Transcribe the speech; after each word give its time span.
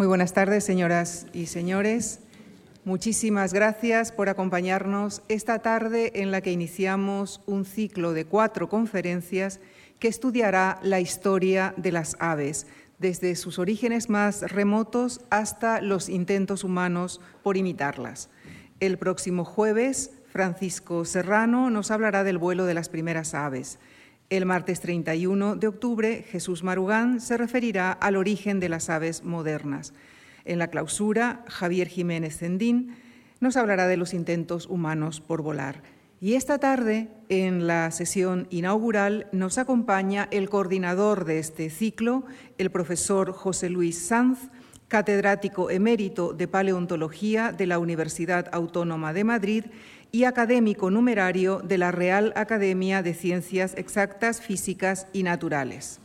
Muy 0.00 0.06
buenas 0.06 0.32
tardes, 0.32 0.64
señoras 0.64 1.26
y 1.34 1.44
señores. 1.44 2.20
Muchísimas 2.86 3.52
gracias 3.52 4.12
por 4.12 4.30
acompañarnos 4.30 5.20
esta 5.28 5.58
tarde 5.58 6.22
en 6.22 6.30
la 6.30 6.40
que 6.40 6.52
iniciamos 6.52 7.42
un 7.44 7.66
ciclo 7.66 8.14
de 8.14 8.24
cuatro 8.24 8.70
conferencias 8.70 9.60
que 9.98 10.08
estudiará 10.08 10.78
la 10.82 11.00
historia 11.00 11.74
de 11.76 11.92
las 11.92 12.16
aves, 12.18 12.66
desde 12.98 13.36
sus 13.36 13.58
orígenes 13.58 14.08
más 14.08 14.40
remotos 14.40 15.20
hasta 15.28 15.82
los 15.82 16.08
intentos 16.08 16.64
humanos 16.64 17.20
por 17.42 17.58
imitarlas. 17.58 18.30
El 18.80 18.96
próximo 18.96 19.44
jueves, 19.44 20.12
Francisco 20.32 21.04
Serrano 21.04 21.68
nos 21.68 21.90
hablará 21.90 22.24
del 22.24 22.38
vuelo 22.38 22.64
de 22.64 22.72
las 22.72 22.88
primeras 22.88 23.34
aves. 23.34 23.78
El 24.30 24.46
martes 24.46 24.78
31 24.78 25.56
de 25.56 25.66
octubre, 25.66 26.22
Jesús 26.22 26.62
Marugán 26.62 27.20
se 27.20 27.36
referirá 27.36 27.90
al 27.90 28.14
origen 28.14 28.60
de 28.60 28.68
las 28.68 28.88
aves 28.88 29.24
modernas. 29.24 29.92
En 30.44 30.60
la 30.60 30.68
clausura, 30.68 31.44
Javier 31.48 31.88
Jiménez 31.88 32.38
Zendín 32.38 32.94
nos 33.40 33.56
hablará 33.56 33.88
de 33.88 33.96
los 33.96 34.14
intentos 34.14 34.66
humanos 34.66 35.20
por 35.20 35.42
volar. 35.42 35.82
Y 36.20 36.34
esta 36.34 36.58
tarde, 36.58 37.08
en 37.28 37.66
la 37.66 37.90
sesión 37.90 38.46
inaugural, 38.50 39.26
nos 39.32 39.58
acompaña 39.58 40.28
el 40.30 40.48
coordinador 40.48 41.24
de 41.24 41.40
este 41.40 41.68
ciclo, 41.68 42.24
el 42.56 42.70
profesor 42.70 43.32
José 43.32 43.68
Luis 43.68 43.98
Sanz, 43.98 44.48
catedrático 44.86 45.70
emérito 45.70 46.34
de 46.34 46.46
paleontología 46.46 47.50
de 47.50 47.66
la 47.66 47.80
Universidad 47.80 48.48
Autónoma 48.52 49.12
de 49.12 49.24
Madrid 49.24 49.64
y 50.12 50.24
académico 50.24 50.90
numerario 50.90 51.60
de 51.60 51.78
la 51.78 51.92
Real 51.92 52.32
Academia 52.36 53.02
de 53.02 53.14
Ciencias 53.14 53.74
Exactas, 53.76 54.40
Físicas 54.40 55.06
y 55.12 55.22
Naturales. 55.22 56.00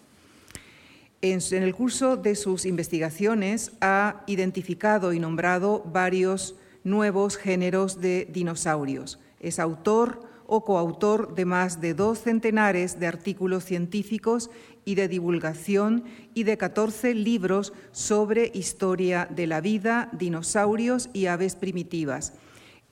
En, 1.22 1.40
el 1.52 1.74
curso 1.74 2.18
de 2.18 2.36
sus 2.36 2.66
investigaciones 2.66 3.72
ha 3.82 4.24
identificado 4.28 5.12
y 5.14 5.20
nombrado 5.20 5.84
varios 5.92 6.56
nuevos 6.84 7.36
géneros 7.38 8.00
de 8.00 8.28
dinosaurios. 8.32 9.20
Es 9.40 9.58
autor 9.58 10.22
o 10.46 10.64
coautor 10.64 11.34
de 11.34 11.46
más 11.46 11.82
de 11.82 11.96
dos 11.96 12.20
centenares 12.20 13.00
de 13.00 13.08
artículos 13.08 13.66
científicos 13.66 14.52
y 14.86 14.94
de 14.94 15.08
divulgación 15.08 16.04
y 16.36 16.44
de 16.44 16.58
14 16.58 17.16
libros 17.16 17.74
sobre 17.92 18.52
historia 18.54 19.28
de 19.32 19.48
la 19.48 19.62
vida, 19.62 20.10
dinosaurios 20.12 21.10
y 21.12 21.26
aves 21.26 21.56
primitivas 21.56 22.34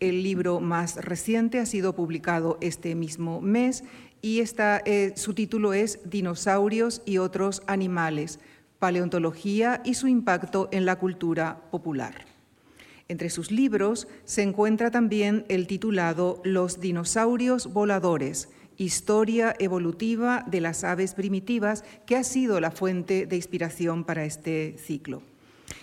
el 0.03 0.21
libro 0.21 0.59
más 0.59 0.97
reciente 0.97 1.59
ha 1.59 1.65
sido 1.65 1.95
publicado 1.95 2.57
este 2.59 2.93
mismo 2.93 3.39
mes 3.39 3.85
y 4.21 4.41
eh, 4.41 5.13
su 5.15 5.33
título 5.33 5.73
es 5.73 5.99
Dinosaurios 6.05 7.01
y 7.05 7.19
otros 7.19 7.63
animales, 7.67 8.39
paleontología 8.79 9.81
y 9.85 9.93
su 9.93 10.07
impacto 10.07 10.67
en 10.71 10.85
la 10.85 10.97
cultura 10.97 11.61
popular. 11.71 12.25
Entre 13.07 13.29
sus 13.29 13.49
libros 13.49 14.07
se 14.25 14.41
encuentra 14.41 14.91
también 14.91 15.45
el 15.47 15.67
titulado 15.67 16.41
Los 16.43 16.79
dinosaurios 16.79 17.71
voladores, 17.71 18.49
Historia 18.75 19.55
evolutiva 19.59 20.43
de 20.47 20.59
las 20.59 20.83
aves 20.83 21.13
primitivas, 21.13 21.85
que 22.07 22.15
ha 22.15 22.23
sido 22.23 22.59
la 22.59 22.71
fuente 22.71 23.27
de 23.27 23.35
inspiración 23.35 24.03
para 24.03 24.25
este 24.25 24.75
ciclo. 24.79 25.21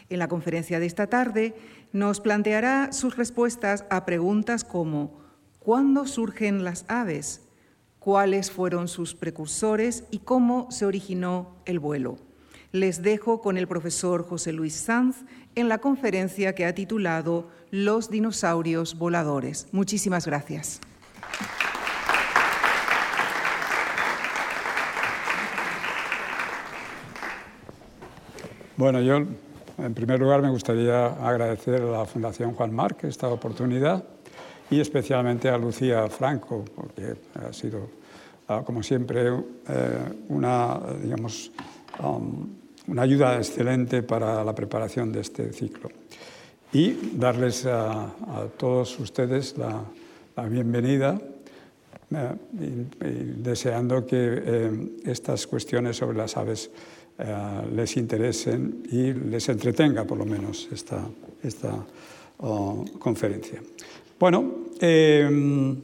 En 0.08 0.18
la 0.18 0.26
conferencia 0.26 0.80
de 0.80 0.86
esta 0.86 1.06
tarde 1.06 1.54
nos 1.92 2.20
planteará 2.20 2.92
sus 2.92 3.16
respuestas 3.16 3.84
a 3.90 4.04
preguntas 4.04 4.64
como 4.64 5.20
¿cuándo 5.58 6.06
surgen 6.06 6.64
las 6.64 6.84
aves? 6.88 7.42
¿Cuáles 7.98 8.50
fueron 8.50 8.88
sus 8.88 9.14
precursores 9.14 10.04
y 10.10 10.20
cómo 10.20 10.70
se 10.70 10.86
originó 10.86 11.56
el 11.66 11.78
vuelo? 11.78 12.18
Les 12.72 13.02
dejo 13.02 13.40
con 13.40 13.58
el 13.58 13.66
profesor 13.66 14.24
José 14.26 14.52
Luis 14.52 14.74
Sanz 14.74 15.24
en 15.56 15.68
la 15.68 15.78
conferencia 15.78 16.54
que 16.54 16.64
ha 16.64 16.74
titulado 16.74 17.48
Los 17.70 18.10
dinosaurios 18.10 18.96
voladores. 18.96 19.66
Muchísimas 19.72 20.26
gracias. 20.26 20.80
Bueno, 28.76 29.02
yo 29.02 29.26
en 29.82 29.94
primer 29.94 30.20
lugar, 30.20 30.42
me 30.42 30.50
gustaría 30.50 31.06
agradecer 31.06 31.80
a 31.82 31.86
la 31.86 32.04
Fundación 32.04 32.54
Juan 32.54 32.74
Marc 32.74 33.04
esta 33.04 33.28
oportunidad 33.28 34.04
y 34.70 34.80
especialmente 34.80 35.48
a 35.48 35.58
Lucía 35.58 36.08
Franco, 36.08 36.64
porque 36.74 37.14
ha 37.34 37.52
sido, 37.52 37.88
ah, 38.48 38.62
como 38.64 38.82
siempre, 38.82 39.28
eh, 39.28 39.98
una, 40.28 40.78
digamos, 41.02 41.50
um, 42.02 42.48
una 42.86 43.02
ayuda 43.02 43.36
excelente 43.36 44.02
para 44.02 44.44
la 44.44 44.54
preparación 44.54 45.12
de 45.12 45.20
este 45.20 45.52
ciclo. 45.52 45.90
Y 46.72 47.12
darles 47.14 47.66
a, 47.66 48.12
todos 48.56 48.98
ustedes 49.00 49.56
la, 49.56 49.84
bienvenida, 50.48 51.20
eh, 52.12 53.34
deseando 53.36 54.06
que 54.06 54.16
eh, 54.16 54.90
estas 55.04 55.46
cuestiones 55.46 55.96
sobre 55.96 56.16
las 56.16 56.36
aves 56.36 56.70
eh, 57.22 57.62
les 57.74 57.96
interesen 57.98 58.82
y 58.90 59.12
les 59.12 59.46
entretenga 59.50 60.04
por 60.04 60.16
lo 60.16 60.24
menos 60.24 60.68
esta, 60.72 61.04
esta 61.42 61.84
oh, 62.38 62.82
conferencia. 62.98 63.60
Bueno, 64.18 64.70
em, 64.80 65.76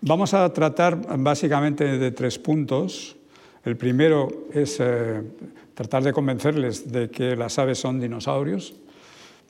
vamos 0.00 0.34
a 0.34 0.52
tratar 0.52 0.98
básicamente 1.18 1.98
de 1.98 2.10
tres 2.10 2.36
puntos. 2.38 3.14
El 3.64 3.76
primero 3.76 4.48
es 4.52 4.78
eh, 4.80 5.22
tratar 5.74 6.02
de 6.02 6.12
convencerles 6.12 6.90
de 6.90 7.10
que 7.10 7.36
las 7.36 7.56
aves 7.60 7.78
son 7.78 8.00
dinosaurios. 8.00 8.74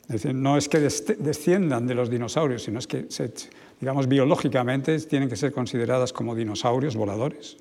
Es 0.03 0.23
decir, 0.23 0.35
no 0.35 0.59
es 0.59 0.69
que 0.69 0.81
desciendan 0.81 1.87
de 1.87 1.95
los 1.95 2.11
dinosaurios, 2.11 2.65
sino 2.65 2.79
es 2.79 2.87
que, 2.87 3.07
digamos, 3.81 4.07
biológicamente 4.07 4.99
tienen 5.01 5.31
que 5.31 5.37
ser 5.37 5.53
consideradas 5.53 6.13
como 6.13 6.35
dinosaurios 6.35 6.97
voladores. 6.97 7.57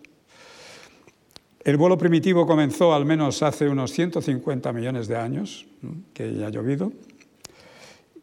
El 1.64 1.78
vuelo 1.78 1.98
primitivo 1.98 2.48
comenzó 2.48 2.94
al 2.94 3.06
menos 3.06 3.44
hace 3.44 3.68
unos 3.68 3.92
150 3.92 4.72
millones 4.74 5.08
de 5.08 5.18
años, 5.18 5.66
que 6.14 6.34
ya 6.34 6.48
ha 6.48 6.50
llovido, 6.50 6.92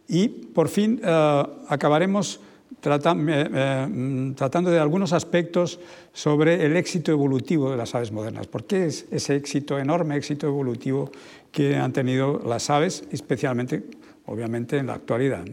y 0.09 0.29
por 0.29 0.69
fin 0.69 1.01
eh, 1.03 1.43
acabaremos 1.69 2.41
eh, 2.87 3.49
eh, 3.55 4.33
tratando 4.37 4.71
de 4.71 4.79
algunos 4.79 5.13
aspectos 5.15 5.81
sobre 6.13 6.67
el 6.67 6.77
éxito 6.77 7.13
evolutivo 7.13 7.71
de 7.71 7.79
las 7.79 7.95
aves 7.95 8.13
modernas. 8.13 8.47
¿Por 8.47 8.65
qué 8.65 8.87
es 8.87 9.07
ese 9.11 9.37
éxito, 9.37 9.79
enorme 9.79 10.17
éxito 10.17 10.47
evolutivo 10.47 11.11
que 11.51 11.77
han 11.77 11.93
tenido 11.93 12.43
las 12.47 12.69
aves, 12.69 13.05
especialmente, 13.11 13.85
obviamente, 14.27 14.77
en 14.77 14.89
la 14.89 14.95
actualidad? 14.95 15.45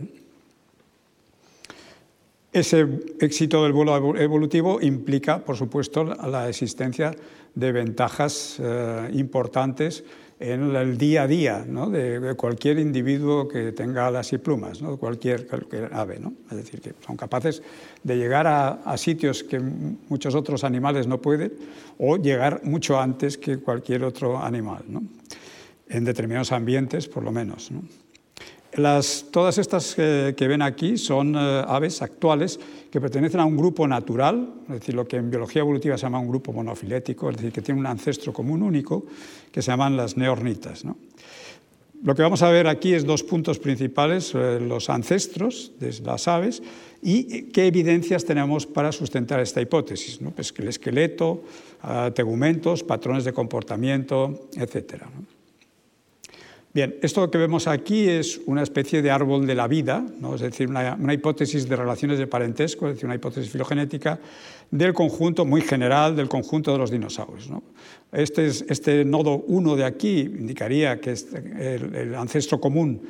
Ese 2.52 2.86
éxito 3.22 3.64
del 3.64 3.72
vuelo 3.72 4.18
evolutivo 4.18 4.81
implica, 4.81 5.40
por 5.40 5.56
supuesto, 5.56 6.03
la 6.03 6.50
existencia 6.50 7.16
ventajas 7.56 8.57
eh, 8.59 9.09
importantes 9.13 10.03
en 10.41 10.75
el 10.75 10.97
día 10.97 11.23
a 11.23 11.28
día 11.28 11.63
de, 11.63 12.34
cualquier 12.35 12.79
individuo 12.79 13.47
que 13.47 13.73
tenga 13.73 14.07
alas 14.07 14.34
y 14.34 14.39
plumas, 14.39 14.81
¿no? 14.81 14.97
cualquier, 14.97 15.47
ave. 15.91 16.19
¿no? 16.19 16.34
Es 16.50 16.57
decir, 16.57 16.81
que 16.81 16.94
son 17.06 17.16
capaces 17.16 17.61
de 18.03 18.17
llegar 18.17 18.47
a, 18.47 18.97
sitios 18.97 19.44
que 19.44 19.59
muchos 19.59 20.34
otros 20.34 20.63
animales 20.63 21.06
no 21.06 21.22
pueden 21.22 21.53
o 22.00 22.17
llegar 22.17 22.61
mucho 22.63 23.00
antes 23.00 23.38
que 23.38 23.59
cualquier 23.59 24.03
otro 24.03 24.41
animal, 24.41 24.84
¿no? 24.88 25.03
en 25.88 26.03
determinados 26.06 26.51
ambientes 26.51 27.07
por 27.07 27.23
lo 27.23 27.31
menos. 27.31 27.72
Todas 28.72 29.58
estas 29.58 29.96
que, 29.96 30.48
ven 30.48 30.62
aquí 30.62 30.98
son 30.98 31.36
eh, 31.36 31.64
aves 31.68 32.02
actuales 32.02 32.58
que 32.90 33.02
pertenecen 33.02 33.42
a 33.42 33.46
un 33.46 33.58
grupo 33.58 33.86
natural, 33.86 34.48
es 34.70 34.80
decir, 34.80 34.96
lo 34.96 35.06
que 35.06 35.18
en 35.18 35.30
biología 35.30 35.62
evolutiva 35.62 35.98
se 35.98 36.04
llama 36.04 36.20
un 36.20 36.30
grupo 36.30 36.54
monofilético, 36.54 37.30
es 37.30 37.36
decir, 37.36 37.52
que 37.52 37.62
tiene 37.62 37.82
un 37.82 37.86
ancestro 37.86 38.32
común 38.32 38.64
único, 38.64 39.06
que 39.52 39.62
se 39.62 39.72
llaman 39.72 39.98
las 39.98 40.16
neornitas. 40.16 40.86
Lo 42.04 42.16
que 42.16 42.22
vamos 42.22 42.42
a 42.44 42.50
ver 42.50 42.68
aquí 42.68 42.94
es 42.94 43.06
dos 43.06 43.23
puntos 43.23 43.59
principales, 43.59 44.34
eh, 44.35 44.59
los 44.62 44.90
ancestros 44.90 45.74
de 45.79 45.94
las 46.06 46.29
aves 46.29 46.64
y 47.02 47.44
qué 47.52 47.67
evidencias 47.67 48.24
tenemos 48.24 48.66
para 48.66 48.94
sustentar 48.94 49.41
esta 49.41 49.62
hipótesis, 49.62 50.20
pues 50.34 50.53
el 50.58 50.67
esqueleto, 50.70 51.44
tegumentos, 52.14 52.84
patrones 52.84 53.26
de 53.26 53.34
comportamiento, 53.34 54.47
etc. 54.56 55.03
Bien, 56.73 56.96
esto 57.02 57.29
que 57.29 57.38
vemos 57.38 57.68
aquí 57.68 58.08
es 58.08 58.40
una 58.46 58.64
especie 58.64 59.02
de 59.02 59.12
árbol 59.12 59.46
de 59.46 59.56
la 59.56 59.68
vida, 59.68 60.06
¿no? 60.22 60.35
es 60.35 60.41
decir, 60.41 60.70
una, 60.70 61.14
hipótesis 61.14 61.68
de 61.68 61.76
relaciones 61.76 62.18
de 62.18 62.28
parentesco, 62.28 62.88
es 62.88 62.94
decir, 62.94 63.08
una 63.08 63.16
hipótesis 63.16 63.52
filogenética 63.52 64.22
del 64.70 64.94
conjunto 64.94 65.44
muy 65.44 65.59
general 65.59 66.16
del 66.16 66.29
conjunto 66.29 66.72
de 66.72 66.78
los 66.78 66.90
dinosaurios. 66.90 67.50
Este, 68.14 68.47
este, 68.47 69.03
nodo 69.03 69.44
1 69.47 69.76
de 69.76 69.84
aquí 69.84 70.22
indicaría 70.22 71.02
que 71.02 71.12
es 71.12 71.28
el, 71.34 72.16
ancestro 72.16 72.62
común 72.62 73.02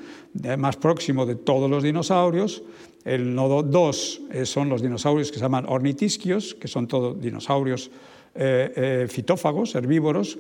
más 0.58 0.78
próximo 0.78 1.28
de 1.28 1.36
todos 1.36 1.70
los 1.70 1.84
dinosaurios. 1.84 2.64
El 3.06 3.36
nodo 3.36 3.62
2 3.62 4.22
eh, 4.32 4.46
son 4.48 4.70
los 4.70 4.82
dinosaurios 4.82 5.30
que 5.30 5.38
se 5.38 5.44
llaman 5.44 5.66
ornitisquios, 5.68 6.56
que 6.56 6.68
son 6.68 6.88
todos 6.88 7.22
dinosaurios 7.22 7.92
eh, 8.34 8.72
eh, 8.76 9.08
fitófagos, 9.08 9.76
herbívoros, 9.76 10.40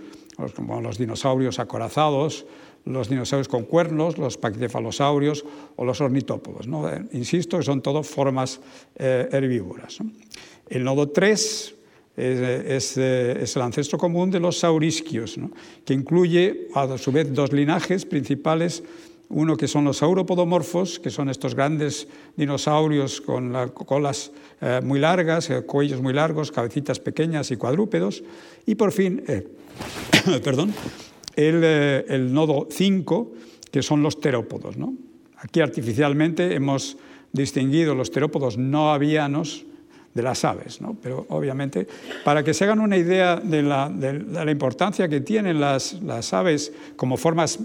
como 0.55 0.79
los 0.81 0.97
dinosaurios 0.97 1.59
acorazados, 1.59 2.45
los 2.85 3.09
dinosaurios 3.09 3.47
con 3.47 3.63
cuernos, 3.63 4.17
los 4.17 4.37
paquicefalosaurios 4.37 5.45
o 5.75 5.85
los 5.85 6.01
ornitópodos. 6.01 6.67
¿no? 6.67 6.89
Eh, 6.89 7.05
insisto 7.13 7.57
que 7.57 7.63
son 7.63 7.81
todo 7.81 8.03
formas 8.03 8.59
eh, 8.95 9.29
herbívoras. 9.31 9.99
El 10.69 10.83
nodo 10.83 11.09
3 11.09 11.75
es, 12.17 12.97
es, 12.97 13.55
el 13.55 13.61
ancestro 13.61 13.97
común 13.97 14.31
de 14.31 14.39
los 14.39 14.59
saurisquios, 14.59 15.37
que 15.85 15.93
incluye 15.93 16.67
a 16.73 16.97
su 16.97 17.11
vez 17.11 17.33
dos 17.33 17.51
linajes 17.51 18.05
principales 18.05 18.83
uno 19.33 19.55
que 19.55 19.67
son 19.67 19.85
los 19.85 19.97
sauropodomorfos, 19.97 20.99
que 20.99 21.09
son 21.09 21.29
estos 21.29 21.55
grandes 21.55 22.07
dinosaurios 22.35 23.21
con 23.21 23.53
colas 23.69 24.31
eh, 24.59 24.81
muy 24.83 24.99
largas, 24.99 25.49
eh, 25.49 25.61
cuellos 25.61 26.01
muy 26.01 26.13
largos, 26.13 26.51
cabecitas 26.51 26.99
pequeñas 26.99 27.51
y 27.51 27.55
cuadrúpedos. 27.55 28.23
Y 28.65 28.75
por 28.75 28.91
fin, 28.91 29.23
eh, 29.27 29.47
perdón, 30.43 30.73
el, 31.35 32.33
nodo 32.33 32.67
5, 32.69 33.31
que 33.71 33.81
son 33.81 34.03
los 34.03 34.19
terópodos. 34.19 34.75
Aquí 35.37 35.61
artificialmente 35.61 36.53
hemos 36.55 36.97
distinguido 37.31 37.95
los 37.95 38.11
terópodos 38.11 38.57
no 38.57 38.91
avianos 38.91 39.65
de 40.13 40.21
las 40.23 40.43
aves, 40.43 40.79
pero 41.01 41.25
obviamente 41.29 41.87
para 42.25 42.43
que 42.43 42.53
se 42.53 42.65
hagan 42.65 42.79
una 42.79 42.97
idea 42.97 43.37
de 43.37 43.63
la, 43.63 44.51
importancia 44.51 45.07
que 45.07 45.21
tienen 45.21 45.59
las, 45.59 45.95
aves 46.33 46.73
como 46.95 47.17
formas 47.17 47.59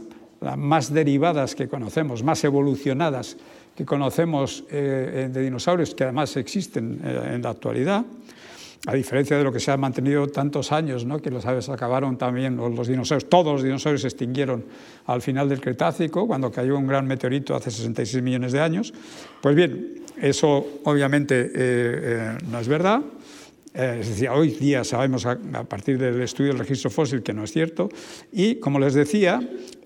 más 0.57 0.93
derivadas 0.93 1.55
que 1.55 1.69
conocemos, 1.69 2.23
más 2.23 2.45
evolucionadas 2.45 3.37
que 3.75 3.85
conocemos 3.85 4.65
eh, 4.71 5.29
de 5.31 5.43
dinosaurios, 5.43 5.95
que 5.95 6.05
además 6.05 6.35
existen 6.37 6.99
eh, 7.05 7.33
en 7.35 7.43
la 7.43 7.51
actualidad, 7.51 8.07
a 8.87 8.95
diferencia 8.95 9.37
de 9.37 9.43
lo 9.43 9.53
que 9.53 9.59
se 9.59 9.73
ha 9.73 9.77
mantenido 9.77 10.29
tantos 10.29 10.71
años, 10.71 11.05
que 11.23 11.31
los 11.31 11.45
aves 11.45 11.69
acabaron 11.69 12.17
también, 12.17 12.57
los 12.57 12.87
dinosaurios, 12.87 13.29
todos 13.29 13.55
los 13.55 13.63
dinosaurios 13.65 14.03
se 14.03 14.09
extinguieron 14.09 14.65
al 15.07 15.21
final 15.21 15.49
del 15.49 15.61
Cretácico, 15.61 16.27
cuando 16.27 16.53
cayó 16.53 16.79
un 16.79 16.87
gran 16.87 17.07
meteorito 17.07 17.55
hace 17.57 17.71
66 17.71 18.23
millones 18.23 18.53
de 18.53 18.61
años. 18.61 18.95
Pues 19.41 19.57
bien, 19.57 20.03
eso 20.21 20.81
obviamente 20.85 21.51
eh, 21.53 22.39
no 22.49 22.61
es 22.61 22.69
verdad. 22.69 23.03
es 23.75 24.09
decir, 24.09 24.29
hoy 24.29 24.51
día 24.51 24.85
sabemos 24.85 25.27
a, 25.27 25.39
a, 25.55 25.65
partir 25.65 25.99
del 25.99 26.23
estudio 26.23 26.53
del 26.53 26.61
registro 26.61 26.89
fósil 26.89 27.23
que 27.23 27.33
no 27.33 27.43
es 27.43 27.53
cierto. 27.53 27.89
Y, 28.33 28.57
como 28.57 28.79
les 28.79 28.95
decía, 28.95 29.41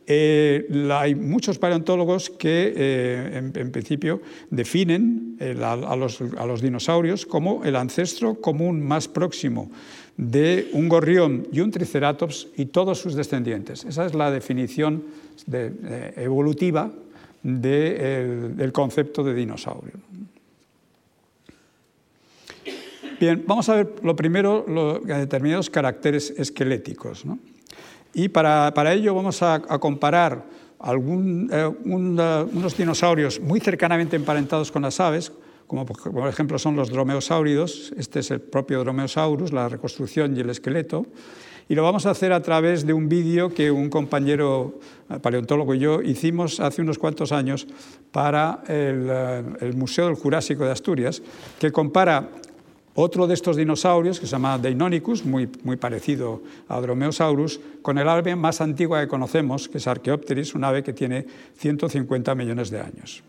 eh, 0.06 0.66
hay 0.92 1.14
muchos 1.14 1.58
paleontólogos 1.58 2.30
que, 2.30 2.72
eh, 2.76 3.50
en, 3.54 3.70
principio, 3.70 4.20
definen 4.50 5.36
eh, 5.38 5.56
a, 5.62 5.96
los, 5.96 6.60
dinosaurios 6.60 7.26
como 7.26 7.64
el 7.64 7.76
ancestro 7.76 8.40
común 8.40 8.80
más 8.80 9.08
próximo 9.08 9.70
de 10.16 10.68
un 10.72 10.88
gorrión 10.88 11.46
y 11.52 11.60
un 11.60 11.70
triceratops 11.70 12.48
y 12.56 12.66
todos 12.66 12.98
sus 12.98 13.14
descendientes. 13.14 13.84
Esa 13.84 14.04
es 14.04 14.14
la 14.14 14.30
definición 14.30 15.04
evolutiva 16.16 16.92
del 17.42 18.72
concepto 18.72 19.24
de 19.24 19.32
dinosaurio. 19.32 19.94
Bien, 23.18 23.44
vamos 23.46 23.68
a 23.68 23.76
ver 23.76 23.94
lo 24.02 24.16
primero, 24.16 24.64
los 24.66 25.06
determinados 25.06 25.70
caracteres 25.70 26.34
esqueléticos. 26.36 27.24
¿no? 27.24 27.38
Y 28.12 28.28
para, 28.28 28.92
ello 28.92 29.14
vamos 29.14 29.42
a, 29.42 29.60
comparar 29.60 30.44
algún, 30.78 31.48
eh, 31.52 31.66
unos 31.84 32.76
dinosaurios 32.76 33.40
muy 33.40 33.60
cercanamente 33.60 34.16
emparentados 34.16 34.72
con 34.72 34.82
las 34.82 34.98
aves, 35.00 35.32
como 35.66 35.86
por 35.86 36.28
ejemplo 36.28 36.58
son 36.58 36.74
los 36.74 36.90
dromeosáuridos, 36.90 37.92
este 37.96 38.20
es 38.20 38.32
el 38.32 38.40
propio 38.40 38.80
dromeosaurus, 38.80 39.52
la 39.52 39.68
reconstrucción 39.68 40.36
y 40.36 40.40
el 40.40 40.50
esqueleto, 40.50 41.06
y 41.68 41.76
lo 41.76 41.84
vamos 41.84 42.06
a 42.06 42.10
hacer 42.10 42.32
a 42.32 42.42
través 42.42 42.84
de 42.84 42.92
un 42.92 43.08
vídeo 43.08 43.54
que 43.54 43.70
un 43.70 43.88
compañero 43.88 44.80
eh, 45.08 45.20
paleontólogo 45.20 45.72
y 45.76 45.78
yo 45.78 46.02
hicimos 46.02 46.58
hace 46.58 46.82
unos 46.82 46.98
cuantos 46.98 47.30
años 47.30 47.68
para 48.10 48.64
el, 48.66 49.06
eh, 49.08 49.44
el 49.60 49.76
Museo 49.76 50.06
del 50.06 50.16
Jurásico 50.16 50.64
de 50.64 50.72
Asturias, 50.72 51.22
que 51.60 51.70
compara 51.70 52.30
otro 52.94 53.26
de 53.26 53.34
estos 53.34 53.56
dinosaurios, 53.56 54.18
que 54.18 54.26
se 54.26 54.32
llama 54.32 54.58
Deinonychus, 54.58 55.24
muy, 55.24 55.48
muy 55.62 55.76
parecido 55.76 56.42
a 56.68 56.80
Dromeosaurus, 56.80 57.60
con 57.82 57.98
el 57.98 58.08
ave 58.08 58.36
más 58.36 58.60
antigua 58.60 59.00
que 59.00 59.08
conocemos, 59.08 59.68
que 59.68 59.78
es 59.78 59.86
Archaeopteryx, 59.86 60.54
un 60.54 60.64
ave 60.64 60.82
que 60.82 60.92
tiene 60.92 61.26
150 61.56 62.34
millones 62.34 62.70
de 62.70 62.80
años. 62.80 63.22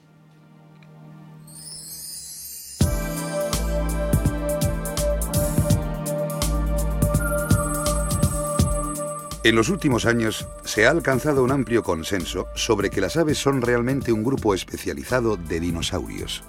En 9.44 9.56
los 9.56 9.69
últimos 9.69 10.06
años 10.06 10.48
se 10.63 10.86
ha 10.86 10.92
alcanzado 10.92 11.44
un 11.44 11.52
amplio 11.52 11.81
consenso 11.81 12.48
sobre 12.54 12.92
que 12.92 13.02
las 13.02 13.18
aves 13.18 13.40
son 13.40 13.63
realmente 13.63 14.12
un 14.12 14.24
grupo 14.24 14.54
especializado 14.54 15.36
de 15.36 15.60
dinosaurios. 15.60 16.44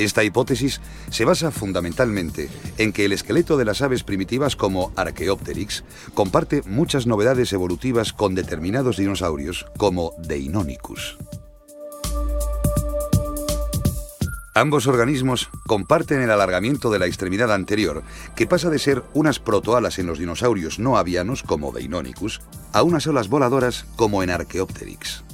Esta 0.00 0.24
hipótesis 0.24 0.80
se 1.10 1.26
basa 1.26 1.50
fundamentalmente 1.50 2.48
en 2.78 2.94
que 2.94 3.04
el 3.04 3.12
esqueleto 3.12 3.58
de 3.58 3.66
las 3.66 3.82
aves 3.82 4.02
primitivas 4.02 4.56
como 4.56 4.94
Archaeopteryx 4.96 5.84
comparte 6.14 6.62
muchas 6.62 7.06
novedades 7.06 7.52
evolutivas 7.52 8.14
con 8.14 8.34
determinados 8.34 8.96
dinosaurios 8.96 9.66
como 9.76 10.14
Deinonychus. 10.16 11.18
Ambos 14.54 14.86
organismos 14.86 15.50
comparten 15.66 16.22
el 16.22 16.30
alargamiento 16.30 16.90
de 16.90 16.98
la 16.98 17.04
extremidad 17.04 17.52
anterior, 17.52 18.02
que 18.34 18.46
pasa 18.46 18.70
de 18.70 18.78
ser 18.78 19.02
unas 19.12 19.38
protoalas 19.38 19.98
en 19.98 20.06
los 20.06 20.18
dinosaurios 20.18 20.78
no 20.78 20.96
avianos 20.96 21.42
como 21.42 21.72
Deinonychus 21.72 22.40
a 22.72 22.82
unas 22.82 23.06
olas 23.06 23.28
voladoras 23.28 23.84
como 23.96 24.22
en 24.22 24.30
Archaeopteryx. 24.30 25.24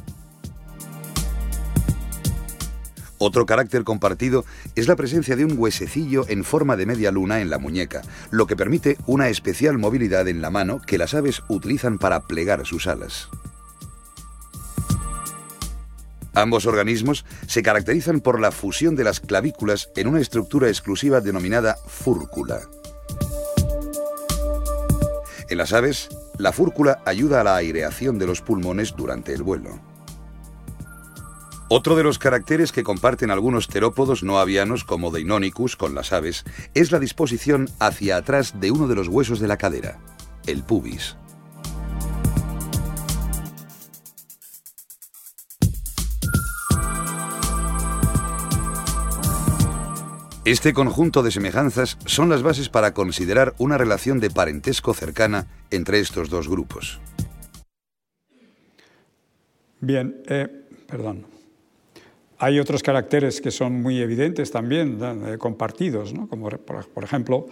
Otro 3.19 3.47
carácter 3.47 3.85
compartido 3.85 4.45
es 4.75 4.89
la 4.89 4.97
presencia 4.97 5.37
de 5.37 5.45
un 5.45 5.55
huesecillo 5.57 6.27
en 6.29 6.45
forma 6.45 6.77
de 6.77 6.87
media 6.87 7.11
luna 7.11 7.41
en 7.41 7.49
la 7.49 7.59
muñeca, 7.59 8.03
lo 8.31 8.47
que 8.47 8.57
permite 8.57 8.99
una 9.07 9.29
especial 9.29 9.79
movilidad 9.79 10.29
en 10.29 10.43
la 10.43 10.51
mano 10.51 10.81
que 10.87 10.99
las 10.99 11.15
aves 11.15 11.43
utilizan 11.49 11.99
para 11.99 12.21
plegar 12.21 12.67
sus 12.67 12.87
alas. 12.87 13.29
Ambos 16.35 16.67
organismos 16.67 17.25
se 17.47 17.63
caracterizan 17.63 18.21
por 18.21 18.39
la 18.39 18.53
fusión 18.53 18.95
de 18.95 19.05
las 19.05 19.21
clavículas 19.21 19.89
en 19.97 20.07
una 20.07 20.21
estructura 20.21 20.69
exclusiva 20.69 21.23
denominada 21.23 21.77
fúrcula. 21.87 22.61
En 25.49 25.57
las 25.57 25.73
aves, 25.73 26.11
la 26.37 26.53
fúrcula 26.53 27.01
ayuda 27.07 27.41
a 27.41 27.45
la 27.45 27.57
aireación 27.57 28.19
de 28.19 28.27
los 28.27 28.43
pulmones 28.43 28.95
durante 28.95 29.33
el 29.33 29.43
vuelo. 29.43 29.81
Otro 31.69 31.97
de 31.97 32.05
los 32.05 32.21
caracteres 32.21 32.71
que 32.71 32.85
comparten 32.85 33.33
algunos 33.33 33.67
terópodos 33.67 34.23
no 34.23 34.39
avianos 34.39 34.85
como 34.85 35.11
Deinonychus 35.11 35.75
con 35.75 35.97
las 35.97 36.13
aves 36.13 36.45
es 36.75 36.93
la 36.93 37.01
disposición 37.01 37.69
hacia 37.81 38.19
atrás 38.19 38.61
de 38.61 38.71
uno 38.71 38.87
de 38.87 38.95
los 38.95 39.09
huesos 39.09 39.41
de 39.41 39.49
la 39.49 39.57
cadera, 39.57 39.99
el 40.47 40.63
pubis. 40.63 41.17
Este 50.45 50.73
conjunto 50.73 51.25
de 51.25 51.33
semejanzas 51.33 51.99
son 52.07 52.29
las 52.29 52.45
bases 52.45 52.69
para 52.69 52.95
considerar 52.95 53.57
una 53.59 53.77
relación 53.77 54.21
de 54.21 54.31
parentesco 54.31 54.95
cercana 54.95 55.49
entre 55.73 55.99
estos 55.99 56.31
dos 56.31 56.49
grupos. 56.49 57.01
Bien, 59.81 60.23
eh, 60.29 60.47
perdón. 60.87 61.36
Hay 62.39 62.59
otros 62.59 62.83
caracteres 62.83 63.41
que 63.41 63.51
son 63.51 63.83
muy 63.83 64.01
evidentes 64.01 64.51
también, 64.51 64.99
compartidos, 65.39 66.13
como 66.29 66.51
por, 66.51 67.05
ejemplo 67.05 67.47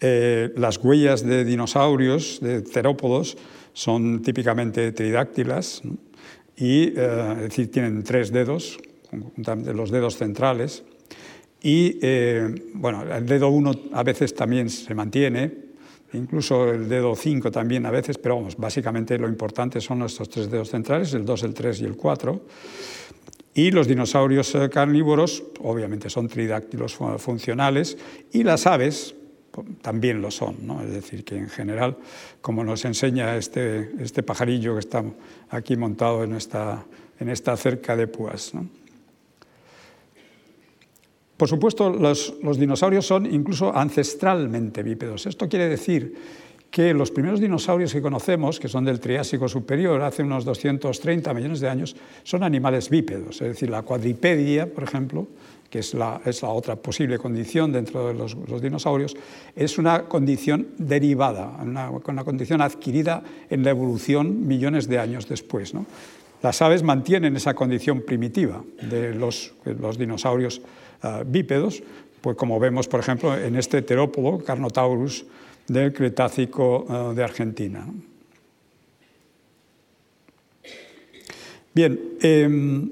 eh, 0.00 0.52
las 0.56 0.78
huellas 0.78 1.24
de 1.24 1.44
dinosaurios, 1.44 2.40
de 2.40 2.62
terópodos, 2.62 3.36
son 3.72 4.22
típicamente 4.22 4.92
tridáctilas 4.92 5.82
y 6.56 6.92
eh, 6.96 7.34
es 7.36 7.42
decir, 7.42 7.70
tienen 7.70 8.02
tres 8.02 8.32
dedos, 8.32 8.78
los 9.36 9.90
dedos 9.90 10.16
centrales. 10.16 10.82
Y 11.62 11.98
eh, 12.02 12.54
bueno, 12.74 13.02
el 13.02 13.26
dedo 13.26 13.48
1 13.48 13.72
a 13.92 14.02
veces 14.02 14.34
también 14.34 14.68
se 14.68 14.94
mantiene, 14.94 15.52
incluso 16.12 16.70
el 16.70 16.88
dedo 16.88 17.14
5 17.14 17.50
también 17.50 17.86
a 17.86 17.90
veces, 17.90 18.18
pero 18.18 18.46
básicamente 18.58 19.16
lo 19.18 19.28
importante 19.28 19.80
son 19.80 20.02
estos 20.02 20.28
tres 20.28 20.50
dedos 20.50 20.70
centrales, 20.70 21.14
el 21.14 21.24
2, 21.24 21.42
el 21.44 21.54
3 21.54 21.80
y 21.80 21.84
el 21.84 21.96
4. 21.96 22.42
Y 23.54 23.70
los 23.70 23.86
dinosaurios 23.86 24.54
eh, 24.54 24.70
carnívoros, 24.70 25.44
obviamente, 25.60 26.08
son 26.08 26.28
tridáctilos 26.28 26.94
funcionales 27.18 27.98
y 28.32 28.44
las 28.44 28.66
aves 28.66 29.14
también 29.82 30.22
lo 30.22 30.30
son. 30.30 30.66
¿no? 30.66 30.82
Es 30.82 30.90
decir, 30.90 31.24
que 31.24 31.36
en 31.36 31.48
general, 31.48 31.96
como 32.40 32.64
nos 32.64 32.84
enseña 32.84 33.36
este, 33.36 33.90
este 34.00 34.22
pajarillo 34.22 34.74
que 34.74 34.80
está 34.80 35.04
aquí 35.50 35.76
montado 35.76 36.24
en 36.24 36.34
esta, 36.34 36.84
en 37.20 37.28
esta 37.28 37.56
cerca 37.56 37.96
de 37.96 38.06
púas. 38.06 38.52
Por 41.36 41.48
supuesto, 41.48 41.90
los, 41.90 42.34
los, 42.42 42.58
dinosaurios 42.58 43.06
son 43.06 43.26
incluso 43.26 43.76
ancestralmente 43.76 44.82
bípedos. 44.82 45.26
Esto 45.26 45.48
quiere 45.48 45.68
decir 45.68 46.14
que 46.72 46.94
los 46.94 47.10
primeros 47.10 47.38
dinosaurios 47.38 47.92
que 47.92 48.00
conocemos, 48.00 48.58
que 48.58 48.66
son 48.66 48.86
del 48.86 48.98
Triásico 48.98 49.46
superior, 49.46 50.00
hace 50.00 50.22
unos 50.22 50.46
230 50.46 51.34
millones 51.34 51.60
de 51.60 51.68
años, 51.68 51.94
son 52.24 52.42
animales 52.42 52.88
bípedos, 52.88 53.42
es 53.42 53.48
decir, 53.48 53.68
la 53.68 53.82
cuadripedia, 53.82 54.72
por 54.72 54.84
ejemplo, 54.84 55.28
que 55.68 55.80
es 55.80 55.92
la, 55.92 56.22
es 56.24 56.40
la 56.40 56.48
otra 56.48 56.76
posible 56.76 57.18
condición 57.18 57.72
dentro 57.72 58.08
de 58.08 58.14
los, 58.14 58.36
dinosaurios, 58.62 59.14
es 59.54 59.76
una 59.76 60.04
condición 60.04 60.68
derivada, 60.78 61.58
una, 61.60 61.90
una, 61.90 62.24
condición 62.24 62.62
adquirida 62.62 63.22
en 63.50 63.64
la 63.64 63.70
evolución 63.70 64.46
millones 64.46 64.88
de 64.88 64.98
años 64.98 65.28
después. 65.28 65.74
Las 66.42 66.62
aves 66.62 66.82
mantienen 66.82 67.36
esa 67.36 67.52
condición 67.52 68.00
primitiva 68.00 68.64
de 68.80 69.14
los, 69.14 69.52
los 69.64 69.98
dinosaurios 69.98 70.62
uh, 71.04 71.22
bípedos, 71.26 71.82
pues 72.22 72.36
como 72.36 72.58
vemos, 72.58 72.88
por 72.88 73.00
ejemplo, 73.00 73.36
en 73.36 73.56
este 73.56 73.82
terópodo, 73.82 74.42
Carnotaurus, 74.42 75.26
del 75.68 75.92
Cretácico 75.92 76.84
uh, 76.84 77.14
de 77.14 77.24
Argentina. 77.24 77.86
Bien, 81.74 81.98
eh, 82.20 82.88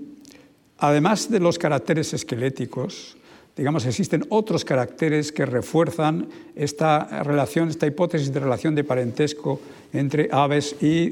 además 0.78 1.30
de 1.30 1.40
los 1.40 1.58
caracteres 1.58 2.14
esqueléticos, 2.14 3.16
digamos, 3.56 3.84
existen 3.84 4.24
otros 4.30 4.64
caracteres 4.64 5.32
que 5.32 5.44
refuerzan 5.44 6.28
esta 6.56 7.22
relación, 7.22 7.68
esta 7.68 7.86
hipótesis 7.86 8.32
de 8.32 8.40
relación 8.40 8.74
de 8.74 8.84
parentesco 8.84 9.60
entre 9.92 10.28
aves 10.32 10.76
y 10.80 11.10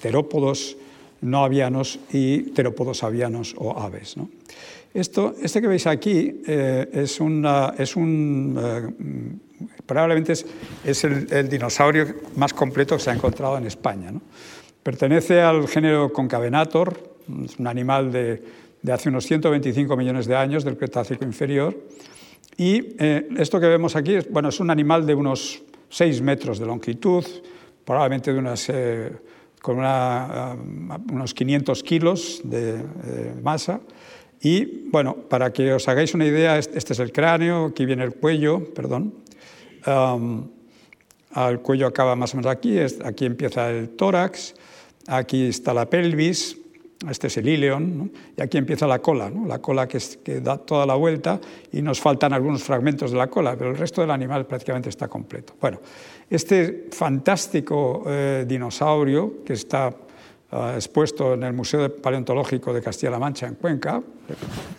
terópodos 0.00 0.76
no 1.20 1.44
avianos 1.44 1.98
y 2.12 2.52
terópodos 2.52 3.02
avianos 3.02 3.54
o 3.58 3.78
aves. 3.78 4.16
¿no? 4.16 4.28
Esto, 4.96 5.34
este 5.42 5.60
que 5.60 5.68
veis 5.68 5.86
aquí 5.86 6.40
eh, 6.46 6.88
es, 6.90 7.20
una, 7.20 7.74
es, 7.76 7.96
un 7.96 8.56
eh, 8.58 9.36
probablemente 9.84 10.32
es, 10.32 11.04
el, 11.04 11.50
dinosaurio 11.50 12.06
más 12.36 12.54
completo 12.54 12.96
que 12.96 13.02
se 13.02 13.10
ha 13.10 13.12
encontrado 13.12 13.58
en 13.58 13.66
España. 13.66 14.10
Pertenece 14.82 15.42
al 15.42 15.68
género 15.68 16.10
Concavenator, 16.14 16.96
es 17.44 17.58
un 17.58 17.66
animal 17.66 18.10
de, 18.10 18.42
hace 18.90 19.10
unos 19.10 19.26
125 19.26 19.98
millones 19.98 20.24
de 20.24 20.34
años, 20.34 20.64
del 20.64 20.78
Cretácico 20.78 21.26
inferior. 21.26 21.76
Y 22.56 22.96
eh, 22.98 23.28
esto 23.36 23.60
que 23.60 23.66
vemos 23.66 23.96
aquí 23.96 24.14
es, 24.14 24.30
bueno, 24.30 24.48
es 24.48 24.60
un 24.60 24.70
animal 24.70 25.04
de 25.04 25.14
unos 25.14 25.62
6 25.90 26.22
metros 26.22 26.58
de 26.58 26.64
longitud, 26.64 27.22
probablemente 27.84 28.32
de 28.32 28.38
unas, 28.38 28.66
eh, 28.70 29.12
con 29.60 29.76
una, 29.76 30.56
uh, 30.56 31.12
unos 31.12 31.34
500 31.34 31.82
kilos 31.82 32.40
de 32.44 32.82
masa. 33.42 33.82
Y 34.40 34.88
bueno, 34.90 35.14
para 35.14 35.52
que 35.52 35.72
os 35.72 35.88
hagáis 35.88 36.14
una 36.14 36.26
idea, 36.26 36.58
este 36.58 36.92
es 36.92 36.98
el 36.98 37.12
cráneo, 37.12 37.66
aquí 37.66 37.86
viene 37.86 38.04
el 38.04 38.14
cuello, 38.14 38.72
perdón, 38.74 39.14
el 41.36 41.60
cuello 41.60 41.86
acaba 41.86 42.16
más 42.16 42.34
o 42.34 42.36
menos 42.36 42.50
aquí, 42.50 42.78
aquí 42.78 43.24
empieza 43.24 43.70
el 43.70 43.90
tórax, 43.90 44.54
aquí 45.06 45.46
está 45.46 45.72
la 45.72 45.88
pelvis, 45.88 46.58
este 47.10 47.26
es 47.26 47.36
el 47.36 47.48
ileón, 47.48 48.10
y 48.36 48.42
aquí 48.42 48.56
empieza 48.56 48.86
la 48.86 49.00
cola, 49.00 49.30
la 49.46 49.58
cola 49.60 49.86
que, 49.86 50.00
da 50.40 50.58
toda 50.58 50.86
la 50.86 50.94
vuelta 50.94 51.40
y 51.72 51.82
nos 51.82 52.00
faltan 52.00 52.32
algunos 52.32 52.62
fragmentos 52.62 53.10
de 53.12 53.18
la 53.18 53.28
cola, 53.28 53.56
pero 53.56 53.70
el 53.70 53.76
resto 53.76 54.00
del 54.00 54.10
animal 54.10 54.46
prácticamente 54.46 54.88
está 54.88 55.08
completo. 55.08 55.54
Bueno, 55.60 55.80
este 56.28 56.88
fantástico 56.90 58.04
eh, 58.06 58.44
dinosaurio 58.48 59.44
que 59.44 59.52
está 59.52 59.94
expuesto 60.74 61.34
en 61.34 61.42
el 61.42 61.52
Museo 61.52 61.94
Paleontológico 61.96 62.72
de 62.72 62.82
Castilla-La 62.82 63.18
Mancha 63.18 63.46
en 63.46 63.54
Cuenca, 63.56 64.02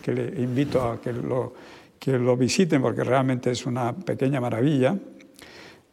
que 0.02 0.12
le 0.12 0.42
invito 0.42 0.82
a 0.82 1.00
que 1.00 1.12
lo 1.12 1.54
que 1.98 2.18
lo 2.18 2.36
visiten 2.36 2.80
porque 2.80 3.04
realmente 3.04 3.50
es 3.50 3.66
una 3.66 3.94
pequeña 3.94 4.40
maravilla, 4.40 4.96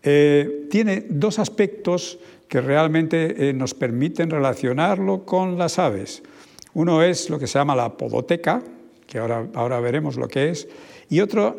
eh, 0.04 0.68
tiene 0.70 1.06
dos 1.10 1.40
aspectos 1.40 2.20
que 2.48 2.62
realmente 2.62 3.50
eh, 3.50 3.54
nos 3.54 3.74
permiten 3.74 4.30
relacionarlo 4.30 5.26
con 5.26 5.58
las 5.58 5.80
aves. 5.80 6.22
Uno 6.74 7.02
es 7.02 7.30
lo 7.30 7.40
que 7.40 7.48
se 7.48 7.58
llama 7.58 7.76
la 7.76 7.98
podoteca, 7.98 8.62
que 9.08 9.18
ahora, 9.18 9.48
ahora 9.56 9.80
veremos 9.80 10.18
lo 10.18 10.28
que 10.28 10.50
es, 10.50 10.68
y 11.10 11.22
otro, 11.22 11.56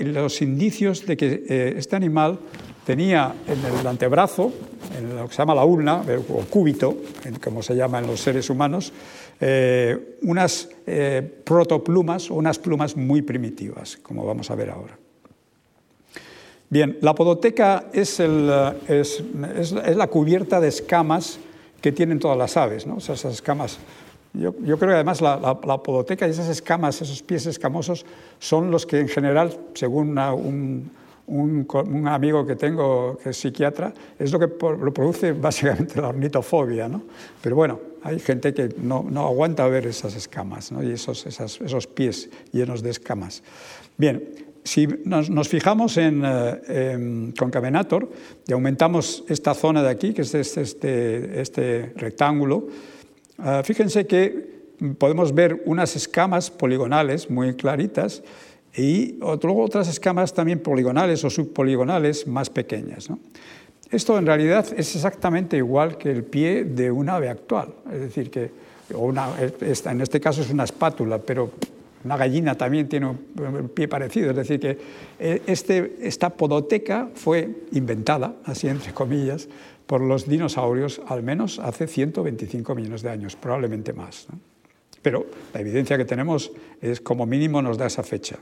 los 0.00 0.42
indicios 0.42 1.06
de 1.06 1.16
que 1.16 1.44
eh, 1.48 1.74
este 1.76 1.96
animal 1.96 2.38
tenía 2.84 3.34
en 3.46 3.64
el 3.64 3.86
antebrazo, 3.86 4.52
en 4.98 5.16
lo 5.16 5.28
que 5.28 5.34
se 5.34 5.38
llama 5.38 5.54
la 5.54 5.64
ulna, 5.64 6.02
o 6.28 6.40
cúbito, 6.50 6.96
como 7.42 7.62
se 7.62 7.74
llama 7.74 7.98
en 7.98 8.06
los 8.06 8.20
seres 8.20 8.50
humanos, 8.50 8.92
eh, 9.40 10.18
unas 10.22 10.68
eh, 10.86 11.22
protoplumas 11.44 12.30
o 12.30 12.34
unas 12.34 12.58
plumas 12.58 12.96
muy 12.96 13.22
primitivas, 13.22 13.96
como 13.96 14.24
vamos 14.24 14.50
a 14.50 14.54
ver 14.54 14.70
ahora. 14.70 14.98
Bien, 16.70 16.96
la 17.02 17.14
podoteca 17.14 17.86
es, 17.92 18.18
la 18.18 20.06
cubierta 20.08 20.58
de 20.60 20.68
escamas 20.68 21.38
que 21.82 21.92
tienen 21.92 22.18
todas 22.18 22.38
las 22.38 22.56
aves, 22.56 22.86
¿no? 22.86 22.96
esas 22.96 23.24
escamas. 23.26 23.78
Yo, 24.32 24.54
creo 24.54 24.78
que 24.78 24.94
además 24.94 25.20
la, 25.20 25.58
podoteca 25.82 26.26
y 26.26 26.30
esas 26.30 26.48
escamas, 26.48 27.02
esos 27.02 27.22
pies 27.22 27.44
escamosos, 27.44 28.06
son 28.38 28.70
los 28.70 28.86
que 28.86 29.00
en 29.00 29.08
general, 29.08 29.54
según 29.74 30.16
un, 30.16 30.90
un, 31.26 32.08
amigo 32.08 32.44
que 32.46 32.56
tengo 32.56 33.18
que 33.22 33.30
es 33.30 33.36
psiquiatra, 33.36 33.92
es 34.18 34.32
lo 34.32 34.38
que 34.38 34.46
lo 34.46 34.92
produce 34.92 35.32
básicamente 35.32 36.00
la 36.00 36.08
ornitofobia. 36.08 36.88
¿no? 36.88 37.02
Pero 37.40 37.56
bueno, 37.56 37.80
hay 38.02 38.18
gente 38.18 38.52
que 38.52 38.68
no, 38.78 39.06
aguanta 39.24 39.66
ver 39.68 39.86
esas 39.86 40.14
escamas 40.16 40.72
y 40.82 40.90
esos, 40.90 41.26
esos 41.26 41.86
pies 41.86 42.30
llenos 42.52 42.82
de 42.82 42.90
escamas. 42.90 43.42
Bien, 43.96 44.52
si 44.64 44.86
nos, 45.04 45.48
fijamos 45.48 45.96
en, 45.96 46.22
eh, 46.24 47.32
Concavenator 47.36 48.08
y 48.46 48.52
aumentamos 48.52 49.24
esta 49.28 49.54
zona 49.54 49.82
de 49.82 49.90
aquí, 49.90 50.14
que 50.14 50.22
es 50.22 50.34
este, 50.34 50.62
este, 50.62 51.40
este 51.40 51.92
rectángulo, 51.96 52.68
eh, 53.44 53.62
fíjense 53.64 54.06
que 54.06 54.52
podemos 54.98 55.34
ver 55.34 55.62
unas 55.66 55.96
escamas 55.96 56.50
poligonales 56.50 57.30
muy 57.30 57.54
claritas 57.54 58.22
y 58.76 59.18
luego 59.18 59.62
otras 59.62 59.88
escamas 59.88 60.32
también 60.32 60.60
poligonales 60.60 61.24
o 61.24 61.30
subpoligonales 61.30 62.26
más 62.26 62.50
pequeñas. 62.50 63.08
Esto 63.90 64.16
en 64.16 64.26
realidad 64.26 64.66
es 64.76 64.94
exactamente 64.96 65.58
igual 65.58 65.98
que 65.98 66.10
el 66.10 66.24
pie 66.24 66.64
de 66.64 66.90
un 66.90 67.08
ave 67.10 67.28
actual, 67.28 67.74
es 67.92 68.00
decir, 68.00 68.30
que 68.30 68.50
en 68.90 70.00
este 70.00 70.20
caso 70.20 70.40
es 70.42 70.50
una 70.50 70.64
espátula, 70.64 71.18
pero 71.18 71.50
una 72.04 72.16
gallina 72.16 72.56
también 72.56 72.88
tiene 72.88 73.06
un 73.06 73.70
pie 73.74 73.88
parecido, 73.88 74.30
es 74.30 74.36
decir, 74.36 74.58
que 74.58 74.78
eh, 75.20 75.42
este, 75.46 75.98
esta 76.00 76.30
podoteca 76.30 77.10
fue 77.14 77.48
inventada, 77.72 78.34
así 78.44 78.68
entre 78.68 78.92
comillas, 78.92 79.48
por 79.86 80.00
los 80.00 80.28
dinosaurios 80.28 81.00
al 81.06 81.22
menos 81.22 81.58
hace 81.58 81.86
125 81.86 82.74
millones 82.74 83.02
de 83.02 83.10
años, 83.10 83.36
probablemente 83.36 83.92
más. 83.92 84.26
Pero 85.02 85.26
la 85.52 85.60
evidencia 85.60 85.98
que 85.98 86.04
tenemos 86.04 86.52
es 86.80 87.00
como 87.00 87.26
mínimo 87.26 87.60
nos 87.60 87.76
da 87.76 87.86
esa 87.86 88.02
fecha. 88.02 88.38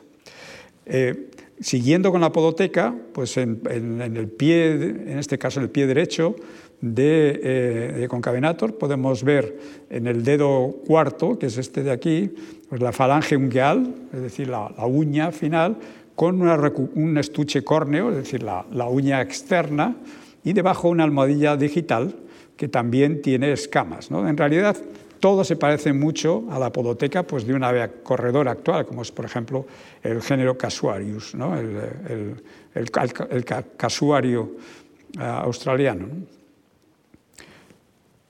Eh, 0.87 1.31
siguiendo 1.61 2.11
con 2.11 2.21
la 2.21 2.33
podoteca, 2.33 2.95
pues 3.13 3.37
en, 3.37 3.61
el 4.01 4.29
pie, 4.29 4.73
en 4.73 5.19
este 5.19 5.39
caso 5.39 5.61
el 5.61 5.71
pie 5.71 5.87
derecho 5.87 6.37
de, 6.81 7.41
eh, 7.43 8.07
Concavenator, 8.09 8.79
podemos 8.79 9.23
ver 9.23 9.59
en 9.91 10.07
el 10.07 10.25
dedo 10.25 10.77
cuarto, 10.87 11.39
que 11.39 11.47
es 11.47 11.59
este 11.59 11.83
de 11.83 11.91
aquí, 11.91 12.35
pues 12.69 12.81
la 12.81 12.93
falange 12.93 13.37
ungueal, 13.37 13.95
es 14.13 14.23
decir, 14.23 14.49
la, 14.49 14.73
uña 14.87 15.31
final, 15.33 15.77
con 16.15 16.41
un 16.43 17.19
estuche 17.19 17.63
córneo, 17.63 18.11
es 18.11 18.17
decir, 18.17 18.43
la, 18.43 18.65
uña 18.89 19.21
externa, 19.21 19.97
y 20.43 20.55
debajo 20.55 20.89
una 20.89 21.05
almohadilla 21.05 21.57
digital 21.57 22.15
que 22.57 22.69
también 22.69 23.21
tiene 23.21 23.53
escamas. 23.53 24.11
En 24.11 24.37
realidad, 24.37 24.77
todo 25.21 25.45
se 25.45 25.57
parece 25.57 25.93
mucho 25.93 26.45
a 26.51 26.59
la 26.59 26.73
podoteca 26.73 27.23
pues, 27.23 27.47
de 27.47 27.55
una 27.55 27.69
ave 27.69 27.89
corredora 28.03 28.53
actual, 28.53 28.87
como 28.87 29.03
es, 29.03 29.13
por 29.13 29.27
ejemplo, 29.27 29.67
el 30.03 30.23
género 30.23 30.57
Casuarius, 30.57 31.35
el, 31.35 32.91
casuario 33.77 34.53
eh, 35.19 35.23
australiano. 35.23 36.09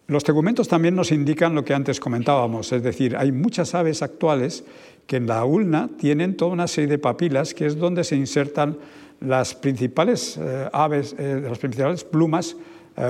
Los 0.09 0.25
tegumentos 0.25 0.67
también 0.67 0.97
nos 0.97 1.13
indican 1.13 1.55
lo 1.55 1.65
que 1.65 1.73
antes 1.73 2.01
comentábamos, 2.01 2.73
es 2.73 2.83
decir, 2.83 3.17
hay 3.17 3.31
muchas 3.31 3.75
aves 3.77 4.03
actuales 4.03 4.65
que 5.07 5.17
en 5.17 5.29
la 5.29 5.45
ulna 5.45 5.89
tienen 5.99 6.37
toda 6.37 6.53
una 6.53 6.67
serie 6.67 6.91
de 6.91 6.99
papilas, 6.99 7.55
que 7.55 7.67
es 7.67 7.77
donde 7.77 8.03
se 8.03 8.17
insertan 8.17 8.77
las 9.21 9.55
principales 9.55 10.37
eh, 10.37 10.69
aves, 10.73 11.15
eh, 11.19 11.41
las 11.49 11.59
principales 11.59 12.05
plumas 12.05 12.57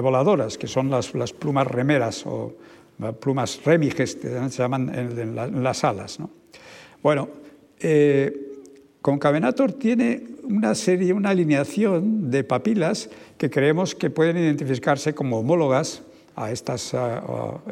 voladoras, 0.03 0.57
que 0.57 0.69
son 0.69 0.89
las, 0.89 1.15
las 1.15 1.33
plumas 1.33 1.67
remeras 1.67 2.25
o 2.25 2.55
plumas 3.21 3.61
remiges, 3.64 4.19
se 4.21 4.50
llaman 4.50 4.90
en, 4.95 5.62
las 5.62 5.85
alas. 5.85 6.19
Bueno, 7.02 7.28
eh, 7.80 8.50
Concavenator 9.00 9.73
tiene 9.73 10.25
una 10.45 10.75
serie, 10.75 11.12
una 11.12 11.30
alineación 11.30 12.30
de 12.30 12.45
papilas 12.45 13.09
que 13.38 13.49
creemos 13.49 13.95
que 13.95 14.11
pueden 14.11 14.37
identificarse 14.37 15.14
como 15.14 15.38
homólogas 15.38 16.02
a 16.37 16.50
estas, 16.50 16.95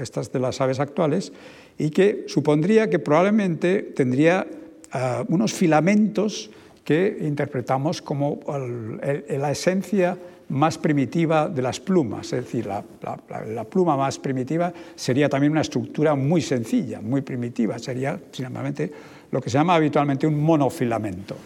estas 0.01 0.33
de 0.33 0.39
las 0.39 0.61
aves 0.61 0.81
actuales 0.81 1.33
y 1.77 1.91
que 1.91 2.25
supondría 2.29 2.89
que 2.89 2.99
probablemente 2.99 3.83
tendría 3.83 4.47
ah, 4.93 5.25
unos 5.29 5.53
filamentos 5.53 6.51
que 6.85 7.19
interpretamos 7.21 8.01
como 8.01 8.41
la 8.49 9.51
esencia 9.51 10.17
más 10.51 10.79
primitiva 10.79 11.49
de 11.49 11.63
las 11.63 11.81
plumas, 11.81 12.33
es 12.33 12.45
decir, 12.45 12.67
la, 12.67 13.65
pluma 13.65 13.97
más 13.97 14.19
primitiva 14.19 14.73
sería 14.95 15.29
también 15.29 15.53
una 15.53 15.61
estructura 15.61 16.15
muy 16.15 16.41
sencilla, 16.41 17.01
muy 17.01 17.21
primitiva, 17.21 17.79
sería 17.79 18.19
simplemente 18.33 18.91
lo 19.31 19.41
que 19.41 19.51
se 19.51 19.59
llama 19.59 19.75
habitualmente 19.75 20.27
un 20.27 20.43
monofilamento. 20.43 21.37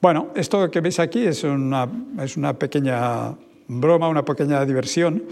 Bueno, 0.00 0.28
esto 0.34 0.70
que 0.70 0.80
veis 0.80 0.98
aquí 0.98 1.26
es 1.26 1.44
una, 1.44 1.86
es 2.22 2.38
una 2.38 2.54
pequeña 2.54 3.34
broma, 3.68 4.08
una 4.08 4.24
pequeña 4.24 4.64
diversión. 4.64 5.22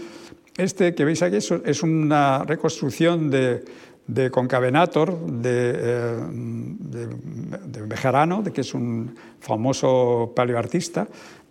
Este 0.55 0.93
que 0.93 1.05
veis 1.05 1.23
aquí 1.23 1.37
es 1.37 1.83
una 1.83 2.43
reconstrucción 2.43 3.31
de, 3.31 3.63
de 4.09 4.31
Concavenator, 4.31 5.19
de, 5.19 5.71
eh, 5.75 6.17
de, 6.29 7.07
de, 7.07 7.81
Bejarano, 7.83 8.41
de 8.41 8.51
que 8.51 8.61
es 8.61 8.73
un 8.73 9.15
famoso 9.39 10.33
paleoartista. 10.35 11.07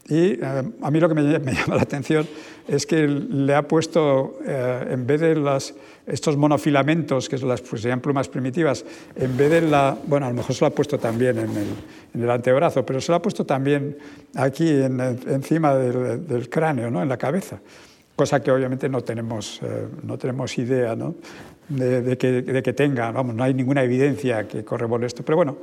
Y 0.09 0.33
eh, 0.33 0.63
a 0.83 0.91
mí 0.91 0.99
lo 0.99 1.09
que 1.09 1.15
me, 1.15 1.23
llama 1.55 1.77
la 1.77 1.83
atención 1.83 2.27
es 2.67 2.85
que 2.85 3.07
le 3.07 3.55
ha 3.55 3.63
puesto, 3.63 4.41
eh, 4.45 4.89
en 4.91 5.07
vez 5.07 5.21
de 5.21 5.37
las, 5.37 5.73
estos 6.05 6.37
monofilamentos, 6.37 7.29
que 7.29 7.39
son 7.39 7.49
las, 7.49 7.61
pues, 7.61 7.83
serían 7.83 8.01
plumas 8.01 8.29
primitivas, 8.29 8.85
en 9.15 9.37
vez 9.37 9.51
de 9.51 9.61
la, 9.63 9.97
bueno, 10.07 10.27
a 10.27 10.31
lo 10.31 10.35
mejor 10.35 10.57
se 10.57 10.63
lo 10.63 10.67
ha 10.67 10.75
puesto 10.75 10.99
también 10.99 11.39
en 11.39 11.51
el, 11.51 11.69
en 12.15 12.23
el 12.23 12.31
antebrazo, 12.31 12.85
pero 12.85 13.01
se 13.01 13.13
lo 13.13 13.17
ha 13.17 13.23
puesto 13.23 13.47
también 13.47 13.97
aquí 14.35 14.69
en, 14.69 15.01
encima 15.01 15.77
del, 15.77 16.27
del, 16.27 16.49
cráneo, 16.49 16.91
¿no? 16.91 17.03
en 17.03 17.09
la 17.09 17.19
cabeza, 17.19 17.61
cosa 18.17 18.43
que 18.43 18.51
obviamente 18.51 18.89
no 18.89 19.03
tenemos, 19.03 19.61
no 20.03 20.19
tenemos 20.19 20.59
idea, 20.59 20.97
¿no? 20.97 21.15
De, 21.69 22.63
que, 22.63 22.73
tenga, 22.73 23.11
vamos, 23.11 23.35
no 23.35 23.45
hay 23.45 23.55
ninguna 23.55 23.83
evidencia 23.83 24.49
que 24.49 24.65
corrobore 24.65 25.07
esto. 25.07 25.25
Pero 25.25 25.37
bueno, 25.37 25.57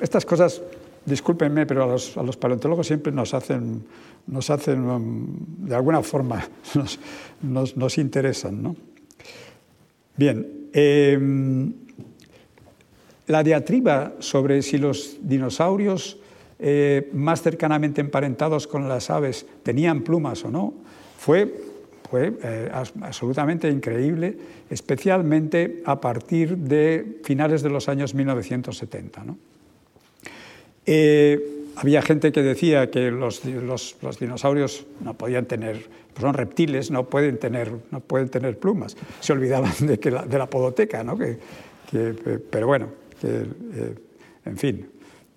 estas 0.00 0.24
cosas, 0.24 0.62
discúlpenme, 1.04 1.66
pero 1.66 1.84
a 1.84 1.86
los, 1.86 2.36
paleontólogos 2.36 2.86
siempre 2.86 3.12
nos 3.12 3.34
hacen, 3.34 3.84
nos 4.26 4.50
hacen 4.50 4.82
um, 4.88 5.26
de 5.66 5.74
alguna 5.74 6.02
forma, 6.02 6.44
nos, 7.42 7.98
interesan. 7.98 8.62
¿no? 8.62 8.76
Bien, 10.16 10.68
em, 10.72 11.72
la 13.26 13.42
diatriba 13.42 14.14
sobre 14.18 14.62
si 14.62 14.78
los 14.78 15.18
dinosaurios 15.22 16.18
eh, 16.58 17.08
más 17.12 17.42
cercanamente 17.42 18.00
emparentados 18.00 18.66
con 18.66 18.88
las 18.88 19.10
aves 19.10 19.46
tenían 19.62 20.02
plumas 20.02 20.44
o 20.44 20.50
no, 20.50 20.74
fue 21.18 21.71
fue 22.12 22.30
eh, 22.42 22.70
absolutamente 23.00 23.70
increíble, 23.70 24.36
especialmente 24.68 25.82
a 25.86 25.98
partir 25.98 26.58
de 26.58 27.20
finales 27.24 27.62
de 27.62 27.70
los 27.70 27.88
años 27.88 28.14
1970. 28.14 29.24
Eh, 30.84 31.40
había 31.76 32.02
gente 32.02 32.30
que 32.30 32.42
decía 32.42 32.90
que 32.90 33.10
los, 33.10 33.40
dinosaurios 34.20 34.84
no 35.00 35.14
podían 35.14 35.46
tener, 35.46 35.86
son 36.20 36.34
reptiles, 36.34 36.90
no 36.90 37.08
pueden 37.08 37.38
tener, 37.38 37.72
no 37.90 38.00
pueden 38.00 38.28
tener 38.28 38.58
plumas. 38.58 38.94
Se 39.20 39.32
olvidaban 39.32 39.72
de, 39.80 39.98
que 39.98 40.10
la, 40.10 40.26
de 40.26 40.36
la 40.36 40.50
podoteca, 40.50 41.02
¿no? 41.02 41.16
que, 41.16 41.38
pero 42.50 42.66
bueno, 42.66 42.88
eh, 43.22 43.94
en 44.44 44.58
fin. 44.58 44.86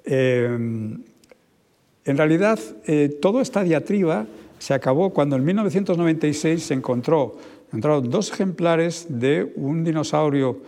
en 0.04 1.06
realidad, 2.06 2.60
toda 3.22 3.42
esta 3.42 3.64
diatriba 3.64 4.28
se 4.60 4.74
acabó 4.74 5.12
cuando 5.12 5.36
en 5.36 5.46
1996 5.46 6.64
se 6.64 6.74
encontró, 6.74 7.38
encontraron 7.68 8.10
dos 8.10 8.32
ejemplares 8.32 9.08
de 9.10 9.52
un 9.56 9.84
dinosaurio 9.84 10.62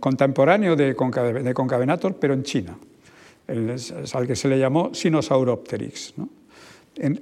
contemporáneo 0.00 0.76
de, 0.76 0.94
Concavenator, 0.94 2.16
pero 2.16 2.34
en 2.34 2.42
China, 2.42 2.78
al 3.48 4.26
que 4.26 4.36
se 4.36 4.48
le 4.48 4.58
llamó 4.58 4.94
Sinosauropteryx. 4.94 6.14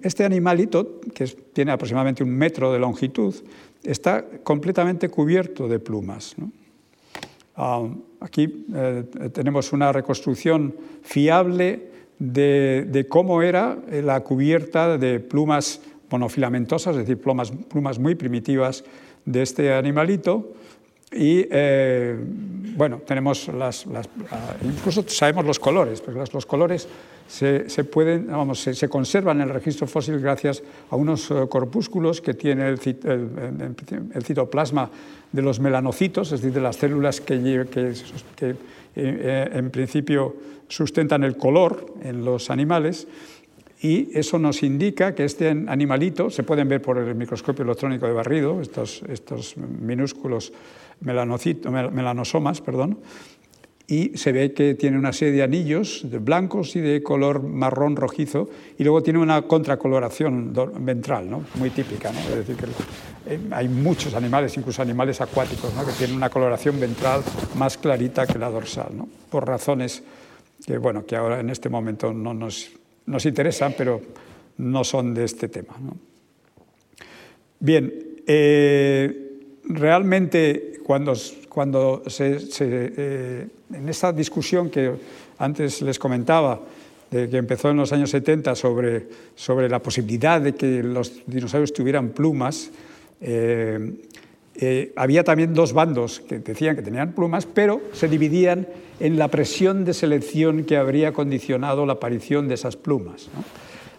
Este 0.02 0.24
animalito, 0.24 1.00
que 1.14 1.26
tiene 1.26 1.72
aproximadamente 1.72 2.22
un 2.24 2.30
metro 2.30 2.72
de 2.72 2.78
longitud, 2.78 3.34
está 3.82 4.24
completamente 4.42 5.08
cubierto 5.08 5.68
de 5.68 5.78
plumas. 5.78 6.34
Ah, 7.56 7.86
aquí 8.20 8.66
eh, 8.74 9.04
tenemos 9.32 9.72
una 9.72 9.92
reconstrucción 9.92 10.74
fiable 11.02 11.89
de, 12.20 13.06
cómo 13.08 13.42
era 13.42 13.78
la 13.90 14.20
cubierta 14.20 14.96
de 14.98 15.18
plumas 15.18 15.80
monofilamentosas, 16.10 16.96
es 16.96 17.06
decir, 17.06 17.20
plumas, 17.20 17.50
plumas 17.50 17.98
muy 17.98 18.14
primitivas 18.14 18.84
de 19.24 19.42
este 19.42 19.72
animalito. 19.74 20.52
Y 21.12 21.46
eh, 21.50 22.16
bueno, 22.76 22.98
tenemos 23.04 23.48
las, 23.48 23.84
ah, 24.30 24.54
incluso 24.62 25.02
sabemos 25.08 25.44
los 25.44 25.58
colores, 25.58 26.00
porque 26.00 26.20
los, 26.32 26.46
colores 26.46 26.86
se, 27.26 27.64
pueden, 27.84 28.28
vamos, 28.28 28.60
se, 28.60 28.88
conservan 28.88 29.40
en 29.40 29.48
el 29.48 29.54
registro 29.54 29.88
fósil 29.88 30.20
gracias 30.20 30.62
a 30.88 30.94
unos 30.94 31.30
eh, 31.30 31.46
corpúsculos 31.48 32.20
que 32.20 32.34
tiene 32.34 32.68
el, 32.68 32.78
citoplasma 34.22 34.88
de 35.32 35.42
los 35.42 35.58
melanocitos, 35.58 36.30
es 36.30 36.42
decir, 36.42 36.54
de 36.54 36.60
las 36.60 36.76
células 36.76 37.20
que, 37.20 37.66
que 38.36 38.54
eh, 38.94 39.50
en 39.52 39.70
principio 39.70 40.36
sustentan 40.70 41.24
el 41.24 41.36
color 41.36 41.94
en 42.02 42.24
los 42.24 42.48
animales 42.48 43.06
y 43.82 44.16
eso 44.16 44.38
nos 44.38 44.62
indica 44.62 45.14
que 45.14 45.24
este 45.24 45.48
animalito, 45.48 46.30
se 46.30 46.42
pueden 46.42 46.68
ver 46.68 46.80
por 46.80 46.98
el 46.98 47.14
microscopio 47.14 47.64
electrónico 47.64 48.06
de 48.06 48.12
barrido, 48.12 48.60
estos, 48.60 49.02
estos 49.08 49.56
minúsculos 49.56 50.52
melanosomas, 51.00 52.60
perdón, 52.60 52.98
y 53.86 54.16
se 54.16 54.30
ve 54.30 54.52
que 54.52 54.74
tiene 54.74 54.98
una 54.98 55.12
serie 55.12 55.34
de 55.34 55.42
anillos 55.42 56.02
de 56.04 56.18
blancos 56.18 56.76
y 56.76 56.80
de 56.80 57.02
color 57.02 57.42
marrón 57.42 57.96
rojizo 57.96 58.48
y 58.78 58.84
luego 58.84 59.02
tiene 59.02 59.18
una 59.18 59.42
contracoloración 59.42 60.52
ventral, 60.78 61.28
¿no? 61.28 61.44
muy 61.56 61.70
típica. 61.70 62.10
Es 62.10 62.46
decir, 62.46 62.56
que 62.56 62.66
eh, 63.34 63.40
hay 63.50 63.68
muchos 63.68 64.14
animales, 64.14 64.56
incluso 64.56 64.80
animales 64.80 65.20
acuáticos, 65.20 65.74
¿no? 65.74 65.84
que 65.84 65.92
tienen 65.92 66.16
una 66.16 66.30
coloración 66.30 66.78
ventral 66.78 67.22
más 67.56 67.78
clarita 67.78 68.28
que 68.28 68.38
la 68.38 68.48
dorsal, 68.48 68.92
por 69.28 69.48
razones 69.48 70.04
que, 70.64 70.78
bueno, 70.78 71.04
que 71.04 71.16
ahora 71.16 71.40
en 71.40 71.50
este 71.50 71.68
momento 71.68 72.12
no 72.12 72.34
nos, 72.34 72.70
nos 73.06 73.26
interesan, 73.26 73.74
pero 73.76 74.00
no 74.58 74.84
son 74.84 75.14
de 75.14 75.24
este 75.24 75.48
tema. 75.48 75.74
Bien, 77.58 77.92
eh, 78.26 79.30
realmente 79.64 80.80
cuando, 80.84 81.14
cuando 81.48 82.02
se, 82.06 82.38
eh, 82.60 83.46
en 83.72 83.88
esta 83.88 84.12
discusión 84.12 84.70
que 84.70 84.92
antes 85.38 85.82
les 85.82 85.98
comentaba, 85.98 86.60
de 87.10 87.28
que 87.28 87.38
empezó 87.38 87.70
en 87.70 87.76
los 87.76 87.92
años 87.92 88.10
70 88.10 88.54
sobre, 88.54 89.08
sobre 89.34 89.68
la 89.68 89.80
posibilidad 89.80 90.40
de 90.40 90.54
que 90.54 90.82
los 90.82 91.26
dinosaurios 91.26 91.72
tuvieran 91.72 92.10
plumas, 92.10 92.70
eh, 94.54 94.92
había 94.96 95.24
también 95.24 95.54
dos 95.54 95.72
bandos 95.72 96.20
que 96.20 96.38
decían 96.38 96.76
que 96.76 96.82
tenían 96.82 97.12
plumas, 97.12 97.46
pero 97.46 97.80
se 97.92 98.08
dividían 98.08 98.66
en 98.98 99.18
la 99.18 99.28
presión 99.28 99.84
de 99.84 99.94
selección 99.94 100.64
que 100.64 100.76
habría 100.76 101.12
condicionado 101.12 101.86
la 101.86 101.94
aparición 101.94 102.48
de 102.48 102.54
esas 102.54 102.76
plumas. 102.76 103.30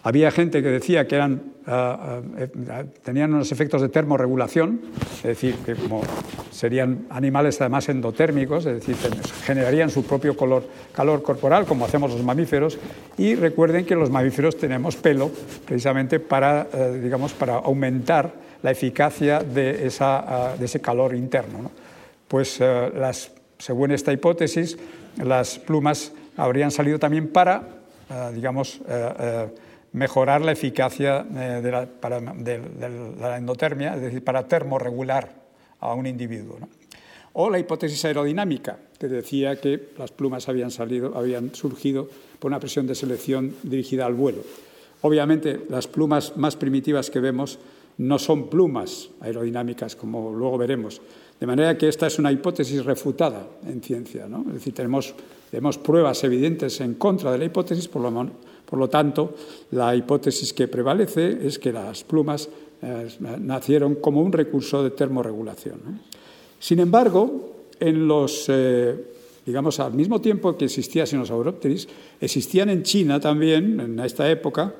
Había 0.04 0.32
gente 0.32 0.62
que 0.62 0.68
decía 0.68 1.06
que 1.06 1.14
eran, 1.14 1.42
ah, 1.66 2.20
eh, 2.36 2.48
tenían 3.02 3.32
unos 3.32 3.52
efectos 3.52 3.80
de 3.80 3.88
termorregulación, 3.88 4.80
es 5.18 5.22
decir, 5.22 5.54
que 5.64 5.74
como 5.74 6.02
serían 6.50 7.06
animales 7.10 7.60
además 7.60 7.88
endotérmicos, 7.88 8.66
es 8.66 8.84
decir, 8.84 8.96
generarían 9.44 9.90
su 9.90 10.04
propio 10.04 10.36
calor 10.36 11.22
corporal, 11.22 11.66
como 11.66 11.84
hacemos 11.84 12.10
los 12.10 12.22
mamíferos, 12.24 12.78
y 13.16 13.36
recuerden 13.36 13.84
que 13.84 13.94
los 13.94 14.10
mamíferos 14.10 14.56
tenemos 14.56 14.96
pelo 14.96 15.30
precisamente 15.64 16.18
para, 16.18 16.66
eh, 16.72 17.00
digamos, 17.00 17.32
para 17.32 17.54
aumentar 17.54 18.34
la 18.62 18.70
eficacia 18.70 19.40
de, 19.40 19.86
esa, 19.86 20.52
ah, 20.52 20.56
de 20.56 20.64
ese 20.64 20.80
calor 20.80 21.14
interno. 21.14 21.70
Pues 22.28 22.58
eh, 22.60 22.90
según 23.58 23.90
esta 23.90 24.12
hipótesis, 24.12 24.78
las 25.22 25.58
plumas 25.58 26.12
habrían 26.36 26.70
salido 26.70 26.98
también 26.98 27.28
para, 27.28 27.62
eh, 28.10 28.30
digamos, 28.34 28.80
eh, 28.88 29.48
mejorar 29.92 30.40
la 30.40 30.52
eficacia 30.52 31.22
de 31.22 31.70
la, 31.70 31.84
de, 31.84 32.60
la, 33.20 33.36
endotermia, 33.36 33.94
es 33.94 34.00
decir, 34.00 34.24
para 34.24 34.48
termorregular 34.48 35.28
a 35.80 35.92
un 35.92 36.06
individuo. 36.06 36.58
O 37.34 37.50
la 37.50 37.58
hipótesis 37.58 38.02
aerodinámica, 38.06 38.78
que 38.98 39.08
decía 39.08 39.56
que 39.56 39.90
las 39.98 40.10
plumas 40.10 40.48
habían, 40.48 40.70
salido, 40.70 41.16
habían 41.16 41.54
surgido 41.54 42.08
por 42.38 42.50
una 42.50 42.58
presión 42.58 42.86
de 42.86 42.94
selección 42.94 43.54
dirigida 43.62 44.06
al 44.06 44.14
vuelo. 44.14 44.42
Obviamente, 45.02 45.60
las 45.68 45.88
plumas 45.88 46.36
más 46.36 46.56
primitivas 46.56 47.10
que 47.10 47.20
vemos 47.20 47.58
no 47.98 48.18
son 48.18 48.48
plumas 48.48 49.10
aerodinámicas, 49.20 49.96
como 49.96 50.32
luego 50.32 50.58
veremos. 50.58 51.00
De 51.38 51.46
manera 51.46 51.76
que 51.76 51.88
esta 51.88 52.06
es 52.06 52.18
una 52.18 52.30
hipótesis 52.30 52.84
refutada 52.84 53.46
en 53.66 53.82
ciencia. 53.82 54.28
¿no? 54.28 54.44
Es 54.48 54.54
decir, 54.54 54.74
tenemos, 54.74 55.14
tenemos, 55.50 55.76
pruebas 55.78 56.22
evidentes 56.24 56.80
en 56.80 56.94
contra 56.94 57.32
de 57.32 57.38
la 57.38 57.44
hipótesis, 57.44 57.88
por 57.88 58.02
lo, 58.02 58.30
por 58.64 58.78
lo, 58.78 58.88
tanto, 58.88 59.34
la 59.72 59.94
hipótesis 59.96 60.52
que 60.52 60.68
prevalece 60.68 61.44
es 61.44 61.58
que 61.58 61.72
las 61.72 62.04
plumas 62.04 62.48
eh, 62.80 63.08
nacieron 63.40 63.96
como 63.96 64.22
un 64.22 64.32
recurso 64.32 64.82
de 64.84 64.90
termorregulación. 64.90 66.00
Sin 66.58 66.78
embargo, 66.78 67.66
en 67.80 68.06
los, 68.06 68.44
eh, 68.48 68.94
digamos, 69.44 69.80
al 69.80 69.94
mismo 69.94 70.20
tiempo 70.20 70.56
que 70.56 70.66
existía 70.66 71.06
Sinosauropteris, 71.06 71.88
existían 72.20 72.70
en 72.70 72.84
China 72.84 73.18
también, 73.18 73.80
en 73.80 73.98
esta 73.98 74.30
época, 74.30 74.72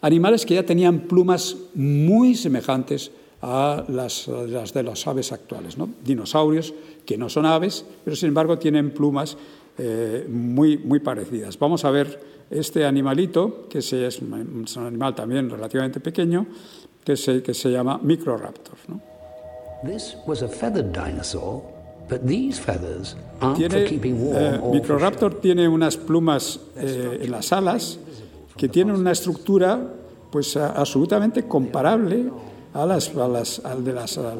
animales 0.00 0.46
que 0.46 0.54
ya 0.54 0.64
tenían 0.64 1.00
plumas 1.00 1.56
muy 1.74 2.34
semejantes 2.34 3.10
a 3.42 3.84
las, 3.88 4.26
de 4.26 4.82
las 4.82 5.06
aves 5.06 5.32
actuales. 5.32 5.78
¿no? 5.78 5.88
Dinosaurios 6.04 6.74
que 7.04 7.16
no 7.16 7.28
son 7.28 7.46
aves, 7.46 7.84
pero 8.04 8.16
sin 8.16 8.28
embargo 8.28 8.58
tienen 8.58 8.90
plumas 8.90 9.36
eh, 9.78 10.26
muy, 10.28 10.76
muy 10.78 11.00
parecidas. 11.00 11.58
Vamos 11.58 11.84
a 11.84 11.90
ver 11.90 12.20
este 12.50 12.84
animalito, 12.84 13.66
que 13.68 13.78
es, 13.78 13.92
es 13.92 14.20
un 14.20 14.66
animal 14.76 15.14
también 15.14 15.48
relativamente 15.48 16.00
pequeño, 16.00 16.46
que 17.04 17.16
se, 17.16 17.42
que 17.42 17.54
se 17.54 17.70
llama 17.70 17.98
Microraptor. 18.02 18.76
¿no? 18.88 19.00
This 19.84 20.16
was 20.26 20.42
a 20.42 20.48
feathered 20.48 20.92
dinosaur, 20.92 21.62
but 22.08 22.26
these 22.26 22.58
feathers 22.58 23.16
aren't 23.40 23.56
Tiene, 23.56 23.70
for 23.70 23.88
keeping 23.88 24.20
warm 24.20 24.36
eh, 24.36 24.60
Microraptor 24.72 25.40
tiene 25.40 25.68
unas 25.68 25.96
plumas 25.96 26.58
eh, 26.76 27.20
en 27.22 27.30
las 27.30 27.52
alas 27.52 27.98
que 28.58 28.68
tienen 28.68 28.96
una 28.96 29.12
estructura 29.12 29.94
pues 30.30 30.56
absolutamente 30.56 31.44
comparable 31.44 32.30
a 32.74 32.84
las, 32.84 33.14
a 33.16 33.28
las, 33.28 33.62
de 33.82 33.92
las, 33.92 34.18
a 34.18 34.34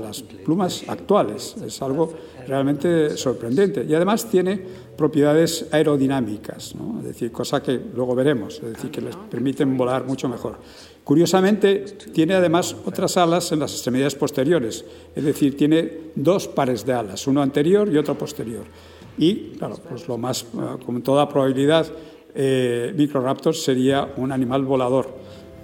plumas 0.45 0.85
actuales. 0.87 1.57
Es 1.65 1.81
algo 1.81 2.13
realmente 2.47 3.17
sorprendente. 3.17 3.85
Y 3.89 3.95
además 3.95 4.27
tiene 4.27 4.61
propiedades 4.97 5.67
aerodinámicas, 5.71 6.75
es 6.99 7.05
decir, 7.05 7.33
cosa 7.33 7.63
que 7.63 7.81
luego 7.95 8.15
veremos, 8.15 8.57
es 8.57 8.75
decir, 8.75 8.91
que 8.91 9.01
les 9.01 9.17
permiten 9.17 9.77
volar 9.77 10.05
mucho 10.05 10.29
mejor. 10.29 10.59
Curiosamente, 11.05 11.85
tiene 12.13 12.35
además 12.35 12.77
otras 12.85 13.17
alas 13.17 13.51
en 13.53 13.61
las 13.61 13.73
extremidades 13.73 14.15
posteriores, 14.15 14.85
es 15.15 15.25
decir, 15.25 15.57
tiene 15.57 16.11
dos 16.15 16.49
pares 16.49 16.85
de 16.85 16.93
alas, 16.93 17.27
uno 17.27 17.41
anterior 17.41 17.89
y 17.91 17.97
otro 17.97 18.19
posterior. 18.19 18.65
Y, 19.17 19.53
claro, 19.57 19.77
pues 19.89 20.07
lo 20.07 20.19
más, 20.19 20.43
eh, 20.43 20.85
con 20.85 21.01
toda 21.03 21.29
probabilidad, 21.29 21.87
eh, 22.35 22.93
Microraptor 22.97 23.55
sería 23.55 24.13
un 24.17 24.33
animal 24.33 24.65
volador, 24.65 25.09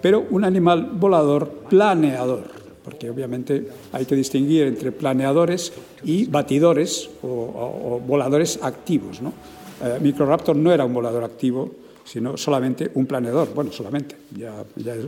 pero 0.01 0.27
un 0.31 0.45
animal 0.45 0.91
volador 0.95 1.49
planeador, 1.69 2.45
porque 2.83 3.11
obviamente 3.11 3.69
hay 3.93 4.05
que 4.05 4.15
distinguir 4.15 4.67
entre 4.67 4.93
planeadores 4.93 5.73
y 6.05 6.27
batidores 6.27 7.11
o, 7.23 8.01
voladores 8.07 8.59
activos. 8.63 9.21
Eh, 9.21 9.99
Microraptor 10.01 10.57
no 10.57 10.73
era 10.73 10.85
un 10.85 10.95
volador 10.95 11.25
activo, 11.25 11.71
sino 12.05 12.37
solamente 12.37 12.91
un 12.95 13.07
planeador. 13.07 13.49
Bueno, 13.55 13.73
solamente, 13.73 14.17
ya, 14.37 14.65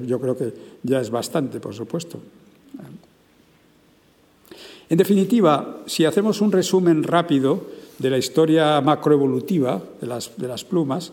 yo 0.07 0.21
creo 0.21 0.37
que 0.37 0.53
ya 0.83 1.01
es 1.01 1.11
bastante, 1.11 1.61
por 1.61 1.75
supuesto. 1.75 2.19
En 4.89 4.99
definitiva, 4.99 5.83
si 5.87 6.05
hacemos 6.05 6.41
un 6.41 6.53
resumen 6.53 7.03
rápido 7.03 7.65
de 7.99 8.11
la 8.11 8.19
historia 8.19 8.81
macroevolutiva 8.81 9.83
de 10.01 10.49
las 10.49 10.65
plumas, 10.65 11.13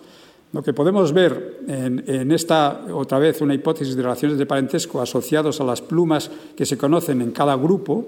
lo 0.54 0.62
que 0.62 0.72
podemos 0.72 1.12
ver 1.12 1.62
en, 1.68 2.32
esta, 2.32 2.86
otra 2.94 3.18
vez, 3.18 3.42
una 3.42 3.56
hipótesis 3.56 3.96
de 3.96 4.04
relaciones 4.04 4.38
de 4.38 4.46
parentesco 4.46 5.02
asociados 5.02 5.60
a 5.60 5.64
las 5.64 5.82
plumas 5.82 6.30
que 6.56 6.66
se 6.66 6.78
conocen 6.78 7.22
en 7.22 7.32
cada 7.32 7.56
grupo, 7.56 8.06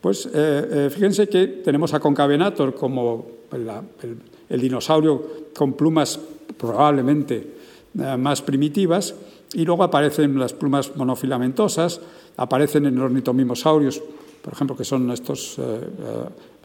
pues 0.00 0.24
eh, 0.26 0.30
eh, 0.34 0.90
fíjense 0.90 1.28
que 1.28 1.46
tenemos 1.62 1.92
a 1.92 2.00
Concavenator 2.00 2.74
como 2.74 3.26
el, 3.52 4.60
dinosaurio 4.60 5.50
con 5.54 5.74
plumas 5.74 6.18
probablemente 6.56 7.52
eh, 7.98 8.16
más 8.16 8.40
primitivas, 8.40 9.14
y 9.52 9.64
luego 9.64 9.84
aparecen 9.84 10.38
las 10.38 10.54
plumas 10.54 10.96
monofilamentosas, 10.96 12.00
aparecen 12.38 12.86
en 12.86 12.98
ornitomimosaurios, 12.98 14.02
por 14.42 14.52
ejemplo, 14.54 14.74
que 14.74 14.84
son 14.84 15.10
estos, 15.10 15.60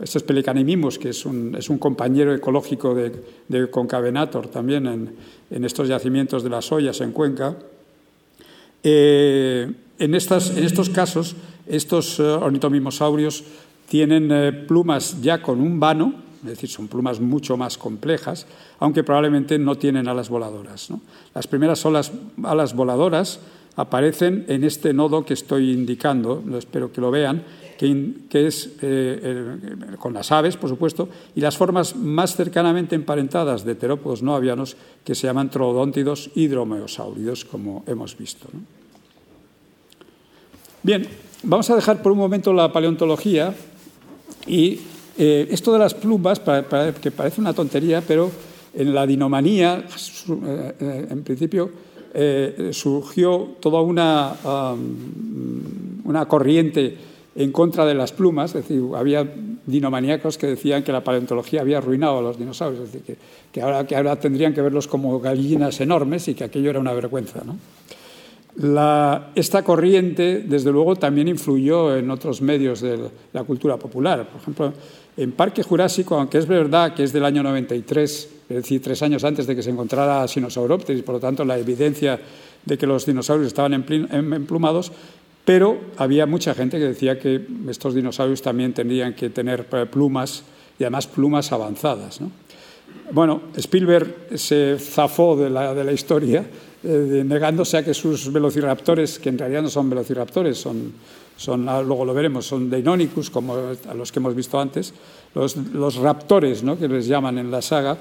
estos 0.01 0.23
pelicanimimus, 0.23 0.97
que 0.97 1.09
es 1.09 1.25
un, 1.25 1.55
es 1.55 1.69
un 1.69 1.77
compañero 1.77 2.33
ecológico 2.33 2.95
de, 2.95 3.69
Concavenator 3.69 4.47
también 4.47 4.87
en, 4.87 5.15
en 5.49 5.65
estos 5.65 5.87
yacimientos 5.87 6.43
de 6.43 6.49
las 6.49 6.71
ollas 6.71 7.01
en 7.01 7.11
Cuenca. 7.11 7.55
Eh, 8.83 9.71
en, 9.99 10.15
estas, 10.15 10.55
en 10.55 10.63
estos 10.63 10.89
casos, 10.89 11.35
estos 11.67 12.19
eh, 12.19 12.23
ornitomimosaurios 12.23 13.43
tienen 13.89 14.29
eh, 14.31 14.51
plumas 14.53 15.21
ya 15.21 15.41
con 15.41 15.59
un 15.59 15.79
vano, 15.79 16.13
es 16.43 16.49
decir, 16.51 16.69
son 16.69 16.87
plumas 16.87 17.19
mucho 17.19 17.57
más 17.57 17.77
complejas, 17.77 18.47
aunque 18.79 19.03
probablemente 19.03 19.59
no 19.59 19.75
tienen 19.75 20.07
alas 20.07 20.29
voladoras. 20.29 20.89
Las 21.35 21.47
primeras 21.47 21.85
alas, 21.85 22.13
alas 22.43 22.73
voladoras 22.73 23.41
aparecen 23.75 24.45
en 24.47 24.63
este 24.63 24.93
nodo 24.93 25.25
que 25.25 25.33
estoy 25.33 25.71
indicando, 25.71 26.41
espero 26.57 26.91
que 26.93 27.01
lo 27.01 27.11
vean, 27.11 27.43
que, 27.79 28.45
es 28.45 28.71
eh, 28.81 29.55
con 29.99 30.13
las 30.13 30.33
aves, 30.33 30.57
por 30.57 30.69
supuesto, 30.69 31.07
y 31.33 31.39
las 31.39 31.55
formas 31.55 31.95
más 31.95 32.35
cercanamente 32.35 32.93
emparentadas 32.93 33.63
de 33.63 33.75
terópodos 33.75 34.21
no 34.21 34.35
avianos 34.35 34.75
que 35.05 35.15
se 35.15 35.27
llaman 35.27 35.49
troodóntidos 35.49 36.29
y 36.35 36.47
dromeosáuridos, 36.47 37.45
como 37.45 37.85
hemos 37.87 38.17
visto. 38.17 38.47
Bien, 40.83 41.07
vamos 41.43 41.69
a 41.69 41.75
dejar 41.75 42.01
por 42.01 42.11
un 42.11 42.17
momento 42.17 42.51
la 42.51 42.73
paleontología 42.73 43.55
y 44.45 44.81
eh, 45.17 45.47
esto 45.49 45.71
de 45.71 45.79
las 45.79 45.93
plumas, 45.93 46.41
que 47.01 47.11
parece 47.11 47.39
una 47.39 47.53
tontería, 47.53 48.03
pero 48.05 48.29
en 48.73 48.93
la 48.93 49.07
dinomanía, 49.07 49.85
eh, 50.27 51.07
en 51.09 51.23
principio, 51.23 51.87
surgió 52.71 53.55
toda 53.61 53.81
una, 53.81 54.31
am, 54.43 56.01
una 56.03 56.27
corriente 56.27 57.08
en 57.39 57.53
contra 57.53 57.85
de 57.85 57.95
las 57.95 58.11
plumas, 58.11 58.53
es 58.53 58.67
decir, 58.67 58.83
había 58.93 59.25
dinomaníacos 59.65 60.37
que 60.37 60.45
decían 60.45 60.83
que 60.83 60.91
la 60.91 61.05
paleontología 61.05 61.61
había 61.61 61.77
arruinado 61.77 62.17
a 62.17 62.21
los 62.21 62.37
dinosaurios, 62.37 62.83
es 62.83 62.91
decir, 62.91 63.17
que, 63.49 63.61
ahora, 63.61 63.87
que 63.87 63.95
ahora 63.95 64.17
tendrían 64.17 64.53
que 64.53 64.61
verlos 64.61 64.87
como 64.87 65.21
gallinas 65.21 65.79
enormes 65.79 66.27
y 66.27 66.33
que 66.33 66.43
aquello 66.43 66.69
era 66.69 66.81
una 66.81 66.91
vergüenza. 66.91 67.41
esta 69.35 69.63
corriente, 69.63 70.43
desde 70.45 70.69
luego, 70.69 70.97
también 70.97 71.29
influyó 71.29 71.95
en 71.95 72.11
otros 72.11 72.41
medios 72.41 72.81
de 72.81 73.09
la 73.31 73.45
cultura 73.45 73.77
popular. 73.77 74.27
Por 74.27 74.41
ejemplo, 74.41 74.73
en 75.15 75.31
Parque 75.31 75.63
Jurásico, 75.63 76.17
aunque 76.17 76.39
es 76.39 76.45
verdad 76.45 76.93
que 76.93 77.03
es 77.03 77.13
del 77.13 77.23
año 77.23 77.41
93, 77.41 78.29
es 78.49 78.55
decir, 78.55 78.81
tres 78.81 79.01
años 79.01 79.23
antes 79.23 79.47
de 79.47 79.55
que 79.55 79.63
se 79.63 79.69
encontrara 79.69 80.27
Sinosauropteris, 80.27 81.03
por 81.03 81.15
lo 81.15 81.21
tanto, 81.21 81.45
la 81.45 81.57
evidencia 81.57 82.19
de 82.65 82.77
que 82.77 82.85
los 82.85 83.05
dinosaurios 83.05 83.47
estaban 83.47 83.73
em- 83.73 84.33
emplumados, 84.33 84.91
pero 85.49 85.79
había 85.97 86.27
mucha 86.27 86.53
gente 86.53 86.77
que 86.77 86.89
decía 86.89 87.17
que 87.17 87.41
estos 87.69 87.95
dinosaurios 87.95 88.39
también 88.39 88.71
tendrían 88.71 89.15
que 89.15 89.31
tener 89.31 89.65
eh, 89.71 89.87
plumas 89.87 90.43
y 90.77 90.83
además 90.83 91.07
plumas 91.07 91.51
avanzadas. 91.51 92.21
¿no? 92.21 92.29
Bueno, 93.11 93.41
Spielberg 93.57 94.27
se 94.35 94.77
zafó 94.77 95.35
de 95.35 95.49
la, 95.49 95.73
de 95.73 95.83
la 95.83 95.91
historia, 95.91 96.45
eh, 96.83 97.23
negándose 97.25 97.77
a 97.77 97.83
que 97.83 97.95
sus 97.95 98.31
velociraptores, 98.31 99.17
que 99.17 99.29
en 99.29 99.39
realidad 99.39 99.63
no 99.63 99.69
son 99.69 99.89
velociraptores, 99.89 100.55
son, 100.55 100.93
son 101.35 101.67
ah, 101.67 101.81
luego 101.81 102.05
lo 102.05 102.13
veremos, 102.13 102.45
son 102.45 102.69
Deinonychus, 102.69 103.31
como 103.31 103.55
a 103.55 103.93
los 103.95 104.11
que 104.11 104.19
hemos 104.19 104.35
visto 104.35 104.59
antes, 104.59 104.93
los, 105.33 105.57
los 105.57 105.95
raptores, 105.95 106.61
¿no? 106.61 106.77
que 106.77 106.87
les 106.87 107.07
llaman 107.07 107.39
en 107.39 107.49
la 107.49 107.63
saga, 107.63 107.97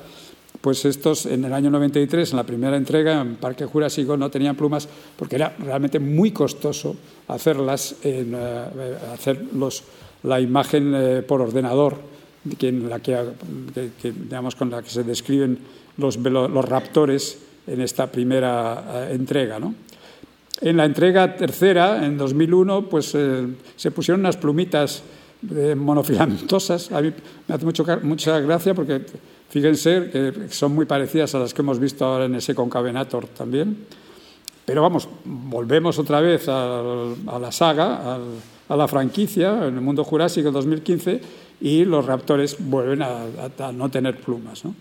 pues 0.60 0.84
estos 0.84 1.26
en 1.26 1.44
el 1.44 1.52
año 1.52 1.70
93, 1.70 2.30
en 2.30 2.36
la 2.36 2.44
primera 2.44 2.76
entrega, 2.76 3.20
en 3.20 3.36
Parque 3.36 3.64
Jurásico, 3.64 4.16
no 4.16 4.30
tenían 4.30 4.56
plumas 4.56 4.88
porque 5.16 5.36
era 5.36 5.54
realmente 5.58 6.00
muy 6.00 6.32
costoso 6.32 6.96
hacerlas, 7.28 7.96
en, 8.02 8.34
eh, 8.34 8.96
hacer 9.12 9.46
los, 9.54 9.84
la 10.24 10.40
imagen 10.40 10.92
eh, 10.94 11.22
por 11.22 11.40
ordenador 11.40 11.96
que 12.58 12.72
la 12.72 13.00
que, 13.00 13.16
digamos, 14.02 14.54
con 14.56 14.70
la 14.70 14.82
que 14.82 14.90
se 14.90 15.04
describen 15.04 15.58
los, 15.98 16.16
los 16.16 16.64
raptores 16.64 17.38
en 17.66 17.80
esta 17.80 18.10
primera 18.10 19.08
eh, 19.10 19.14
entrega. 19.14 19.58
¿no? 19.58 19.74
En 20.60 20.76
la 20.76 20.86
entrega 20.86 21.36
tercera, 21.36 22.04
en 22.04 22.16
2001, 22.16 22.88
pues 22.88 23.14
se 23.76 23.90
pusieron 23.90 24.20
unas 24.20 24.36
plumitas 24.36 25.02
monofilamentosas. 25.76 26.90
A 26.90 27.00
mí 27.00 27.12
me 27.46 27.54
hace 27.54 27.64
mucho, 27.64 27.84
mucha 28.02 28.40
gracia 28.40 28.74
porque 28.74 29.02
fíjense 29.48 30.10
que 30.12 30.48
son 30.50 30.72
muy 30.74 30.86
parecidas 30.86 31.34
a 31.34 31.38
las 31.38 31.54
que 31.54 31.62
hemos 31.62 31.78
visto 31.78 32.04
ahora 32.04 32.26
en 32.26 32.34
ese 32.34 32.54
concavenator 32.54 33.26
también. 33.28 33.76
Pero 34.64 34.82
vamos, 34.82 35.08
volvemos 35.24 35.98
otra 35.98 36.20
vez 36.20 36.48
a, 36.48 36.80
a 37.26 37.38
la 37.38 37.50
saga, 37.52 38.14
al- 38.16 38.22
a, 38.68 38.76
la 38.76 38.86
franquicia, 38.86 39.66
en 39.66 39.74
el 39.76 39.80
mundo 39.80 40.04
jurásico 40.04 40.50
2015, 40.50 41.20
y 41.62 41.84
los 41.86 42.04
raptores 42.04 42.56
vuelven 42.58 43.00
a, 43.02 43.22
a- 43.58 43.68
a 43.68 43.72
no 43.72 43.88
tener 43.90 44.20
plumas. 44.20 44.64
¿no? 44.66 44.74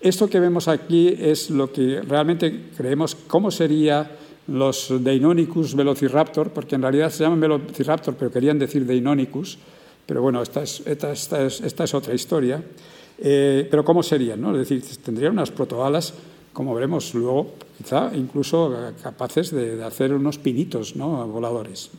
Esto 0.00 0.28
que 0.28 0.40
vemos 0.40 0.66
aquí 0.66 1.14
es 1.16 1.48
lo 1.50 1.72
que 1.72 2.02
realmente 2.02 2.70
creemos 2.76 3.14
cómo 3.14 3.52
sería 3.52 4.10
los 4.48 4.88
Deinonychus 4.98 5.76
velociraptor, 5.76 6.50
porque 6.50 6.74
en 6.74 6.82
realidad 6.82 7.10
se 7.10 7.22
llaman 7.22 7.38
velociraptor, 7.38 8.16
pero 8.16 8.32
querían 8.32 8.58
decir 8.58 8.84
Deinonychus, 8.84 9.58
pero 10.04 10.20
bueno, 10.20 10.42
esta 10.42 10.64
es, 10.64 10.82
esta, 10.84 11.12
esta 11.12 11.46
es, 11.46 11.60
esta 11.60 11.84
es 11.84 11.94
otra 11.94 12.12
historia. 12.14 12.60
Eh, 13.24 13.68
pero 13.70 13.84
¿cómo 13.84 14.02
serían? 14.02 14.40
No? 14.40 14.50
Es 14.50 14.68
decir, 14.68 14.82
tendrían 15.00 15.32
unas 15.32 15.52
protoalas, 15.52 16.12
como 16.52 16.74
veremos 16.74 17.14
luego, 17.14 17.54
quizá 17.78 18.10
incluso 18.16 18.74
eh, 18.74 18.92
capaces 19.00 19.52
de, 19.52 19.82
hacer 19.84 20.12
unos 20.12 20.38
pinitos 20.38 20.96
¿no? 20.96 21.24
voladores. 21.28 21.90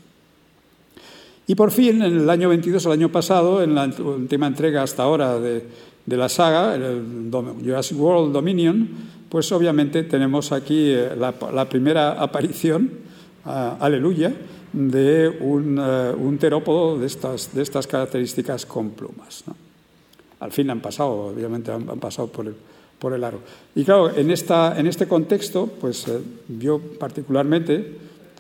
Y 1.48 1.56
por 1.56 1.72
fin, 1.72 2.02
en 2.02 2.20
el 2.20 2.30
año 2.30 2.50
22, 2.50 2.86
el 2.88 2.92
año 2.92 3.10
pasado, 3.10 3.64
en 3.64 3.74
la 3.74 3.86
última 3.86 4.48
entrega 4.48 4.84
hasta 4.84 5.04
ahora 5.04 5.40
de, 5.40 5.64
la 6.08 6.28
saga, 6.28 6.76
el 6.76 7.32
Jurassic 7.32 7.98
World 7.98 8.34
Dominion, 8.34 8.90
pues 9.30 9.50
obviamente 9.54 10.04
tenemos 10.04 10.52
aquí 10.52 10.92
eh, 10.92 11.16
la, 11.18 11.70
primera 11.70 12.22
aparición, 12.22 12.92
aleluya, 13.46 14.34
de 14.74 15.30
un, 15.40 15.80
un, 15.80 16.38
terópodo 16.38 17.00
de 17.00 17.06
estas, 17.08 17.88
características 17.88 18.66
con 18.66 18.90
plumas. 18.90 19.46
Al 20.44 20.52
fin 20.52 20.70
han 20.70 20.82
pasado, 20.82 21.28
obviamente 21.28 21.72
han, 21.72 21.86
pasado 22.00 22.28
por 22.28 23.14
el, 23.14 23.24
aro. 23.24 23.40
Y 23.76 23.86
claro, 23.86 24.14
en, 24.14 24.30
esta, 24.30 24.78
en 24.78 24.88
este 24.88 25.08
contexto, 25.08 25.68
pues 25.80 26.06
eh, 26.10 26.20
yo 26.60 26.80
particularmente, 27.00 27.96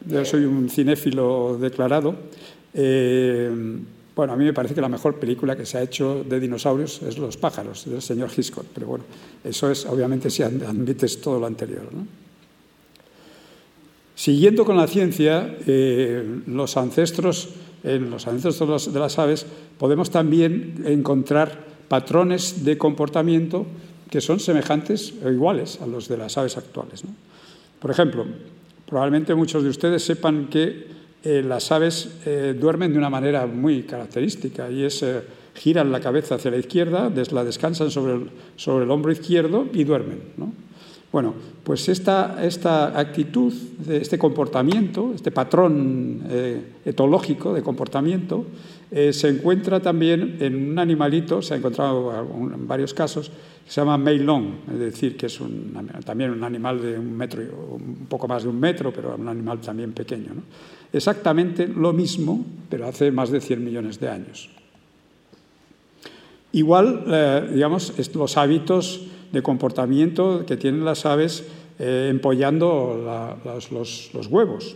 yo 0.05 0.25
soy 0.25 0.43
un 0.43 0.69
cinéfilo 0.69 1.57
declarado, 1.57 2.15
eh, 2.73 3.49
bueno, 4.15 4.33
a 4.33 4.35
mí 4.35 4.43
me 4.43 4.53
parece 4.53 4.75
que 4.75 4.81
la 4.81 4.89
mejor 4.89 5.15
película 5.15 5.55
que 5.55 5.65
se 5.65 5.77
ha 5.77 5.81
hecho 5.81 6.25
de 6.27 6.39
dinosaurios 6.41 7.01
es 7.03 7.17
Los 7.17 7.37
pájaros, 7.37 7.85
del 7.85 8.01
señor 8.01 8.29
Hitchcock, 8.35 8.65
pero 8.73 8.87
bueno, 8.87 9.05
eso 9.43 9.71
es 9.71 9.85
obviamente 9.85 10.29
si 10.29 10.43
admites 10.43 11.21
todo 11.21 11.39
lo 11.39 11.45
anterior. 11.45 11.83
Siguiendo 14.13 14.65
con 14.65 14.75
la 14.75 14.87
ciencia, 14.87 15.57
eh, 15.65 16.41
los 16.47 16.75
ancestros, 16.75 17.49
en 17.83 18.09
los 18.09 18.27
ancestros 18.27 18.93
de 18.93 18.99
las 18.99 19.17
aves 19.19 19.45
podemos 19.79 20.11
también 20.11 20.83
encontrar 20.85 21.72
patrones 21.93 22.65
de 22.65 22.75
comportamiento 22.75 23.67
que 24.09 24.19
son 24.19 24.39
semejantes 24.39 25.13
o 25.23 25.29
iguales 25.29 25.77
a 25.77 25.85
los 25.85 26.07
de 26.07 26.17
las 26.17 26.39
aves 26.39 26.57
actuales. 26.57 27.03
Por 27.77 27.91
ejemplo, 27.91 28.25
probablemente 28.89 29.35
muchos 29.35 29.61
de 29.61 29.69
ustedes 29.69 30.01
sepan 30.01 30.47
que 30.49 30.87
eh, 31.21 31.43
las 31.45 31.71
aves 31.71 32.17
eh, 32.25 32.57
duermen 32.59 32.93
de 32.93 32.97
una 32.97 33.11
manera 33.11 33.45
muy 33.45 33.83
característica 33.83 34.71
y 34.71 34.85
es 34.85 35.03
eh, 35.03 35.21
giran 35.53 35.91
la 35.91 35.99
cabeza 35.99 36.33
hacia 36.33 36.49
la 36.49 36.57
izquierda, 36.57 37.11
la 37.31 37.43
descansan 37.43 37.91
sobre 37.91 38.13
el, 38.13 38.31
sobre 38.55 38.85
el 38.85 38.89
hombro 38.89 39.11
izquierdo 39.11 39.67
y 39.71 39.83
duermen. 39.83 40.33
¿no? 40.37 40.51
Bueno, 41.11 41.35
pues 41.63 41.89
esta, 41.89 42.43
esta, 42.43 42.99
actitud, 42.99 43.53
este 43.87 44.17
comportamiento, 44.17 45.11
este 45.13 45.29
patrón 45.29 46.23
etológico 46.83 47.53
de 47.53 47.61
comportamiento, 47.61 48.47
se 49.11 49.29
encuentra 49.29 49.79
también 49.79 50.37
en 50.39 50.71
un 50.71 50.79
animalito, 50.79 51.41
se 51.41 51.53
ha 51.53 51.57
encontrado 51.57 52.11
en 52.53 52.67
varios 52.67 52.93
casos, 52.93 53.31
que 53.65 53.71
se 53.71 53.81
llama 53.81 53.97
Meilong, 53.97 54.69
es 54.73 54.79
decir, 54.79 55.17
que 55.17 55.27
es 55.27 55.39
también 56.05 56.31
un 56.31 56.43
animal 56.43 56.81
de 56.81 56.99
un 56.99 57.15
metro, 57.15 57.41
un 57.71 58.05
poco 58.07 58.27
más 58.27 58.43
de 58.43 58.49
un 58.49 58.59
metro, 58.59 58.91
pero 58.93 59.15
un 59.15 59.27
animal 59.27 59.59
también 59.61 59.93
pequeño. 59.93 60.31
exactamente 60.91 61.67
lo 61.67 61.93
mismo, 61.93 62.45
pero 62.69 62.87
hace 62.87 63.11
más 63.11 63.31
de 63.31 63.41
100 63.41 63.63
millones 63.63 63.99
de 63.99 64.09
años. 64.09 64.49
Igual, 66.51 67.03
eh, 67.07 67.49
digamos, 67.51 67.93
los 68.13 68.37
hábitos 68.37 69.01
de 69.31 69.41
comportamiento 69.41 70.45
que 70.45 70.55
tienen 70.55 70.85
las 70.85 71.05
aves 71.07 71.43
eh, 71.79 72.09
empollando 72.11 73.01
los, 73.71 74.27
huevos. 74.29 74.75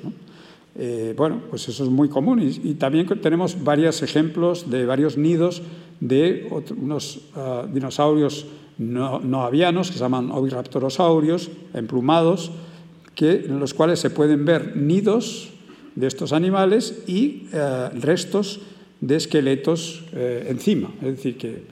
Eh, 0.79 1.15
bueno, 1.17 1.41
pues 1.49 1.67
eso 1.69 1.83
es 1.83 1.89
muy 1.89 2.07
común 2.07 2.39
y, 2.39 2.75
también 2.75 3.07
tenemos 3.19 3.63
varios 3.63 4.03
ejemplos 4.03 4.69
de 4.69 4.85
varios 4.85 5.17
nidos 5.17 5.63
de 5.99 6.47
unos 6.77 7.21
ah, 7.35 7.65
dinosaurios 7.67 8.45
no, 8.77 9.19
no, 9.19 9.41
avianos 9.41 9.87
que 9.87 9.93
se 9.93 10.01
llaman 10.01 10.29
oviraptorosaurios, 10.29 11.49
emplumados, 11.73 12.51
que, 13.15 13.45
en 13.47 13.59
los 13.59 13.73
cuales 13.73 13.99
se 13.99 14.11
pueden 14.11 14.45
ver 14.45 14.77
nidos 14.77 15.49
de 15.95 16.05
estos 16.05 16.31
animales 16.31 17.03
y 17.07 17.47
eh, 17.51 17.89
restos 17.99 18.59
de 19.01 19.15
esqueletos 19.15 20.03
eh, 20.13 20.45
encima. 20.49 20.91
Es 21.01 21.17
decir, 21.17 21.37
que 21.37 21.63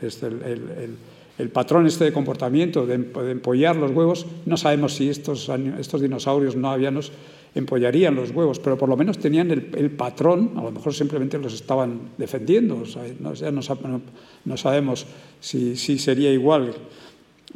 el, 1.37 1.49
patrón 1.49 1.85
este 1.85 2.05
de 2.05 2.13
comportamiento 2.13 2.87
de, 2.87 2.95
empollar 2.95 3.75
los 3.75 3.91
huevos, 3.91 4.25
no 4.47 4.57
sabemos 4.57 4.95
si 4.95 5.09
estos, 5.09 5.47
estos 5.77 6.01
dinosaurios 6.01 6.55
no 6.55 6.71
avianos 6.71 7.11
empollarían 7.55 8.15
los 8.15 8.31
huevos, 8.31 8.59
pero 8.59 8.77
por 8.77 8.89
lo 8.89 8.97
menos 8.97 9.17
tenían 9.17 9.49
el, 9.49 9.91
patrón, 9.91 10.51
a 10.57 10.61
lo 10.61 10.71
mejor 10.71 10.93
simplemente 10.93 11.39
los 11.39 11.53
estaban 11.53 12.11
defendiendo, 12.17 12.83
no, 13.19 13.33
no, 14.43 14.57
sabemos 14.57 15.07
si, 15.39 15.77
si 15.77 15.97
sería 15.97 16.31
igual. 16.31 16.73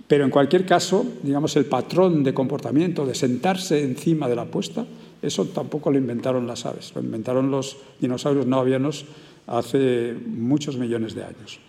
Pero 0.08 0.24
en 0.24 0.32
cualquier 0.32 0.66
caso, 0.66 1.06
digamos, 1.22 1.56
el 1.58 1.66
patrón 1.66 2.24
de 2.24 2.34
comportamiento, 2.34 3.06
de 3.06 3.14
sentarse 3.14 3.84
encima 3.84 4.30
de 4.30 4.36
la 4.38 4.46
puesta, 4.46 4.86
eso 5.22 5.46
tampoco 5.46 5.92
lo 5.92 5.98
inventaron 5.98 6.48
las 6.48 6.66
aves, 6.66 6.94
lo 6.96 7.02
inventaron 7.02 7.52
los 7.52 7.78
dinosaurios 8.00 8.48
no 8.48 8.60
avianos 8.60 9.06
hace 9.48 10.16
muchos 10.26 10.78
millones 10.78 11.14
de 11.14 11.26
años. 11.26 11.60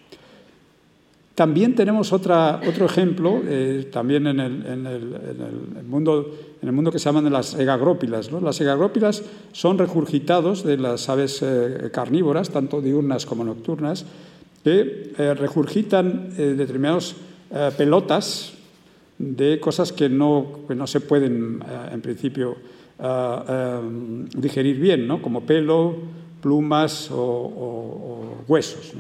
También 1.35 1.75
tenemos 1.75 2.13
otro 2.13 2.61
ejemplo, 2.85 3.41
eh, 3.47 3.89
también 3.91 4.27
en 4.27 4.41
el, 4.41 5.85
mundo, 5.87 6.37
en 6.61 6.69
el 6.69 6.75
mundo 6.75 6.93
que 6.93 6.99
se 6.99 7.07
llaman 7.07 7.33
las 7.33 7.55
egagrópilas. 7.55 8.31
Las 8.31 8.61
egagrópilas 8.61 9.23
son 9.53 9.79
regurgitados 9.79 10.65
de 10.65 10.77
las 10.77 11.09
aves 11.09 11.41
eh, 11.43 11.91
carnívoras, 11.93 12.51
tanto 12.51 12.83
diurnas 12.83 13.25
como 13.25 13.45
nocturnas, 13.45 14.05
que 14.63 15.13
eh, 15.17 15.35
regurgitan 15.35 16.37
determinadas 16.37 17.17
pelotas 17.77 18.53
de 19.19 19.59
cosas 19.59 19.93
que 19.93 20.09
no, 20.09 20.61
que 20.69 20.75
no 20.75 20.87
se 20.87 21.01
pueden, 21.01 21.65
en 21.91 22.01
principio, 22.01 22.57
digerir 24.37 24.79
bien, 24.79 25.09
¿no? 25.09 25.21
como 25.21 25.41
pelo, 25.41 25.97
plumas 26.41 27.11
o, 27.11 28.45
huesos. 28.47 28.93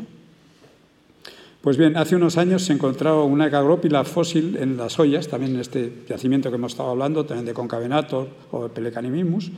Pues 1.60 1.76
bien, 1.76 1.98
hace 1.98 2.16
unos 2.16 2.38
años 2.38 2.62
se 2.62 2.72
encontró 2.72 3.26
una 3.26 3.50
gagrópila 3.50 4.04
fósil 4.04 4.56
en 4.58 4.78
las 4.78 4.98
ollas, 4.98 5.28
también 5.28 5.54
en 5.54 5.60
este 5.60 5.92
yacimiento 6.08 6.48
que 6.48 6.56
hemos 6.56 6.72
estado 6.72 6.88
hablando, 6.88 7.26
también 7.26 7.44
de 7.44 7.52
concavenator 7.52 8.28
o 8.50 8.68
Pelecanimimus, 8.68 9.52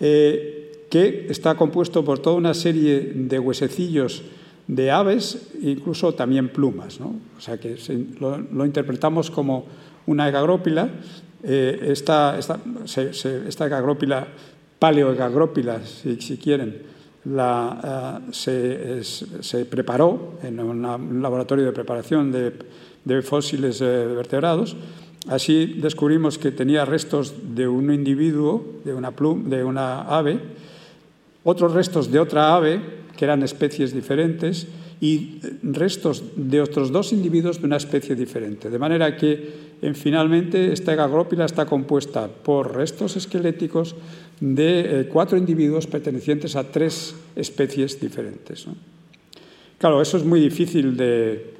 eh, 0.00 0.86
que 0.90 1.28
está 1.30 1.54
compuesto 1.54 2.04
por 2.04 2.18
toda 2.18 2.34
una 2.34 2.52
serie 2.52 3.12
de 3.14 3.38
huesecillos 3.38 4.24
de 4.66 4.90
aves, 4.90 5.52
incluso 5.62 6.14
también 6.14 6.48
plumas. 6.48 6.98
O 7.00 7.40
sea 7.40 7.58
que 7.58 7.76
lo, 8.18 8.66
interpretamos 8.66 9.30
como 9.30 9.66
una 10.06 10.28
egagrópila 10.28 10.90
eh, 11.44 11.78
esta, 11.92 12.36
esta, 12.40 12.58
si, 12.86 13.12
si 16.20 16.36
quieren, 16.38 16.95
la, 17.26 18.22
eh, 18.46 19.00
se, 19.02 19.64
preparó 19.64 20.34
en 20.42 20.60
un 20.60 21.22
laboratorio 21.22 21.64
de 21.64 21.72
preparación 21.72 22.30
de, 22.32 23.22
fósiles 23.22 23.80
eh, 23.80 24.06
vertebrados. 24.06 24.76
Así 25.28 25.78
descubrimos 25.78 26.38
que 26.38 26.52
tenía 26.52 26.84
restos 26.84 27.34
de 27.54 27.66
un 27.66 27.92
individuo, 27.92 28.64
de 28.84 28.94
una, 28.94 29.10
plum, 29.10 29.48
de 29.48 29.64
una 29.64 30.02
ave, 30.02 30.38
otros 31.42 31.72
restos 31.72 32.10
de 32.10 32.20
otra 32.20 32.54
ave, 32.54 32.80
que 33.16 33.24
eran 33.24 33.42
especies 33.42 33.92
diferentes, 33.92 34.68
y 35.00 35.40
restos 35.62 36.22
de 36.36 36.60
otros 36.60 36.90
dos 36.90 37.12
individuos 37.12 37.60
de 37.60 37.66
una 37.66 37.76
especie 37.76 38.14
diferente. 38.14 38.70
De 38.70 38.78
manera 38.78 39.16
que 39.16 39.65
finalmente 39.94 40.72
esta 40.72 40.92
egagrópila 40.92 41.44
está 41.44 41.66
compuesta 41.66 42.28
por 42.28 42.74
restos 42.74 43.16
esqueléticos 43.16 43.94
de 44.40 45.00
eh, 45.00 45.08
cuatro 45.08 45.38
individuos 45.38 45.86
pertenecientes 45.86 46.56
a 46.56 46.64
tres 46.64 47.14
especies 47.36 48.00
diferentes. 48.00 48.66
Claro, 49.78 50.00
eso 50.00 50.16
es 50.16 50.24
muy 50.24 50.40
difícil 50.40 50.96
de, 50.96 51.54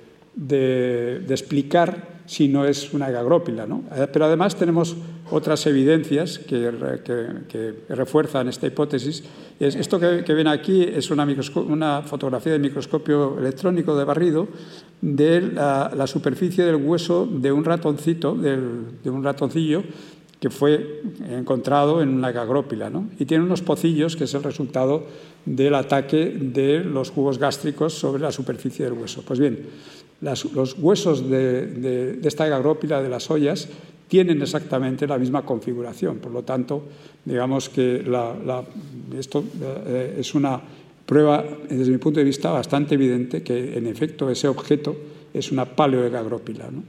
explicar 1.28 2.15
si 2.26 2.48
no 2.48 2.64
es 2.64 2.92
una 2.92 3.08
egagrópila. 3.08 3.66
¿no? 3.66 3.84
Eh, 3.94 4.06
pero 4.12 4.26
además 4.26 4.56
tenemos 4.56 4.96
otras 5.30 5.66
evidencias 5.66 6.38
que, 6.38 6.70
refuerzan 7.88 8.48
esta 8.48 8.66
hipótesis. 8.66 9.24
esto 9.58 9.98
que, 9.98 10.34
ven 10.34 10.48
aquí 10.48 10.82
es 10.82 11.10
una, 11.10 11.26
una, 11.66 12.02
fotografía 12.02 12.52
de 12.52 12.58
microscopio 12.58 13.38
electrónico 13.38 13.96
de 13.96 14.04
barrido 14.04 14.48
de 15.00 15.40
la, 15.40 16.06
superficie 16.06 16.64
del 16.64 16.76
hueso 16.76 17.26
de 17.26 17.50
un 17.50 17.64
ratoncito, 17.64 18.34
de 18.34 19.10
un 19.10 19.24
ratoncillo 19.24 19.82
que 20.40 20.50
fue 20.50 21.02
encontrado 21.30 22.02
en 22.02 22.10
una 22.10 22.30
gagrópila. 22.30 22.90
¿no? 22.90 23.08
Y 23.18 23.24
tiene 23.24 23.44
unos 23.44 23.62
pocillos, 23.62 24.16
que 24.16 24.24
es 24.24 24.34
el 24.34 24.42
resultado 24.42 25.06
del 25.44 25.74
ataque 25.74 26.36
de 26.38 26.80
los 26.80 27.10
jugos 27.10 27.38
gástricos 27.38 27.94
sobre 27.94 28.22
la 28.22 28.32
superficie 28.32 28.84
del 28.84 28.94
hueso. 28.94 29.22
Pues 29.26 29.38
bien, 29.38 29.66
los 30.20 30.76
huesos 30.78 31.28
de, 31.28 31.66
de, 31.66 32.28
esta 32.28 32.46
gagrópila 32.48 33.02
de 33.02 33.08
las 33.08 33.30
ollas 33.30 33.68
tienen 34.08 34.40
exactamente 34.40 35.06
la 35.06 35.18
misma 35.18 35.44
configuración. 35.44 36.18
Por 36.18 36.32
lo 36.32 36.42
tanto, 36.42 36.84
digamos 37.24 37.68
que 37.68 38.04
esto 39.18 39.44
eh, 39.86 40.16
es 40.18 40.34
una 40.34 40.60
prueba, 41.04 41.44
desde 41.68 41.90
mi 41.90 41.98
punto 41.98 42.20
de 42.20 42.24
vista, 42.24 42.50
bastante 42.50 42.94
evidente 42.94 43.42
que, 43.42 43.76
en 43.76 43.86
efecto, 43.86 44.30
ese 44.30 44.48
objeto 44.48 44.96
es 45.34 45.52
una 45.52 45.64
paleoegagrópila. 45.64 46.70
¿no? 46.70 46.82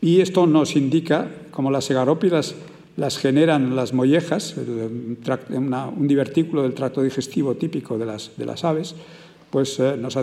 Y 0.00 0.20
esto 0.20 0.46
nos 0.46 0.76
indica, 0.76 1.28
como 1.50 1.70
las 1.70 1.90
egagrópilas 1.90 2.54
las 2.96 3.18
generan 3.18 3.76
las 3.76 3.92
mollejas, 3.92 4.56
un 4.56 6.08
divertículo 6.08 6.62
del 6.62 6.72
tracto 6.72 7.02
digestivo 7.02 7.54
típico 7.54 7.98
de 7.98 8.06
las, 8.06 8.30
de 8.36 8.46
las 8.46 8.64
aves, 8.64 8.94
pues 9.50 9.78
eh, 9.78 9.96
nos, 9.96 10.16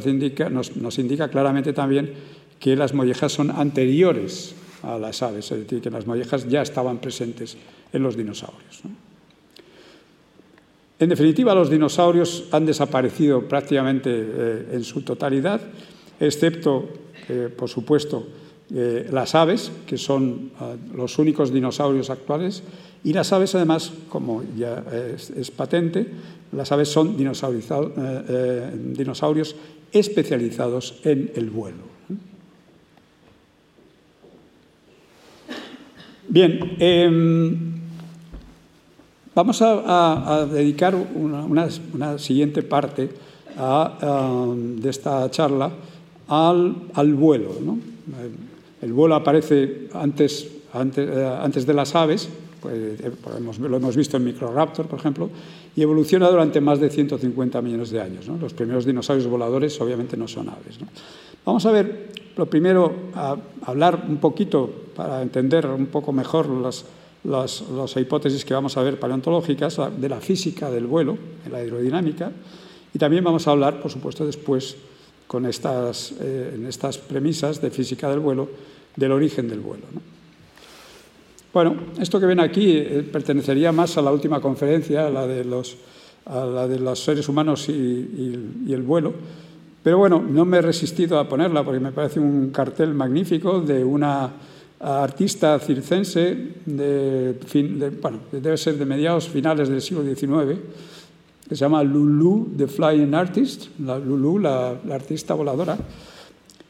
indica, 0.97 1.29
claramente 1.29 1.73
también 1.73 2.13
que 2.59 2.75
las 2.75 2.93
mollejas 2.93 3.31
son 3.31 3.51
anteriores 3.51 4.55
a 4.83 4.97
las 4.97 5.21
aves, 5.21 5.51
es 5.51 5.59
decir, 5.59 5.81
que 5.81 5.89
las 5.89 6.05
mollejas 6.05 6.47
ya 6.47 6.61
estaban 6.61 6.99
presentes 6.99 7.57
en 7.91 8.03
los 8.03 8.17
dinosaurios. 8.17 8.81
En 10.99 11.09
definitiva, 11.09 11.55
los 11.55 11.69
dinosaurios 11.69 12.45
han 12.51 12.65
desaparecido 12.65 13.47
prácticamente 13.47 14.09
eh, 14.13 14.67
en 14.73 14.83
su 14.83 15.01
totalidad, 15.01 15.61
excepto, 16.19 16.89
eh, 17.29 17.49
por 17.55 17.69
supuesto, 17.69 18.27
las 18.69 19.35
aves, 19.35 19.71
que 19.85 19.99
son 19.99 20.49
ah, 20.59 20.73
los 20.95 21.19
únicos 21.19 21.53
dinosaurios 21.53 22.09
actuales, 22.09 22.63
y 23.03 23.11
las 23.11 23.33
aves, 23.33 23.55
además, 23.55 23.91
como 24.09 24.43
ya 24.57 24.83
es, 25.15 25.51
patente, 25.51 26.07
las 26.51 26.71
aves 26.71 26.89
son 26.89 27.17
dinosaurios 27.17 29.55
especializados 29.91 30.99
en 31.03 31.31
el 31.35 31.49
vuelo. 31.49 31.93
Bien, 36.29 36.77
em, 36.79 37.73
vamos 39.35 39.61
a, 39.61 40.47
dedicar 40.51 40.95
una, 40.95 42.17
siguiente 42.17 42.63
parte 42.63 43.09
de 43.55 44.89
esta 44.89 45.29
charla 45.29 45.71
al, 46.27 47.13
vuelo. 47.13 47.51
El, 48.81 48.93
vuelo 48.93 49.15
aparece 49.15 49.63
eh, 49.63 49.89
antes 49.93 51.67
de 51.67 51.73
las 51.73 51.95
aves, 51.95 52.29
pues, 52.63 52.99
eh, 53.01 53.11
lo 53.59 53.77
hemos 53.77 53.95
visto 53.97 54.15
en 54.15 54.23
Microraptor, 54.23 54.87
por 54.87 54.99
ejemplo, 54.99 55.29
y 55.75 55.81
evoluciona 55.81 56.29
durante 56.29 56.61
más 56.61 56.79
de 56.79 56.89
150 56.89 57.61
millones 57.61 57.91
de 57.91 58.01
años. 58.01 58.27
Los 58.27 58.53
primeros 58.53 58.85
dinosaurios 58.85 59.27
voladores 59.27 59.79
obviamente 59.81 60.15
no 60.15 60.29
son 60.29 60.47
aves. 60.47 60.79
Vamos 61.45 61.65
a 61.65 61.71
ver, 61.71 62.11
lo 62.37 62.45
primero, 62.45 62.93
hablar 63.65 64.05
un 64.07 64.17
poquito 64.17 64.69
para 64.95 65.21
entender 65.21 65.67
un 65.67 65.87
poco 65.87 66.13
mejor 66.13 66.47
las, 66.47 66.85
las, 67.25 67.97
hipótesis 67.97 68.45
que 68.45 68.53
vamos 68.53 68.77
a 68.77 68.83
ver 68.83 68.97
paleontológicas 68.97 69.77
de 69.99 70.09
la 70.09 70.21
física 70.21 70.71
del 70.71 70.87
vuelo, 70.87 71.17
de 71.43 71.49
la 71.51 71.57
aerodinámica, 71.57 72.31
y 72.93 72.99
también 72.99 73.23
vamos 73.25 73.45
a 73.47 73.51
hablar, 73.51 73.81
por 73.81 73.91
supuesto, 73.91 74.25
después, 74.25 74.77
con 75.27 75.45
estas, 75.45 76.13
eh, 76.21 76.53
en 76.55 76.65
estas 76.67 76.97
premisas 76.97 77.59
de 77.59 77.71
física 77.71 78.09
del 78.09 78.19
vuelo, 78.19 78.47
del 78.95 79.11
origen 79.11 79.49
del 79.49 79.59
vuelo. 79.59 79.83
Bueno, 81.53 81.75
esto 81.99 82.19
que 82.19 82.25
ven 82.25 82.39
aquí 82.39 82.77
eh, 82.77 83.07
pertenecería 83.11 83.71
más 83.71 83.95
a 83.99 84.01
la 84.01 84.11
última 84.11 84.41
conferencia, 84.41 85.05
a 85.05 85.09
la 85.11 85.27
de 85.27 85.45
los, 85.45 85.77
la 86.25 86.67
de 86.67 86.79
los 86.79 87.03
seres 87.03 87.29
humanos 87.29 87.69
y, 87.69 88.71
el 88.71 88.81
vuelo, 88.81 89.13
pero 89.83 89.99
bueno, 89.99 90.19
no 90.19 90.45
me 90.45 90.57
he 90.57 90.61
resistido 90.63 91.19
a 91.19 91.29
ponerla 91.29 91.63
porque 91.63 91.79
me 91.79 91.91
parece 91.91 92.19
un 92.19 92.49
cartel 92.49 92.95
magnífico 92.95 93.61
de 93.61 93.83
una 93.83 94.31
artista 94.79 95.59
circense, 95.59 96.55
de, 96.65 97.37
bueno, 98.01 98.21
debe 98.31 98.57
ser 98.57 98.75
de 98.79 98.85
mediados 98.85 99.29
finales 99.29 99.69
del 99.69 99.81
siglo 99.81 100.03
XIX, 100.03 100.59
que 101.47 101.55
se 101.55 101.61
llama 101.61 101.83
Lulu, 101.83 102.53
the 102.57 102.65
Flying 102.65 103.13
Artist, 103.13 103.79
la 103.79 103.99
Lulu, 103.99 104.39
la, 104.39 104.69
artista 104.89 105.35
voladora. 105.35 105.77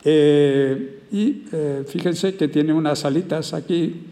Eh, 0.04 1.00
y 1.10 1.44
eh, 1.54 1.86
fíjense 1.88 2.36
que 2.36 2.50
tiene 2.50 2.74
unas 2.74 3.06
alitas 3.06 3.54
aquí 3.54 4.08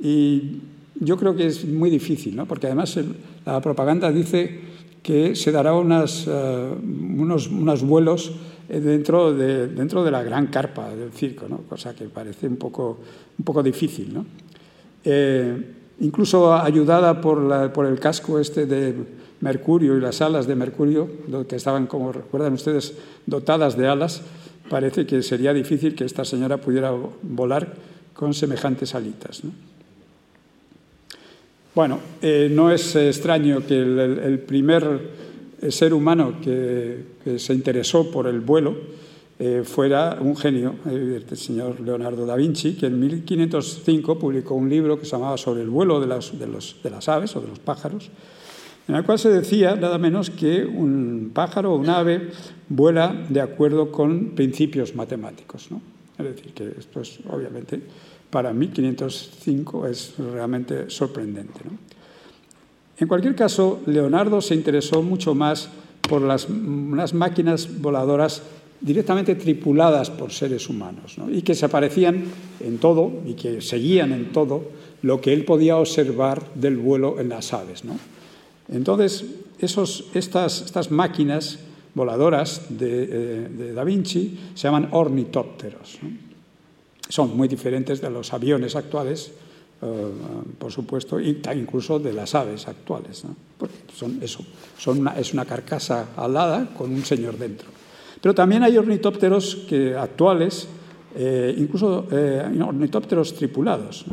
y 0.00 0.60
yo 1.00 1.16
creo 1.16 1.34
que 1.36 1.46
es 1.46 1.64
muy 1.64 1.90
difícil, 1.90 2.36
¿no? 2.36 2.46
porque 2.46 2.66
además 2.66 2.98
la 3.44 3.60
propaganda 3.60 4.10
dice 4.10 4.60
que 5.02 5.36
se 5.36 5.52
dará 5.52 5.74
unas, 5.74 6.26
eh, 6.26 6.70
unos, 6.82 7.48
unos, 7.48 7.82
vuelos 7.82 8.32
dentro 8.68 9.32
de, 9.32 9.68
dentro 9.68 10.02
de 10.02 10.10
la 10.10 10.22
gran 10.22 10.48
carpa 10.48 10.94
del 10.94 11.12
circo, 11.12 11.46
¿no? 11.48 11.58
cosa 11.68 11.94
que 11.94 12.06
parece 12.06 12.48
un 12.48 12.56
poco, 12.56 12.98
un 13.38 13.44
poco 13.44 13.62
difícil. 13.62 14.12
¿no? 14.12 14.26
Eh, 15.04 15.74
incluso 16.00 16.52
ayudada 16.52 17.20
por, 17.20 17.40
la, 17.40 17.72
por, 17.72 17.86
el 17.86 18.00
casco 18.00 18.40
este 18.40 18.66
de 18.66 18.94
Mercurio 19.40 19.96
y 19.96 20.00
las 20.00 20.20
alas 20.20 20.46
de 20.46 20.56
Mercurio, 20.56 21.08
que 21.48 21.56
estaban, 21.56 21.86
como 21.86 22.10
recuerdan 22.10 22.54
ustedes, 22.54 22.94
dotadas 23.26 23.76
de 23.76 23.86
alas, 23.86 24.22
parece 24.68 25.06
que 25.06 25.22
sería 25.22 25.52
difícil 25.52 25.94
que 25.94 26.04
esta 26.04 26.24
señora 26.24 26.56
pudiera 26.56 26.92
volar 27.22 27.74
con 28.14 28.34
semejantes 28.34 28.94
alitas. 28.94 29.44
¿no? 29.44 29.52
Bueno, 31.76 32.00
eh, 32.22 32.48
no 32.50 32.70
es 32.70 32.96
extraño 32.96 33.66
que 33.66 33.78
el, 33.78 34.38
primer 34.38 35.10
eh, 35.60 35.70
ser 35.70 35.92
humano 35.92 36.40
que, 36.42 37.16
se 37.36 37.52
interesó 37.52 38.10
por 38.10 38.26
el 38.26 38.40
vuelo 38.40 38.74
eh, 39.38 39.60
fuera 39.62 40.16
un 40.18 40.38
genio, 40.38 40.76
el 40.86 41.26
señor 41.36 41.78
Leonardo 41.80 42.24
da 42.24 42.34
Vinci, 42.34 42.76
que 42.76 42.86
en 42.86 42.98
1505 42.98 44.18
publicó 44.18 44.54
un 44.54 44.70
libro 44.70 44.98
que 44.98 45.04
se 45.04 45.10
llamaba 45.10 45.36
Sobre 45.36 45.60
el 45.60 45.68
vuelo 45.68 46.00
de 46.00 46.06
las, 46.06 47.08
aves 47.10 47.36
o 47.36 47.42
de 47.42 47.48
los 47.48 47.58
pájaros, 47.58 48.10
en 48.88 48.94
el 48.94 49.04
cual 49.04 49.18
se 49.18 49.28
decía 49.28 49.76
nada 49.76 49.98
menos 49.98 50.30
que 50.30 50.64
un 50.64 51.30
pájaro 51.34 51.74
o 51.74 51.76
un 51.76 51.90
ave 51.90 52.30
vuela 52.70 53.14
de 53.28 53.42
acuerdo 53.42 53.92
con 53.92 54.30
principios 54.30 54.94
matemáticos. 54.94 55.68
Es 56.18 56.24
decir, 56.24 56.54
que 56.54 56.72
esto 56.78 57.02
es 57.02 57.18
obviamente 57.28 57.82
para 58.30 58.52
1505 58.52 59.86
es 59.86 60.14
realmente 60.18 60.90
sorprendente. 60.90 61.60
En 62.98 63.08
cualquier 63.08 63.34
caso, 63.34 63.80
Leonardo 63.86 64.40
se 64.40 64.54
interesó 64.54 65.02
mucho 65.02 65.34
más 65.34 65.68
por 66.08 66.22
las, 66.22 66.48
máquinas 66.48 67.80
voladoras 67.80 68.42
directamente 68.80 69.34
tripuladas 69.34 70.10
por 70.10 70.32
seres 70.32 70.68
humanos 70.68 71.16
y 71.30 71.42
que 71.42 71.54
se 71.54 71.66
aparecían 71.66 72.24
en 72.60 72.78
todo 72.78 73.10
y 73.26 73.34
que 73.34 73.60
seguían 73.60 74.12
en 74.12 74.32
todo 74.32 74.70
lo 75.02 75.20
que 75.20 75.32
él 75.32 75.44
podía 75.44 75.76
observar 75.76 76.42
del 76.54 76.76
vuelo 76.76 77.20
en 77.20 77.28
las 77.28 77.52
aves. 77.52 77.82
Entonces, 78.68 79.24
estas, 79.60 80.90
máquinas 80.90 81.58
voladoras 81.94 82.62
eh, 82.80 83.48
de, 83.50 83.72
Da 83.72 83.84
Vinci 83.84 84.38
se 84.54 84.68
llaman 84.68 84.88
ornitópteros 84.92 85.98
son 87.08 87.36
muy 87.36 87.48
diferentes 87.48 88.00
de 88.00 88.10
los 88.10 88.32
aviones 88.32 88.76
actuales, 88.76 89.32
eh, 89.82 89.86
por 90.58 90.72
supuesto, 90.72 91.20
y 91.20 91.40
incluso 91.54 91.98
de 91.98 92.12
las 92.12 92.34
aves 92.34 92.66
actuales, 92.66 93.24
porque 93.58 93.74
son 93.94 94.18
eso, 94.22 94.40
son 94.78 95.06
es 95.16 95.32
una 95.32 95.44
carcasa 95.44 96.08
alada 96.16 96.70
con 96.76 96.92
un 96.92 97.04
señor 97.04 97.36
dentro. 97.36 97.68
Pero 98.20 98.34
también 98.34 98.62
hay 98.62 98.76
ornitópteros 98.76 99.66
que, 99.68 99.94
actuales, 99.94 100.66
eh, 101.14 101.54
incluso 101.56 102.06
eh, 102.10 102.42
ornitópteros 102.66 103.34
tripulados, 103.34 104.04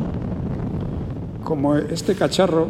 como 1.43 1.75
este 1.75 2.15
cacharro 2.15 2.67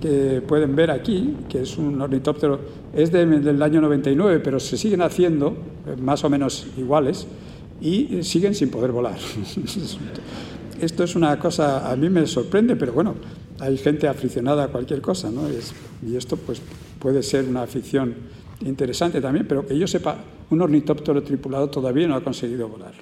que 0.00 0.42
pueden 0.46 0.74
ver 0.74 0.90
aquí, 0.90 1.36
que 1.48 1.62
es 1.62 1.76
un 1.76 2.00
ornitóptero, 2.00 2.58
es 2.92 3.12
del 3.12 3.62
año 3.62 3.80
99, 3.80 4.40
pero 4.40 4.58
se 4.58 4.76
siguen 4.76 5.02
haciendo 5.02 5.54
más 6.00 6.24
o 6.24 6.30
menos 6.30 6.66
iguales, 6.76 7.26
y 7.82 8.22
siguen 8.22 8.54
sin 8.54 8.70
poder 8.70 8.92
volar. 8.92 9.18
Esto 10.80 11.04
es 11.04 11.14
una 11.14 11.38
cosa, 11.38 11.90
a 11.90 11.96
mí 11.96 12.08
me 12.08 12.26
sorprende, 12.26 12.76
pero 12.76 12.92
bueno, 12.92 13.14
hay 13.60 13.76
gente 13.76 14.08
aficionada 14.08 14.64
a 14.64 14.68
cualquier 14.68 15.00
cosa, 15.00 15.30
¿no? 15.30 15.42
y 16.04 16.16
esto 16.16 16.36
pues 16.36 16.60
puede 16.98 17.22
ser 17.22 17.44
una 17.44 17.62
afición 17.62 18.14
interesante 18.64 19.20
también, 19.20 19.46
pero 19.46 19.64
que 19.64 19.78
yo 19.78 19.86
sepa, 19.86 20.16
un 20.50 20.60
ornitóptero 20.60 21.22
tripulado 21.22 21.68
todavía 21.70 22.08
no 22.08 22.16
ha 22.16 22.24
conseguido 22.24 22.68
volar. 22.68 22.94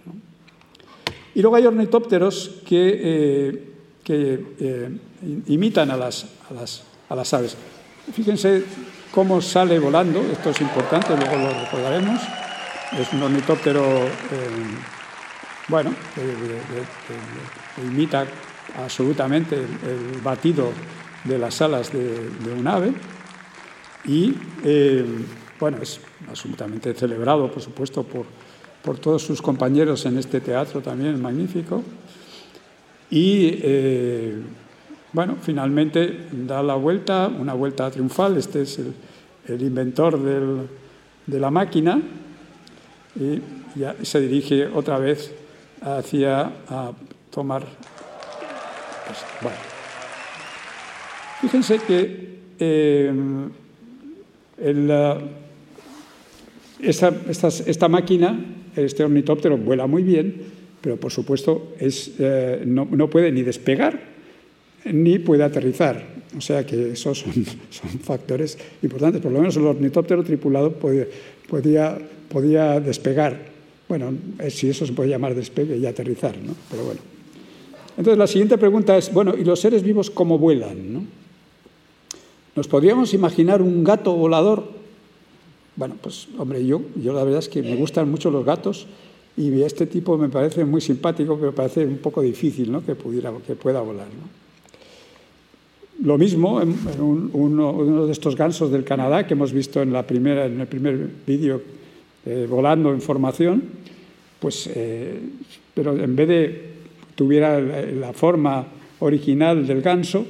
Y 1.34 1.40
luego 1.42 1.56
hay 1.56 1.66
ornitópteros 1.66 2.60
que, 2.66 3.00
eh, 3.02 3.72
que 4.04 4.46
eh, 4.58 4.90
imitan 5.46 5.90
a 5.90 5.96
las, 5.96 6.26
a, 6.50 6.54
las, 6.54 6.82
a 7.08 7.14
las 7.14 7.32
aves. 7.32 7.56
Fíjense 8.12 8.64
cómo 9.12 9.40
sale 9.40 9.78
volando, 9.78 10.20
esto 10.20 10.50
es 10.50 10.60
importante, 10.60 11.16
luego 11.16 11.36
lo 11.36 11.60
recordaremos. 11.60 12.20
Es 12.98 13.12
un 13.12 13.22
ornitóptero, 13.22 13.84
eh, 13.84 14.10
bueno, 15.68 15.94
que, 16.12 17.82
imita 17.82 18.26
absolutamente 18.76 19.54
el, 19.54 20.20
batido 20.20 20.72
de 21.22 21.38
las 21.38 21.62
alas 21.62 21.92
de, 21.92 22.52
un 22.52 22.66
ave 22.66 22.92
y, 24.04 24.34
eh, 24.64 25.04
bueno, 25.60 25.78
es 25.80 26.00
absolutamente 26.28 26.92
celebrado, 26.94 27.48
por 27.48 27.62
supuesto, 27.62 28.02
por, 28.02 28.26
por 28.82 28.98
todos 28.98 29.22
sus 29.22 29.40
compañeros 29.40 30.04
en 30.06 30.18
este 30.18 30.40
teatro 30.40 30.80
también 30.80 31.22
magnífico. 31.22 31.84
Y, 33.08 33.60
eh, 33.62 34.34
bueno, 35.12 35.36
finalmente 35.40 36.26
da 36.32 36.60
la 36.60 36.74
vuelta, 36.74 37.28
una 37.28 37.54
vuelta 37.54 37.88
triunfal. 37.88 38.36
Este 38.36 38.62
es 38.62 38.80
el, 39.46 39.62
inventor 39.62 40.18
de 40.18 41.40
la 41.40 41.50
máquina 41.52 42.00
y 43.16 43.40
ya 43.78 43.96
se 44.02 44.20
dirige 44.20 44.66
otra 44.66 44.98
vez 44.98 45.32
hacia 45.80 46.52
a 46.68 46.92
tomar. 47.30 47.64
Bueno. 49.42 49.56
Fíjense 51.40 51.78
que 51.78 52.38
eh, 52.58 53.12
esta, 56.82 57.88
máquina, 57.88 58.38
este 58.76 59.04
ornitóptero, 59.04 59.56
vuela 59.56 59.86
muy 59.86 60.02
bien, 60.02 60.42
pero 60.80 60.96
por 60.98 61.10
supuesto 61.10 61.74
es, 61.78 62.12
eh, 62.18 62.62
no, 62.66 62.86
puede 63.08 63.32
ni 63.32 63.42
despegar 63.42 63.98
ni 64.84 65.18
puede 65.18 65.44
aterrizar. 65.44 66.20
O 66.36 66.40
sea 66.40 66.64
que 66.64 66.92
esos 66.92 67.18
son, 67.18 67.32
son, 67.70 67.90
factores 68.02 68.58
importantes. 68.82 69.20
Por 69.20 69.32
lo 69.32 69.38
menos 69.38 69.56
el 69.56 69.66
ornitóptero 69.66 70.22
tripulado 70.22 70.72
podía, 70.72 71.06
podía, 71.48 71.98
podía 72.30 72.80
despegar. 72.80 73.50
Bueno, 73.88 74.14
eh, 74.38 74.50
si 74.50 74.70
eso 74.70 74.86
se 74.86 74.92
puede 74.92 75.10
llamar 75.10 75.34
despegue 75.34 75.76
y 75.76 75.84
aterrizar, 75.84 76.36
¿no? 76.38 76.54
Pero 76.70 76.84
bueno. 76.84 77.00
Entonces 77.96 78.16
la 78.16 78.26
siguiente 78.26 78.56
pregunta 78.56 78.96
es, 78.96 79.12
bueno, 79.12 79.34
¿y 79.36 79.44
los 79.44 79.60
seres 79.60 79.82
vivos 79.82 80.10
cómo 80.10 80.38
vuelan? 80.38 80.92
¿no? 80.92 81.04
¿Nos 82.56 82.68
podríamos 82.68 83.12
imaginar 83.12 83.60
un 83.60 83.84
gato 83.84 84.14
volador? 84.14 84.64
Bueno, 85.76 85.96
pues 86.00 86.28
hombre, 86.38 86.64
yo, 86.64 86.80
yo 86.96 87.12
la 87.12 87.24
verdad 87.24 87.40
es 87.40 87.48
que 87.48 87.62
me 87.62 87.76
gustan 87.76 88.10
mucho 88.10 88.30
los 88.30 88.44
gatos 88.44 88.86
y 89.36 89.60
este 89.62 89.86
tipo 89.86 90.16
me 90.16 90.28
parece 90.28 90.64
muy 90.64 90.80
simpático, 90.80 91.36
pero 91.38 91.54
parece 91.54 91.84
un 91.84 91.98
poco 91.98 92.22
difícil 92.22 92.70
¿no? 92.70 92.84
que, 92.84 92.94
pudiera, 92.94 93.32
que 93.46 93.54
pueda 93.54 93.80
volar. 93.80 94.06
Lo 96.02 96.16
mismo 96.16 96.60
uno, 97.00 98.06
de 98.06 98.12
estos 98.12 98.34
gansos 98.34 98.70
del 98.70 98.84
Canadá 98.84 99.26
que 99.26 99.34
hemos 99.34 99.52
visto 99.52 99.82
en, 99.82 99.92
la 99.92 100.06
primera, 100.06 100.46
en 100.46 100.60
el 100.60 100.66
primer 100.66 101.08
vídeo 101.26 101.60
eh, 102.26 102.46
volando 102.48 102.92
en 102.92 103.00
formación, 103.00 103.62
pues, 104.38 104.68
eh, 104.74 105.18
pero 105.74 105.96
en 105.96 106.16
vez 106.16 106.28
de 106.28 106.70
tuviera 107.14 107.60
la 107.60 108.12
forma 108.12 108.66
original 109.00 109.66
del 109.66 109.82
ganso, 109.82 110.26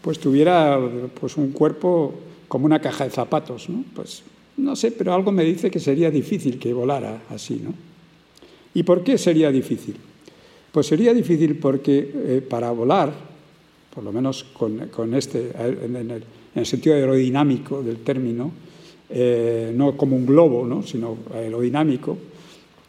pues 0.00 0.18
tuviera 0.18 0.78
pues, 1.20 1.36
un 1.36 1.52
cuerpo 1.52 2.14
como 2.48 2.66
una 2.66 2.80
caja 2.80 3.04
de 3.04 3.10
zapatos. 3.10 3.68
¿no? 3.68 3.84
Pues 3.94 4.22
no 4.56 4.74
sé, 4.74 4.92
pero 4.92 5.14
algo 5.14 5.32
me 5.32 5.44
dice 5.44 5.70
que 5.70 5.80
sería 5.80 6.10
difícil 6.10 6.58
que 6.58 6.72
volara 6.72 7.22
así. 7.30 7.60
¿no? 7.62 7.74
¿Y 8.74 8.82
por 8.82 9.02
qué 9.02 9.18
sería 9.18 9.50
difícil? 9.50 9.96
Pues 10.72 10.86
sería 10.86 11.14
difícil 11.14 11.56
porque 11.56 12.10
eh, 12.14 12.46
para 12.48 12.70
volar, 12.70 13.12
por 13.94 14.04
lo 14.04 14.12
menos 14.12 14.44
con, 14.44 15.14
este, 15.14 15.52
en 15.56 16.22
el, 16.54 16.66
sentido 16.66 16.94
aerodinámico 16.94 17.82
del 17.82 17.98
término, 17.98 18.50
eh, 19.10 19.72
no 19.74 19.96
como 19.96 20.16
un 20.16 20.26
globo, 20.26 20.66
¿no? 20.66 20.82
sino 20.82 21.16
aerodinámico, 21.34 22.16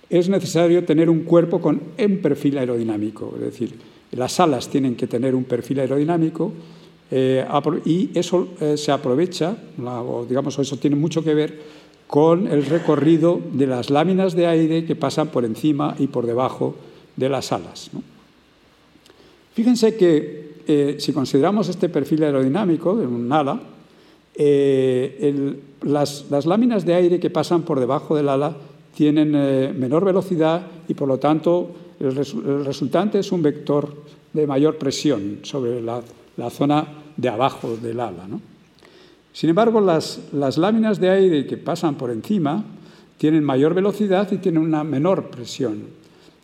es 0.10 0.30
necesario 0.30 0.84
tener 0.86 1.10
un 1.10 1.22
cuerpo 1.22 1.60
con 1.60 1.82
un 1.98 2.18
perfil 2.20 2.58
aerodinámico, 2.58 3.34
es 3.36 3.42
decir, 3.42 3.74
las 4.12 4.40
alas 4.40 4.70
tienen 4.70 4.96
que 4.96 5.08
tener 5.08 5.36
un 5.36 5.44
perfil 5.44 5.82
aerodinámico 5.82 6.54
eh, 7.12 7.46
y 7.86 8.10
eso 8.18 8.50
eh, 8.60 8.78
se 8.78 8.92
aprovecha, 8.92 9.56
digamos, 10.28 10.60
eso 10.60 10.78
tiene 10.78 10.96
mucho 10.96 11.24
que 11.24 11.34
ver 11.34 11.60
con 12.08 12.48
el 12.48 12.66
recorrido 12.66 13.40
de 13.52 13.68
las 13.68 13.90
láminas 13.90 14.34
de 14.34 14.48
aire 14.48 14.86
que 14.86 14.96
pasan 14.96 15.28
por 15.28 15.44
encima 15.44 15.96
y 16.00 16.08
por 16.08 16.26
debajo 16.26 16.76
de 17.16 17.30
las 17.30 17.52
alas. 17.52 17.92
Fíjense 19.54 19.96
que 19.96 20.54
eh, 20.68 20.98
si 21.00 21.14
consideramos 21.14 21.68
este 21.70 21.90
perfil 21.90 22.24
aerodinámico 22.24 22.96
de 22.96 23.08
un 23.08 23.32
ala, 23.32 23.60
las, 24.38 26.26
las 26.30 26.46
láminas 26.46 26.86
de 26.86 26.94
aire 26.94 27.20
que 27.20 27.30
pasan 27.30 27.64
por 27.64 27.80
debajo 27.80 28.16
del 28.16 28.30
ala 28.30 28.56
tienen 28.98 29.34
eh, 29.36 29.74
menor 29.78 30.04
velocidad 30.06 30.66
y 30.88 30.96
por 30.96 31.08
lo 31.08 31.20
tanto 31.20 31.70
el, 32.00 32.16
resultante 32.66 33.20
es 33.20 33.32
un 33.32 33.44
vector 33.44 33.94
de 34.34 34.48
mayor 34.48 34.78
presión 34.78 35.40
sobre 35.44 35.82
la, 35.82 36.02
zona 36.50 36.88
de 37.16 37.30
abajo 37.30 37.78
del 37.78 38.00
ala. 38.00 38.28
Sin 39.34 39.50
embargo, 39.50 39.82
las, 39.82 40.58
láminas 40.58 41.00
de 41.00 41.12
aire 41.12 41.46
que 41.46 41.58
pasan 41.58 41.96
por 41.96 42.10
encima 42.10 42.66
tienen 43.18 43.44
mayor 43.44 43.76
velocidad 43.76 44.32
y 44.32 44.38
tienen 44.38 44.64
una 44.64 44.84
menor 44.84 45.30
presión. 45.30 45.84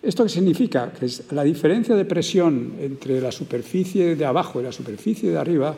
¿Esto 0.04 0.24
qué 0.24 0.30
significa? 0.30 0.92
Que 0.92 1.08
la 1.32 1.44
diferencia 1.44 1.96
de 1.96 2.06
presión 2.06 2.74
entre 2.80 3.20
la 3.20 3.32
superficie 3.32 4.16
de 4.16 4.26
abajo 4.26 4.60
y 4.60 4.64
la 4.64 4.72
superficie 4.72 5.32
de 5.32 5.38
arriba 5.40 5.76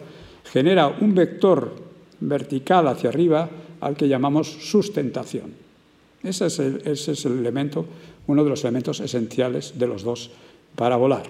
genera 0.51 0.88
un 0.88 1.16
vector 1.16 1.72
vertical 2.20 2.88
hacia 2.88 3.09
arriba 3.09 3.49
al 3.82 3.95
que 3.95 4.07
llamamos 4.07 4.47
sustentación. 4.47 5.66
Ese 6.24 6.47
es 6.47 7.26
el, 7.26 7.39
elemento, 7.39 7.86
uno 8.28 8.43
de 8.43 8.49
los 8.49 8.63
elementos 8.63 8.99
esenciales 8.99 9.78
de 9.78 9.88
los 9.88 10.03
dos 10.03 10.32
para 10.76 10.97
volar, 10.97 11.24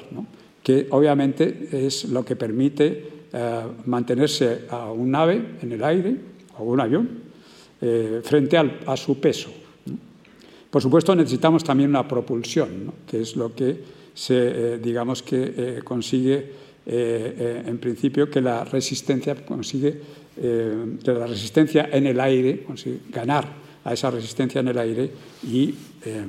que 0.63 0.87
obviamente 0.89 1.67
es 1.71 2.05
lo 2.05 2.23
que 2.23 2.35
permite 2.35 3.27
eh, 3.33 3.61
mantenerse 3.85 4.61
a 4.69 4.91
un 4.91 5.11
nave 5.11 5.59
en 5.61 5.71
el 5.73 5.83
aire 5.83 6.15
o 6.57 6.63
un 6.63 6.79
avión 6.79 7.09
eh, 7.81 8.21
frente 8.23 8.57
a 8.57 8.95
su 8.95 9.19
peso. 9.19 9.49
Por 10.71 10.81
supuesto, 10.81 11.13
necesitamos 11.13 11.63
también 11.63 11.89
una 11.89 12.07
propulsión, 12.07 12.91
que 13.05 13.21
es 13.21 13.35
lo 13.35 13.53
que 13.53 13.77
se, 14.13 14.35
eh, 14.75 14.77
digamos 14.77 15.21
que 15.21 15.81
consigue 15.83 16.63
en 16.87 17.79
principio 17.79 18.29
que 18.29 18.39
la 18.39 18.63
resistencia 18.63 19.33
consigue 19.43 19.99
que 20.35 21.13
la 21.13 21.27
resistencia 21.27 21.89
en 21.91 22.07
el 22.07 22.19
aire 22.19 22.63
consigue 22.63 22.99
ganar 23.09 23.65
a 23.85 23.93
esa 23.93 24.11
resistencia 24.11 24.59
en 24.59 24.67
el 24.67 24.77
aire 24.77 25.11
y, 25.47 25.73
eh, 26.03 26.25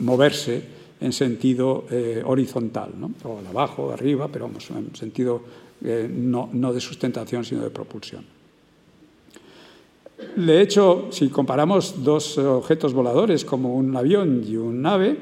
moverse 0.00 0.62
en 1.00 1.12
sentido 1.12 1.86
eh, 1.90 2.22
horizontal, 2.24 2.92
¿no? 2.98 3.12
o 3.24 3.40
de 3.42 3.48
abajo, 3.48 3.88
de 3.88 3.94
arriba, 3.94 4.28
pero 4.28 4.46
vamos, 4.46 4.68
en 4.70 4.94
sentido 4.94 5.42
eh, 5.84 6.08
no, 6.10 6.48
de 6.72 6.80
sustentación, 6.80 7.44
sino 7.44 7.62
de 7.62 7.70
propulsión. 7.70 8.24
De 10.36 10.60
hecho, 10.60 11.08
si 11.10 11.28
comparamos 11.28 12.02
dos 12.02 12.36
objetos 12.38 12.92
voladores 12.92 13.44
como 13.44 13.74
un 13.74 13.96
avión 13.96 14.44
y 14.46 14.56
un 14.56 14.82
nave, 14.82 15.16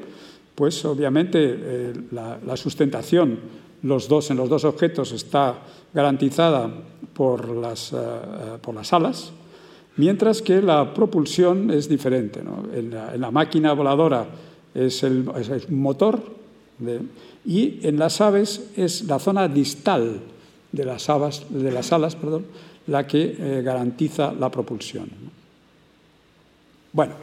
pues 0.55 0.83
obviamente 0.85 1.93
la, 2.11 2.57
sustentación 2.57 3.37
los 3.83 4.07
dos, 4.07 4.31
en 4.31 4.37
los 4.37 4.49
dos 4.49 4.63
objetos 4.63 5.11
está 5.11 5.59
garantizada 5.93 6.69
por 7.13 7.49
las, 7.49 7.93
por 8.61 8.75
las 8.75 8.93
alas, 8.93 9.31
mientras 9.97 10.41
que 10.41 10.61
la 10.61 10.93
propulsión 10.93 11.71
es 11.71 11.89
diferente. 11.89 12.41
En, 12.73 12.91
la, 12.91 13.31
máquina 13.31 13.73
voladora 13.73 14.25
es, 14.73 15.03
el, 15.03 15.25
motor 15.69 16.21
y 17.45 17.79
en 17.87 17.97
las 17.97 18.21
aves 18.21 18.71
es 18.75 19.05
la 19.05 19.19
zona 19.19 19.47
distal 19.47 20.21
de 20.71 20.85
las, 20.85 21.07
de 21.49 21.71
las 21.71 21.91
alas 21.91 22.15
perdón, 22.15 22.45
la 22.87 23.05
que 23.07 23.35
eh, 23.37 23.61
garantiza 23.63 24.31
la 24.33 24.49
propulsión. 24.49 25.09
Bueno, 26.93 27.13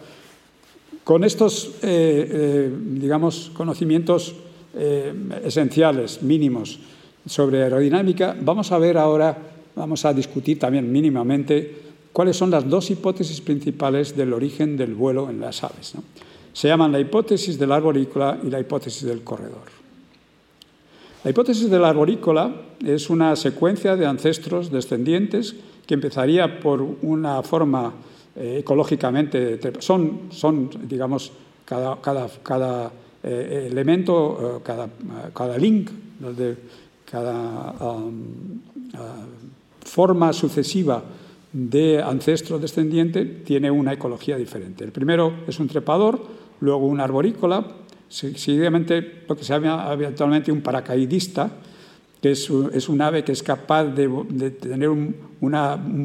con 1.02 1.24
estos 1.24 1.76
eh, 1.82 2.28
eh, 2.30 2.78
digamos, 2.80 3.50
conocimientos 3.54 4.34
esenciales, 5.44 6.22
mínimos, 6.22 6.78
sobre 7.26 7.62
aerodinámica, 7.62 8.36
vamos 8.40 8.70
a 8.72 8.78
ver 8.78 8.98
ahora, 8.98 9.36
vamos 9.74 10.04
a 10.04 10.12
discutir 10.12 10.58
también 10.58 10.90
mínimamente 10.90 11.84
cuáles 12.12 12.36
son 12.36 12.50
las 12.50 12.68
dos 12.68 12.90
hipótesis 12.90 13.40
principales 13.40 14.16
del 14.16 14.32
origen 14.32 14.76
del 14.76 14.94
vuelo 14.94 15.30
en 15.30 15.40
las 15.40 15.64
aves. 15.64 15.94
Se 16.52 16.68
llaman 16.68 16.92
la 16.92 17.00
hipótesis 17.00 17.58
del 17.58 17.72
arborícola 17.72 18.38
y 18.42 18.50
la 18.50 18.60
hipótesis 18.60 19.04
del 19.04 19.22
corredor. 19.22 19.74
La 21.24 21.30
hipótesis 21.30 21.70
del 21.70 21.84
arborícola 21.84 22.54
es 22.84 23.08
una 23.08 23.34
secuencia 23.34 23.96
de 23.96 24.06
ancestros 24.06 24.70
descendientes 24.70 25.56
que 25.86 25.94
empezaría 25.94 26.60
por 26.60 26.82
una 27.02 27.42
forma 27.42 27.94
eh, 28.36 28.58
ecológicamente... 28.60 29.58
Son, 29.80 30.28
son, 30.30 30.70
digamos, 30.86 31.32
cada, 31.64 31.98
cada 32.42 32.92
eh, 33.24 33.68
elemento, 33.70 34.60
eh, 34.64 34.88
cada, 35.32 35.58
link, 35.58 35.90
cada 37.10 37.72
um, 37.80 38.60
forma 39.80 40.32
sucesiva 40.32 41.02
de 41.52 42.02
ancestro 42.02 42.58
descendiente 42.58 43.24
tiene 43.24 43.70
una 43.70 43.92
ecología 43.92 44.36
diferente. 44.36 44.84
El 44.84 44.92
primero 44.92 45.32
es 45.46 45.58
un 45.60 45.68
trepador, 45.68 46.20
luego 46.60 46.86
un 46.86 47.00
arborícola, 47.00 47.64
seguidamente 48.08 49.24
lo 49.28 49.36
que 49.36 49.44
se 49.44 49.52
llama 49.52 49.90
habitualmente 49.90 50.52
un 50.52 50.60
paracaidista, 50.60 51.50
que 52.24 52.30
es, 52.30 52.48
un 52.48 53.02
ave 53.02 53.22
que 53.22 53.32
es 53.32 53.42
capaz 53.42 53.84
de, 53.84 54.50
tener 54.52 54.88
un, 54.88 55.14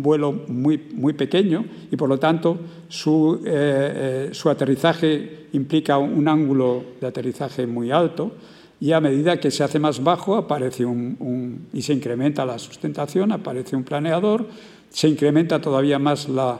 vuelo 0.04 0.34
muy, 0.50 0.78
muy, 0.94 1.14
pequeño 1.14 1.64
y 1.90 1.96
por 1.96 2.10
lo 2.10 2.20
tanto 2.20 2.60
su, 2.90 3.42
eh, 3.46 4.28
eh, 4.28 4.30
su, 4.34 4.50
aterrizaje 4.50 5.48
implica 5.54 5.98
un 5.98 6.28
ángulo 6.28 6.84
de 7.00 7.08
aterrizaje 7.08 7.66
muy 7.66 7.92
alto 7.92 8.34
y 8.82 8.92
a 8.92 9.00
medida 9.00 9.40
que 9.40 9.50
se 9.50 9.64
hace 9.64 9.80
más 9.80 10.04
bajo 10.04 10.36
aparece 10.36 10.86
un, 10.86 11.68
y 11.72 11.82
se 11.82 11.94
incrementa 11.94 12.46
la 12.46 12.60
sustentación, 12.60 13.32
aparece 13.32 13.78
un 13.78 13.86
planeador, 13.86 14.46
se 14.90 15.08
incrementa 15.08 15.62
todavía 15.62 16.00
más 16.00 16.28
la, 16.28 16.60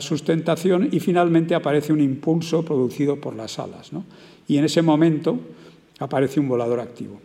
sustentación 0.00 0.88
y 0.90 0.98
finalmente 0.98 1.54
aparece 1.54 1.92
un 1.92 2.00
impulso 2.00 2.64
producido 2.64 3.20
por 3.20 3.36
las 3.36 3.56
alas. 3.60 3.92
Y 4.48 4.58
en 4.58 4.64
ese 4.64 4.82
momento 4.82 5.38
aparece 6.00 6.40
un 6.40 6.48
volador 6.48 6.80
activo. 6.80 7.20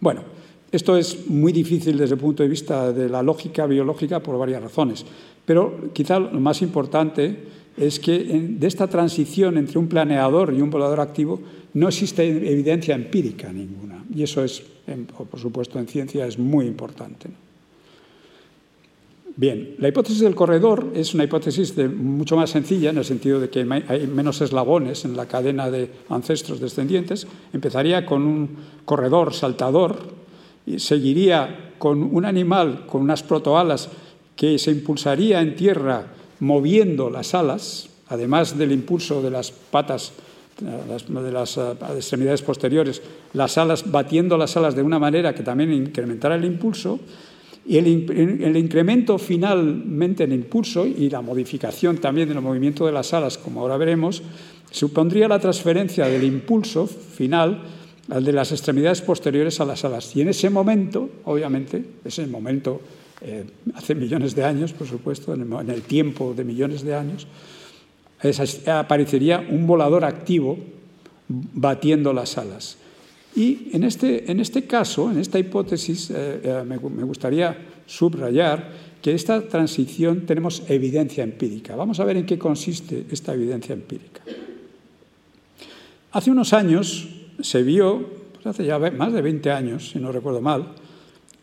Bueno, 0.00 0.37
esto 0.70 0.96
es 0.96 1.28
muy 1.28 1.52
difícil 1.52 1.96
desde 1.96 2.14
el 2.14 2.20
punto 2.20 2.42
de 2.42 2.48
vista 2.48 2.92
de 2.92 3.08
la 3.08 3.22
lógica 3.22 3.66
biológica 3.66 4.20
por 4.20 4.38
varias 4.38 4.62
razones, 4.62 5.04
pero 5.44 5.90
quizá 5.92 6.18
lo 6.18 6.40
más 6.40 6.60
importante 6.60 7.36
es 7.76 7.98
que 8.00 8.18
de 8.18 8.66
esta 8.66 8.88
transición 8.88 9.56
entre 9.56 9.78
un 9.78 9.88
planeador 9.88 10.52
y 10.52 10.60
un 10.60 10.70
volador 10.70 11.00
activo 11.00 11.40
no 11.74 11.88
existe 11.88 12.26
evidencia 12.26 12.94
empírica 12.94 13.52
ninguna. 13.52 14.04
Y 14.14 14.22
eso 14.22 14.42
es, 14.42 14.62
por 15.30 15.38
supuesto, 15.38 15.78
en 15.78 15.86
ciencia 15.86 16.26
es 16.26 16.38
muy 16.38 16.66
importante. 16.66 17.28
Bien, 19.36 19.76
la 19.78 19.86
hipótesis 19.86 20.20
del 20.20 20.34
corredor 20.34 20.90
es 20.96 21.14
una 21.14 21.22
hipótesis 21.22 21.76
mucho 21.78 22.34
más 22.34 22.50
sencilla 22.50 22.90
en 22.90 22.98
el 22.98 23.04
sentido 23.04 23.38
de 23.38 23.48
que 23.48 23.60
hay 23.60 24.08
menos 24.08 24.40
eslabones 24.40 25.04
en 25.04 25.16
la 25.16 25.26
cadena 25.26 25.70
de 25.70 25.88
ancestros 26.08 26.58
descendientes. 26.58 27.28
Empezaría 27.52 28.04
con 28.04 28.22
un 28.22 28.48
corredor 28.84 29.32
saltador 29.32 30.17
seguiría 30.76 31.72
con 31.78 32.02
un 32.02 32.24
animal 32.24 32.86
con 32.86 33.02
unas 33.02 33.22
protoalas 33.22 33.88
que 34.36 34.58
se 34.58 34.70
impulsaría 34.70 35.40
en 35.40 35.56
tierra 35.56 36.06
moviendo 36.40 37.10
las 37.10 37.34
alas, 37.34 37.88
además 38.08 38.56
del 38.56 38.72
impulso 38.72 39.22
de 39.22 39.30
las 39.30 39.50
patas 39.50 40.12
de 40.60 41.32
las 41.32 41.56
eh, 41.56 41.74
extremidades 41.94 42.42
posteriores, 42.42 43.00
las 43.32 43.58
alas 43.58 43.90
batiendo 43.90 44.36
las 44.36 44.56
alas 44.56 44.74
de 44.74 44.82
una 44.82 44.98
manera 44.98 45.34
que 45.34 45.42
también 45.42 45.72
incrementara 45.72 46.34
el 46.34 46.44
impulso, 46.44 46.98
y 47.68 47.76
el, 47.76 48.56
incremento 48.56 49.18
finalmente 49.18 50.24
en 50.24 50.32
impulso 50.32 50.86
y 50.86 51.10
la 51.10 51.20
modificación 51.20 51.98
también 51.98 52.26
del 52.26 52.40
movimiento 52.40 52.86
de 52.86 52.92
las 52.92 53.12
alas, 53.12 53.36
como 53.36 53.60
ahora 53.60 53.76
veremos, 53.76 54.22
supondría 54.70 55.28
la 55.28 55.38
transferencia 55.38 56.06
del 56.06 56.24
impulso 56.24 56.86
final 56.86 57.62
al 58.10 58.24
de 58.24 58.32
las 58.32 58.52
extremidades 58.52 59.02
posteriores 59.02 59.60
a 59.60 59.64
las 59.64 59.84
alas. 59.84 60.14
Y 60.16 60.22
en 60.22 60.28
ese 60.28 60.50
momento, 60.50 61.08
obviamente, 61.24 61.84
ese 62.04 62.26
momento 62.26 62.80
eh, 63.20 63.44
hace 63.74 63.94
millones 63.94 64.34
de 64.34 64.44
años, 64.44 64.72
por 64.72 64.86
supuesto, 64.86 65.34
en 65.34 65.70
el, 65.70 65.82
tiempo 65.82 66.34
de 66.34 66.44
millones 66.44 66.82
de 66.82 66.94
años, 66.94 67.26
aparecería 68.66 69.44
un 69.48 69.66
volador 69.66 70.04
activo 70.04 70.58
batiendo 71.28 72.12
las 72.12 72.38
alas. 72.38 72.76
Y 73.36 73.68
en 73.72 73.84
este, 73.84 74.30
en 74.30 74.40
este 74.40 74.64
caso, 74.64 75.10
en 75.10 75.18
esta 75.18 75.38
hipótesis, 75.38 76.10
eh, 76.10 76.40
eh, 76.42 76.64
me, 76.66 76.76
gustaría 76.78 77.56
subrayar 77.86 78.88
que 79.02 79.14
esta 79.14 79.46
transición 79.46 80.26
tenemos 80.26 80.62
evidencia 80.68 81.22
empírica. 81.22 81.76
Vamos 81.76 82.00
a 82.00 82.04
ver 82.04 82.16
en 82.16 82.26
qué 82.26 82.38
consiste 82.38 83.06
esta 83.10 83.34
evidencia 83.34 83.74
empírica. 83.74 84.22
Hace 86.10 86.30
unos 86.30 86.52
años 86.52 87.17
se 87.40 87.62
vio, 87.62 88.04
pues 88.34 88.46
hace 88.46 88.64
ya 88.64 88.78
más 88.78 89.12
de 89.12 89.22
20 89.22 89.50
años, 89.50 89.90
si 89.90 89.98
no 89.98 90.12
recuerdo 90.12 90.40
mal, 90.40 90.74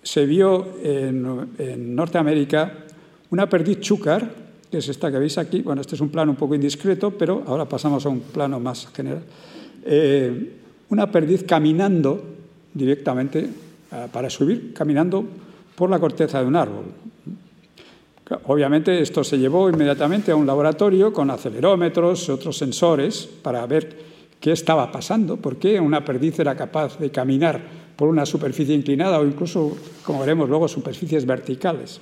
se 0.02 0.26
vio 0.26 0.78
en, 0.84 1.96
Norteamérica 1.96 2.86
una 3.32 3.50
perdiz 3.50 3.80
chúcar, 3.80 4.30
que 4.70 4.78
es 4.78 4.88
esta 4.88 5.12
que 5.12 5.18
veis 5.18 5.38
aquí. 5.38 5.62
Bueno, 5.62 5.82
este 5.82 5.96
es 5.96 6.02
un 6.02 6.10
plano 6.10 6.32
un 6.32 6.38
poco 6.38 6.54
indiscreto, 6.54 7.12
pero 7.12 7.44
ahora 7.48 7.66
pasamos 7.66 8.06
a 8.06 8.10
un 8.10 8.20
plano 8.20 8.60
más 8.60 8.88
general. 8.94 9.24
Eh, 9.84 10.52
una 10.90 11.12
perdiz 11.12 11.44
caminando 11.44 12.24
directamente 12.74 13.40
eh, 13.92 14.08
para 14.12 14.30
subir, 14.30 14.74
caminando 14.74 15.26
por 15.76 15.90
la 15.90 16.00
corteza 16.00 16.40
de 16.40 16.46
un 16.46 16.56
árbol. 16.56 16.86
Obviamente 18.46 19.02
esto 19.02 19.24
se 19.24 19.38
llevó 19.38 19.70
inmediatamente 19.70 20.32
a 20.32 20.36
un 20.36 20.48
laboratorio 20.48 21.14
con 21.14 21.30
acelerómetros 21.30 22.28
y 22.28 22.32
otros 22.32 22.58
sensores 22.58 23.28
para 23.42 23.66
ver 23.68 24.15
qué 24.46 24.52
estaba 24.52 24.92
pasando, 24.92 25.38
por 25.38 25.58
qué 25.58 25.80
una 25.80 26.06
perdiz 26.06 26.38
era 26.38 26.56
capaz 26.56 27.00
de 27.00 27.10
caminar 27.10 27.60
por 27.96 28.08
una 28.08 28.28
superficie 28.28 28.76
inclinada 28.76 29.20
o 29.20 29.26
incluso, 29.26 29.76
como 30.06 30.20
veremos 30.20 30.48
luego, 30.48 30.68
superficies 30.68 31.26
verticales. 31.26 32.00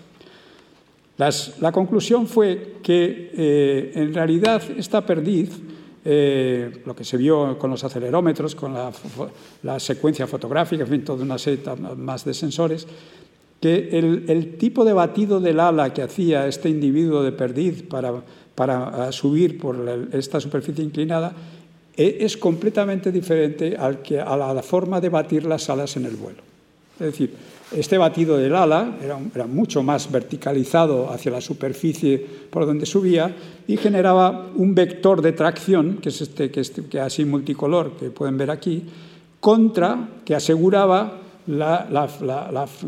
la 1.17 1.71
conclusión 1.71 2.27
fue 2.27 2.79
que 2.83 3.31
eh, 3.33 3.91
en 3.95 4.13
realidad 4.13 4.61
esta 4.75 5.05
perdiz 5.05 5.57
eh, 6.03 6.83
lo 6.85 6.93
que 6.93 7.05
se 7.05 7.15
vio 7.15 7.57
con 7.57 7.71
los 7.71 7.81
acelerómetros, 7.85 8.55
con 8.55 8.73
la, 8.73 9.79
secuencia 9.79 10.27
fotográfica, 10.27 10.83
en 10.83 10.89
fin, 10.89 11.05
toda 11.05 11.23
una 11.23 11.37
serie 11.37 11.63
más 11.95 12.25
de 12.25 12.33
sensores, 12.33 12.85
que 13.61 13.97
el, 13.97 14.57
tipo 14.57 14.83
de 14.83 14.91
batido 14.91 15.39
del 15.39 15.61
ala 15.61 15.93
que 15.93 16.01
hacía 16.01 16.45
este 16.47 16.67
individuo 16.67 17.23
de 17.23 17.31
perdiz 17.31 17.83
para, 17.83 18.21
para 18.53 19.13
subir 19.13 19.57
por 19.57 20.09
esta 20.11 20.41
superficie 20.41 20.83
inclinada 20.83 21.33
es 21.95 22.37
completamente 22.37 23.11
diferente 23.11 23.77
a 23.77 24.53
la 24.53 24.63
forma 24.63 24.99
de 24.99 25.09
batir 25.09 25.45
las 25.45 25.69
alas 25.69 25.95
en 25.97 26.05
el 26.05 26.15
vuelo. 26.15 26.41
Es 26.99 27.07
decir, 27.07 27.33
este 27.75 27.97
batido 27.97 28.37
del 28.37 28.55
ala 28.55 28.97
era, 29.01 29.47
mucho 29.47 29.81
más 29.81 30.11
verticalizado 30.11 31.11
hacia 31.11 31.31
la 31.31 31.41
superficie 31.41 32.23
por 32.49 32.65
donde 32.65 32.85
subía 32.85 33.35
y 33.67 33.77
generaba 33.77 34.51
un 34.55 34.75
vector 34.75 35.21
de 35.21 35.31
tracción, 35.31 35.97
que 35.97 36.09
es 36.09 36.21
este, 36.21 36.51
que, 36.51 36.99
así 36.99 37.25
multicolor, 37.25 37.97
que 37.97 38.11
pueden 38.11 38.37
ver 38.37 38.51
aquí, 38.51 38.83
contra, 39.39 40.07
que 40.23 40.35
aseguraba 40.35 41.19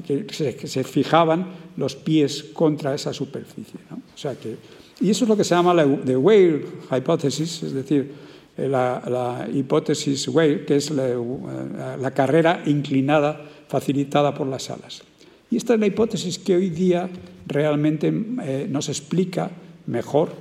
que, 0.06 0.68
se, 0.68 0.84
fijaban 0.84 1.47
los 1.78 1.95
pies 1.95 2.43
contra 2.53 2.93
esa 2.93 3.12
superficie. 3.12 3.80
O 3.91 4.18
sea 4.18 4.36
que, 4.36 4.56
y 5.01 5.10
eso 5.10 5.26
es 5.26 5.30
lo 5.30 5.36
que 5.36 5.43
se 5.43 5.56
llama 5.56 5.74
la 5.74 5.86
de 5.86 6.16
Weyl 6.16 6.64
hypothesis, 6.91 7.64
es 7.64 7.74
decir, 7.74 8.25
la, 8.58 9.47
hipótesis 9.53 10.28
Weyl, 10.28 10.66
que 10.66 10.78
es 10.78 10.91
la 10.91 12.12
carrera 12.14 12.64
inclinada 12.66 13.41
facilitada 13.68 14.34
por 14.34 14.47
las 14.47 14.70
alas. 14.70 15.03
Y 15.51 15.58
esta 15.58 15.74
es 15.74 15.80
la 15.80 15.88
hipótesis 15.88 16.39
que 16.39 16.56
hoy 16.56 16.70
día 16.70 17.10
realmente 17.47 18.12
eh, 18.43 18.68
nos 18.70 18.89
explica 18.89 19.51
mejor 19.88 20.32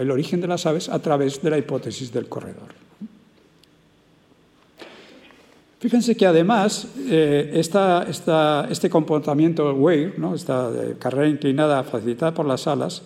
el 0.00 0.10
origen 0.10 0.40
de 0.40 0.46
las 0.46 0.66
aves 0.66 0.88
a 0.88 1.00
través 1.00 1.42
de 1.42 1.50
la 1.50 1.58
hipótesis 1.58 2.12
del 2.12 2.28
corredor. 2.28 2.84
Fíjense 5.80 6.16
que 6.16 6.26
además 6.26 6.86
eh, 7.10 7.60
este 8.70 8.88
comportamiento 8.88 9.70
wave, 9.74 10.14
¿no? 10.16 10.34
esta 10.34 10.70
carrera 10.98 11.28
inclinada 11.28 11.82
facilitada 11.84 12.32
por 12.32 12.46
las 12.46 12.66
alas, 12.66 13.02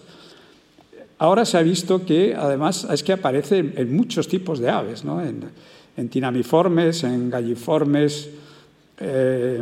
ahora 1.18 1.44
se 1.44 1.58
ha 1.58 1.62
visto 1.62 2.04
que 2.04 2.34
además 2.34 2.86
es 2.90 3.02
que 3.02 3.12
aparece 3.12 3.58
en 3.58 3.94
muchos 3.94 4.28
tipos 4.28 4.58
de 4.58 4.70
aves, 4.70 5.04
¿no? 5.04 5.20
en, 5.22 6.08
tinamiformes, 6.10 7.02
en 7.02 7.28
galliformes, 7.28 8.30
eh, 9.00 9.60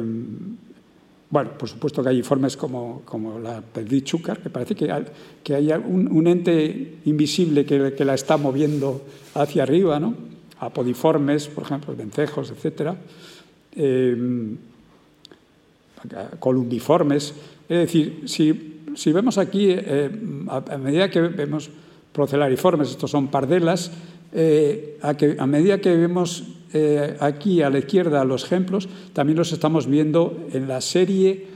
bueno, 1.30 1.50
por 1.58 1.68
supuesto 1.68 2.08
informes 2.12 2.56
como, 2.56 3.02
como 3.04 3.38
la 3.38 3.60
perdiz 3.60 4.04
chúcar, 4.04 4.38
que 4.38 4.50
parece 4.50 4.74
que, 4.74 4.92
hay, 4.92 5.04
que 5.42 5.54
hay 5.54 5.72
un, 5.72 6.26
ente 6.26 6.98
invisible 7.06 7.64
que, 7.64 8.04
la 8.04 8.14
está 8.14 8.36
moviendo 8.36 9.02
hacia 9.34 9.62
arriba, 9.62 9.98
¿no? 9.98 10.14
apodiformes, 10.60 11.48
por 11.48 11.64
ejemplo, 11.64 11.94
vencejos, 11.96 12.52
etc. 12.52 12.92
Eh, 13.72 14.56
columbiformes. 16.38 17.34
Es 17.68 17.78
decir, 17.78 18.22
si, 18.26 18.75
si 18.94 19.12
vemos 19.12 19.38
aquí, 19.38 19.68
eh, 19.70 20.10
a, 20.48 20.78
medida 20.78 21.10
que 21.10 21.20
vemos 21.20 21.70
procelariformes, 22.12 22.90
estos 22.90 23.10
son 23.10 23.28
pardelas, 23.28 23.90
a, 25.02 25.14
que, 25.14 25.36
a 25.38 25.46
medida 25.46 25.80
que 25.80 25.96
vemos 25.96 26.44
eh, 26.74 27.16
aquí 27.20 27.62
a 27.62 27.70
la 27.70 27.78
izquierda 27.78 28.24
los 28.24 28.44
ejemplos, 28.44 28.88
también 29.12 29.38
los 29.38 29.52
estamos 29.52 29.86
viendo 29.86 30.46
en 30.52 30.68
la 30.68 30.80
serie 30.80 31.46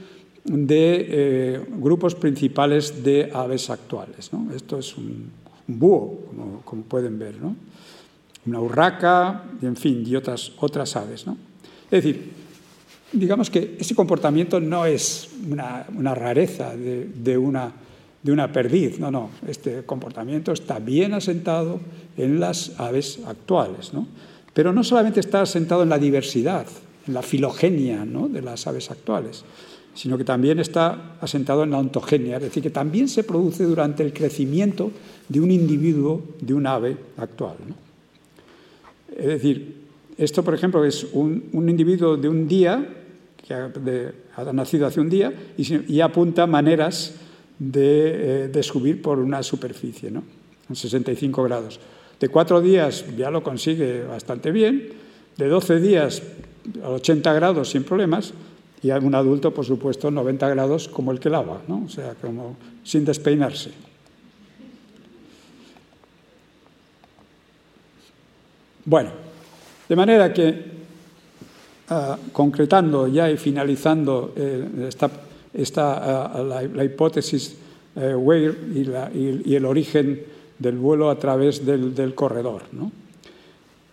de 0.45 1.05
eh, 1.09 1.65
grupos 1.77 2.15
principales 2.15 3.03
de 3.03 3.29
aves 3.31 3.69
actuales. 3.69 4.31
Esto 4.55 4.79
es 4.79 4.97
un, 4.97 5.29
búho, 5.67 6.61
como, 6.65 6.83
pueden 6.83 7.19
ver, 7.19 7.35
una 8.45 8.59
urraca, 8.59 9.43
y 9.61 9.65
en 9.65 9.75
fin, 9.75 10.03
y 10.07 10.15
otras, 10.15 10.53
otras 10.59 10.95
aves. 10.95 11.25
Es 11.91 12.03
decir, 12.03 12.40
digamos 13.11 13.49
que 13.49 13.77
ese 13.79 13.95
comportamiento 13.95 14.59
no 14.59 14.85
es 14.85 15.29
una, 15.49 16.15
rareza 16.15 16.75
de, 16.75 17.37
una, 17.37 17.71
de 18.23 18.31
una 18.31 18.51
perdiz, 18.51 18.99
no, 18.99 19.11
no, 19.11 19.29
este 19.47 19.83
comportamiento 19.83 20.51
está 20.51 20.79
bien 20.79 21.13
asentado 21.13 21.79
en 22.17 22.39
las 22.39 22.79
aves 22.79 23.19
actuales. 23.25 23.93
¿no? 23.93 24.07
Pero 24.53 24.73
no 24.73 24.83
solamente 24.83 25.19
está 25.19 25.41
asentado 25.41 25.83
en 25.83 25.89
la 25.89 25.97
diversidad, 25.97 26.65
en 27.07 27.13
la 27.13 27.21
filogenia 27.21 28.05
de 28.05 28.41
las 28.41 28.67
aves 28.67 28.91
actuales, 28.91 29.43
sino 29.93 30.17
que 30.17 30.23
también 30.23 30.59
está 30.59 31.17
asentado 31.19 31.63
en 31.63 31.71
la 31.71 31.79
ontogenia, 31.79 32.37
es 32.37 32.43
decir, 32.43 32.63
que 32.63 32.69
también 32.69 33.09
se 33.09 33.23
produce 33.23 33.63
durante 33.63 34.03
el 34.03 34.13
crecimiento 34.13 34.91
de 35.27 35.39
un 35.39 35.51
individuo, 35.51 36.21
de 36.39 36.53
un 36.53 36.65
ave 36.65 36.97
actual. 37.17 37.57
Es 39.17 39.25
decir, 39.25 39.81
esto, 40.17 40.43
por 40.43 40.53
ejemplo, 40.53 40.85
es 40.85 41.07
un, 41.13 41.49
individuo 41.53 42.15
de 42.15 42.29
un 42.29 42.47
día, 42.47 43.00
ha, 43.53 44.53
nacido 44.53 44.87
hace 44.87 44.99
un 44.99 45.09
día, 45.09 45.33
y, 45.57 45.99
apunta 46.01 46.47
maneras 46.47 47.15
de, 47.59 48.51
eh, 48.53 48.63
subir 48.63 49.01
por 49.01 49.19
una 49.19 49.43
superficie, 49.43 50.11
¿no? 50.11 50.23
en 50.69 50.75
65 50.75 51.43
grados. 51.43 51.79
De 52.19 52.29
cuatro 52.29 52.61
días 52.61 53.05
ya 53.17 53.31
lo 53.31 53.43
consigue 53.43 54.03
bastante 54.03 54.51
bien, 54.51 54.89
de 55.37 55.47
12 55.47 55.79
días 55.79 56.21
a 56.83 56.89
80 56.89 57.33
grados 57.33 57.69
sin 57.69 57.83
problemas, 57.83 58.33
y 58.83 58.89
a 58.89 58.97
un 58.97 59.13
adulto, 59.13 59.53
por 59.53 59.65
supuesto, 59.65 60.09
90 60.09 60.49
grados 60.49 60.87
como 60.87 61.11
el 61.11 61.19
que 61.19 61.29
lava, 61.29 61.61
¿no? 61.67 61.83
o 61.85 61.89
sea, 61.89 62.15
como 62.19 62.57
sin 62.83 63.05
despeinarse. 63.05 63.71
Bueno, 68.85 69.11
de 69.87 69.95
manera 69.95 70.33
que, 70.33 70.80
concretando 72.31 73.07
ya 73.07 73.29
y 73.29 73.37
finalizando 73.37 74.33
eh, 74.35 74.89
esta, 75.53 75.93
ah, 75.93 76.41
la, 76.41 76.83
hipótesis 76.83 77.57
eh, 77.95 78.15
y, 79.45 79.55
el 79.55 79.65
origen 79.65 80.23
del 80.57 80.77
vuelo 80.77 81.09
a 81.09 81.19
través 81.19 81.65
del, 81.65 82.15
corredor. 82.15 82.63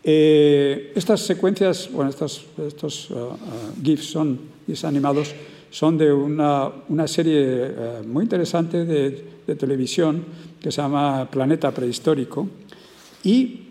Eh, 0.04 0.92
estas 0.94 1.20
secuencias, 1.22 1.90
bueno, 1.92 2.10
estos, 2.10 2.46
estos 2.64 3.08
ah, 3.10 3.36
GIFs 3.82 4.10
son 4.10 4.38
animados, 4.84 5.34
son 5.70 5.98
de 5.98 6.12
una, 6.12 6.72
serie 7.06 7.72
muy 8.06 8.22
interesante 8.22 8.84
de, 8.84 9.24
de 9.46 9.54
televisión 9.56 10.24
que 10.62 10.70
se 10.70 10.80
llama 10.80 11.28
Planeta 11.30 11.72
Prehistórico 11.72 12.48
y 13.24 13.67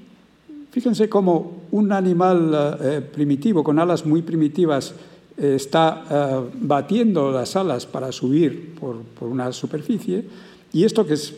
Fíjense 0.77 1.09
cómo 1.09 1.63
un 1.71 1.91
animal 1.91 2.77
eh, 2.79 3.01
primitivo, 3.01 3.63
con 3.63 3.79
alas 3.79 4.05
muy 4.05 4.21
primitivas, 4.21 4.93
eh, 5.35 5.55
está 5.55 6.05
eh, 6.07 6.49
batiendo 6.53 7.31
las 7.31 7.55
alas 7.55 7.87
para 7.87 8.11
subir 8.11 8.75
por, 8.75 8.97
una 9.21 9.51
superficie, 9.51 10.23
y 10.71 10.83
esto 10.83 11.03
que, 11.03 11.15
es, 11.15 11.33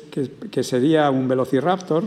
que, 0.52 0.62
sería 0.62 1.10
un 1.10 1.26
velociraptor, 1.30 2.04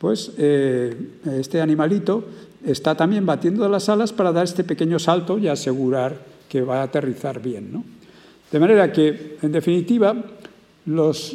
pues 0.00 0.32
este 0.36 1.60
animalito 1.60 2.24
está 2.66 2.96
también 2.96 3.24
batiendo 3.24 3.68
las 3.68 3.88
alas 3.88 4.12
para 4.12 4.32
dar 4.32 4.42
este 4.42 4.64
pequeño 4.64 4.98
salto 4.98 5.38
y 5.38 5.46
asegurar 5.46 6.18
que 6.48 6.62
va 6.62 6.80
a 6.80 6.82
aterrizar 6.82 7.40
bien. 7.40 7.72
¿no? 7.72 7.84
De 8.50 8.58
manera 8.58 8.90
que, 8.90 9.36
en 9.40 9.52
definitiva, 9.52 10.16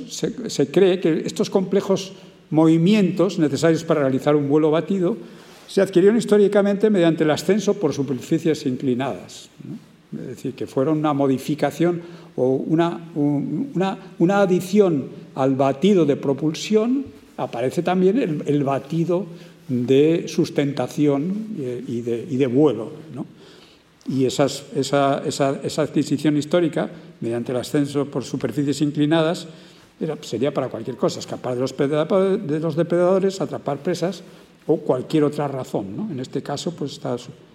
se 0.09 0.69
cree 0.69 0.99
que 0.99 1.23
estos 1.25 1.49
complejos 1.49 2.11
movimientos 2.49 3.39
necesarios 3.39 3.83
para 3.83 4.01
realizar 4.01 4.35
un 4.35 4.49
vuelo 4.49 4.71
batido 4.71 5.17
se 5.67 5.81
adquirieron 5.81 6.17
históricamente 6.17 6.89
mediante 6.89 7.23
el 7.23 7.31
ascenso 7.31 7.75
por 7.75 7.93
superficies 7.93 8.65
inclinadas. 8.65 9.49
Es 10.11 10.27
decir, 10.27 10.53
que 10.53 10.65
fueron 10.65 10.97
una 10.97 11.13
modificación 11.13 12.01
o 12.35 12.49
una, 12.55 13.11
una, 13.13 14.41
adición 14.41 15.05
al 15.35 15.53
batido 15.53 16.05
de 16.05 16.15
propulsión, 16.15 17.05
aparece 17.37 17.83
también 17.83 18.43
el, 18.45 18.63
batido 18.63 19.27
de 19.67 20.25
sustentación 20.27 21.49
y 21.87 22.01
de, 22.01 22.25
y 22.27 22.37
de 22.37 22.47
vuelo. 22.47 22.91
Y 24.07 24.25
esa, 24.25 24.47
esa, 24.75 25.21
esa, 25.23 25.81
adquisición 25.83 26.35
histórica, 26.37 26.89
mediante 27.21 27.51
el 27.51 27.59
ascenso 27.59 28.05
por 28.05 28.23
superficies 28.23 28.81
inclinadas, 28.81 29.47
sería 30.21 30.53
para 30.53 30.69
cualquier 30.69 30.97
cosa, 30.97 31.19
escapar 31.19 31.55
de 31.55 31.61
los, 31.61 31.75
de 31.75 32.59
los 32.59 32.75
depredadores, 32.75 33.41
atrapar 33.41 33.79
presas 33.79 34.23
o 34.67 34.77
cualquier 34.77 35.23
otra 35.23 35.47
razón. 35.47 36.09
En 36.11 36.19
este 36.19 36.41
caso, 36.41 36.71
pues 36.71 36.99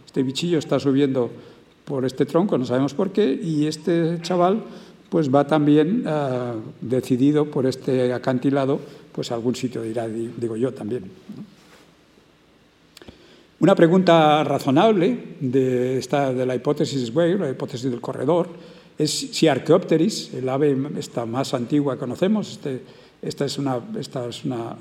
este 0.07 0.23
bichillo 0.23 0.59
está 0.59 0.79
subiendo 0.79 1.31
por 1.85 2.05
este 2.05 2.27
tronco, 2.27 2.57
no 2.59 2.65
sabemos 2.65 2.95
por 2.95 3.11
qué, 3.11 3.33
y 3.33 3.67
este 3.67 4.19
chaval 4.23 4.63
pues 5.09 5.33
va 5.33 5.47
también 5.47 6.05
eh, 6.07 6.53
decidido 6.81 7.51
por 7.51 7.67
este 7.67 8.13
acantilado, 8.13 8.81
pues 9.13 9.31
a 9.31 9.35
algún 9.35 9.55
sitio 9.55 9.83
dirá, 9.83 10.09
digo 10.09 10.57
yo 10.57 10.75
también. 10.75 11.05
Una 13.61 13.75
pregunta 13.75 14.43
razonable 14.43 15.37
de, 15.41 15.99
esta, 15.99 16.33
de 16.35 16.45
la 16.45 16.57
hipótesis 16.57 17.15
Weir, 17.15 17.39
la 17.39 17.51
hipótesis 17.51 17.91
del 17.91 18.01
corredor, 18.01 18.49
es 18.99 19.11
si 19.11 19.49
Archaeopteris, 19.49 20.35
el 20.35 20.49
ave 20.49 20.77
esta 20.99 21.27
más 21.27 21.55
antigua 21.55 21.95
que 21.95 22.01
conocemos, 22.01 22.53
este, 22.53 22.83
esta 23.23 23.45
es 23.45 23.59
una, 23.59 23.81
esta 23.99 24.29
es 24.29 24.45
una 24.45 24.77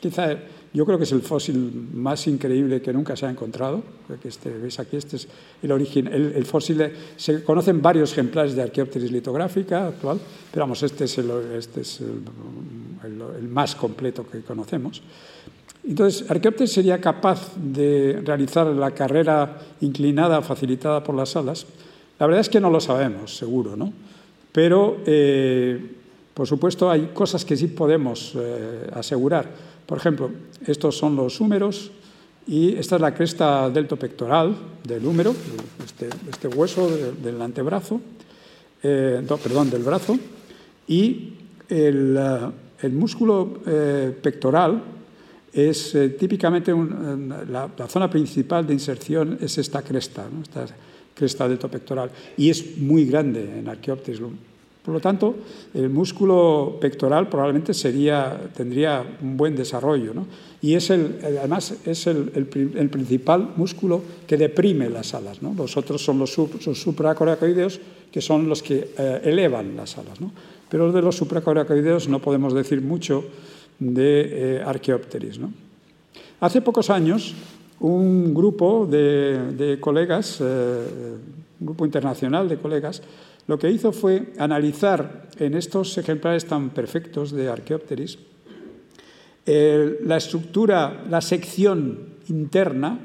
quizá 0.00 0.36
yo 0.74 0.86
creo 0.86 0.96
que 0.96 1.04
es 1.04 1.12
el 1.12 1.20
fósil 1.20 1.88
más 1.92 2.26
increíble 2.26 2.80
que 2.80 2.92
nunca 2.94 3.14
se 3.14 3.26
ha 3.26 3.30
encontrado. 3.30 3.82
Que 4.22 4.28
este, 4.28 4.48
veis 4.50 4.78
aquí, 4.78 4.96
este 4.96 5.16
es 5.16 5.28
el 5.62 5.70
origen. 5.70 6.06
El, 6.06 6.44
fósil, 6.46 6.92
se 7.16 7.44
conocen 7.44 7.82
varios 7.82 8.12
ejemplares 8.12 8.54
de 8.54 8.62
Archaeopteris 8.62 9.12
litográfica 9.12 9.88
actual, 9.88 10.18
pero 10.50 10.64
vamos, 10.64 10.82
este 10.82 11.04
es, 11.04 11.18
el, 11.18 11.30
este 11.58 11.82
es 11.82 12.00
el, 12.00 13.48
más 13.48 13.74
completo 13.74 14.26
que 14.26 14.40
conocemos. 14.40 15.02
Entonces, 15.86 16.30
Archaeopteris 16.30 16.72
sería 16.72 17.00
capaz 17.00 17.54
de 17.56 18.22
realizar 18.24 18.66
la 18.68 18.92
carrera 18.92 19.58
inclinada 19.82 20.40
facilitada 20.40 21.02
por 21.04 21.14
las 21.14 21.36
alas 21.36 21.66
la 22.22 22.26
verdad 22.28 22.42
es 22.42 22.48
que 22.48 22.60
no 22.60 22.70
lo 22.70 22.78
sabemos, 22.78 23.36
seguro, 23.36 23.74
¿no? 23.74 23.92
Pero, 24.52 24.98
eh, 25.06 25.76
por 26.32 26.46
supuesto, 26.46 26.88
hay 26.88 27.10
cosas 27.12 27.44
que 27.44 27.56
sí 27.56 27.66
podemos 27.66 28.34
eh, 28.36 28.88
asegurar. 28.94 29.50
Por 29.84 29.98
ejemplo, 29.98 30.30
estos 30.64 30.96
son 30.96 31.16
los 31.16 31.40
húmeros 31.40 31.90
y 32.46 32.76
esta 32.76 32.94
es 32.94 33.02
la 33.02 33.12
cresta 33.12 33.68
deltopectoral 33.70 34.54
del 34.84 35.04
húmero, 35.04 35.34
este, 35.84 36.10
este 36.30 36.46
hueso 36.46 36.88
del 36.88 37.42
antebrazo, 37.42 38.00
eh, 38.84 39.20
perdón, 39.42 39.70
del 39.70 39.82
brazo, 39.82 40.16
y 40.86 41.32
el, 41.68 42.20
músculo 42.92 43.54
pectoral 44.22 44.80
es 45.52 45.96
típicamente 46.20 46.72
la, 47.48 47.68
zona 47.88 48.08
principal 48.08 48.64
de 48.64 48.74
inserción 48.74 49.38
es 49.40 49.58
esta 49.58 49.82
cresta. 49.82 50.28
Cresta 51.14 51.48
pectoral 51.68 52.10
y 52.36 52.50
es 52.50 52.78
muy 52.78 53.04
grande 53.04 53.58
en 53.58 53.68
Archaeopteris. 53.68 54.20
Por 54.84 54.94
lo 54.94 55.00
tanto, 55.00 55.36
el 55.74 55.88
músculo 55.90 56.76
pectoral 56.80 57.28
probablemente 57.28 57.72
sería, 57.72 58.50
tendría 58.54 59.04
un 59.22 59.36
buen 59.36 59.54
desarrollo. 59.54 60.12
¿no? 60.12 60.26
Y 60.60 60.74
es 60.74 60.90
el, 60.90 61.18
además 61.22 61.74
es 61.86 62.08
el, 62.08 62.48
principal 62.90 63.52
músculo 63.56 64.02
que 64.26 64.36
deprime 64.36 64.90
las 64.90 65.14
alas. 65.14 65.40
¿no? 65.40 65.54
Los 65.54 65.76
otros 65.76 66.04
son 66.04 66.18
los, 66.18 66.32
supracoracoideos, 66.32 67.80
que 68.10 68.20
son 68.20 68.48
los 68.48 68.62
que 68.62 68.90
eh, 68.98 69.20
elevan 69.22 69.76
las 69.76 69.98
alas. 69.98 70.20
¿no? 70.20 70.32
Pero 70.68 70.90
de 70.90 71.00
los 71.00 71.16
supracoracoideos 71.16 72.08
no 72.08 72.18
podemos 72.18 72.52
decir 72.52 72.82
mucho 72.82 73.24
de 73.78 74.62
eh. 74.62 75.38
¿no? 75.38 75.52
Hace 76.40 76.60
pocos 76.60 76.90
años 76.90 77.34
un 77.82 78.32
grupo 78.32 78.86
de, 78.86 79.78
colegas, 79.80 80.38
eh, 80.40 81.14
un 81.60 81.66
grupo 81.66 81.84
internacional 81.84 82.48
de 82.48 82.56
colegas, 82.56 83.02
lo 83.46 83.58
que 83.58 83.70
hizo 83.70 83.92
fue 83.92 84.32
analizar 84.38 85.28
en 85.38 85.54
estos 85.54 85.98
ejemplares 85.98 86.46
tan 86.46 86.70
perfectos 86.70 87.32
de 87.32 87.48
Archaeopteris 87.48 88.18
eh, 89.44 89.98
la 90.04 90.18
estructura, 90.18 91.04
la 91.10 91.20
sección 91.20 91.98
interna, 92.28 92.96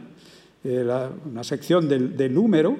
eh, 0.63 0.83
la, 0.85 1.09
una 1.25 1.43
sección 1.43 1.89
del, 1.89 2.15
del, 2.15 2.37
húmero 2.37 2.77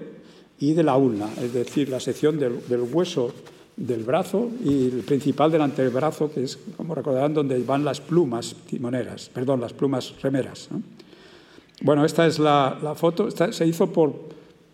y 0.60 0.74
de 0.74 0.84
la 0.84 0.96
ulna, 0.96 1.28
es 1.42 1.54
decir, 1.54 1.90
la 1.90 2.00
sección 2.00 2.38
del, 2.38 2.60
hueso 2.92 3.34
del 3.76 4.04
brazo 4.04 4.52
y 4.64 4.86
el 4.86 5.04
principal 5.04 5.52
del 5.52 5.62
antebrazo, 5.62 6.32
que 6.32 6.44
es, 6.44 6.60
como 6.78 6.94
recordarán, 6.94 7.34
donde 7.34 7.58
van 7.64 7.84
las 7.84 8.00
plumas 8.00 8.56
timoneras, 8.70 9.30
perdón, 9.34 9.62
las 9.62 9.74
plumas 9.74 10.14
remeras. 10.22 10.70
Bueno, 11.82 12.06
esta 12.06 12.26
es 12.26 12.40
la, 12.40 12.94
foto, 12.96 13.30
se 13.32 13.68
hizo 13.68 13.92
por, 13.92 14.14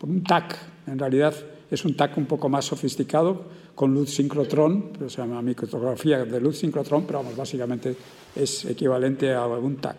un 0.01 0.23
TAC, 0.23 0.57
en 0.87 0.99
realidad 0.99 1.33
es 1.69 1.83
un 1.85 1.95
TAC 1.95 2.17
un 2.17 2.25
poco 2.25 2.49
más 2.49 2.65
sofisticado, 2.65 3.41
con 3.75 3.93
luz 3.93 4.11
sincrotrón, 4.11 4.91
pero 4.93 5.09
se 5.09 5.21
llama 5.21 5.41
microtografía 5.41 6.23
de 6.23 6.39
luz 6.39 6.59
sincrotrón, 6.59 7.05
pero 7.05 7.19
vamos, 7.19 7.35
básicamente 7.35 7.95
es 8.35 8.65
equivalente 8.65 9.33
a 9.33 9.45
un 9.47 9.77
TAC. 9.77 9.97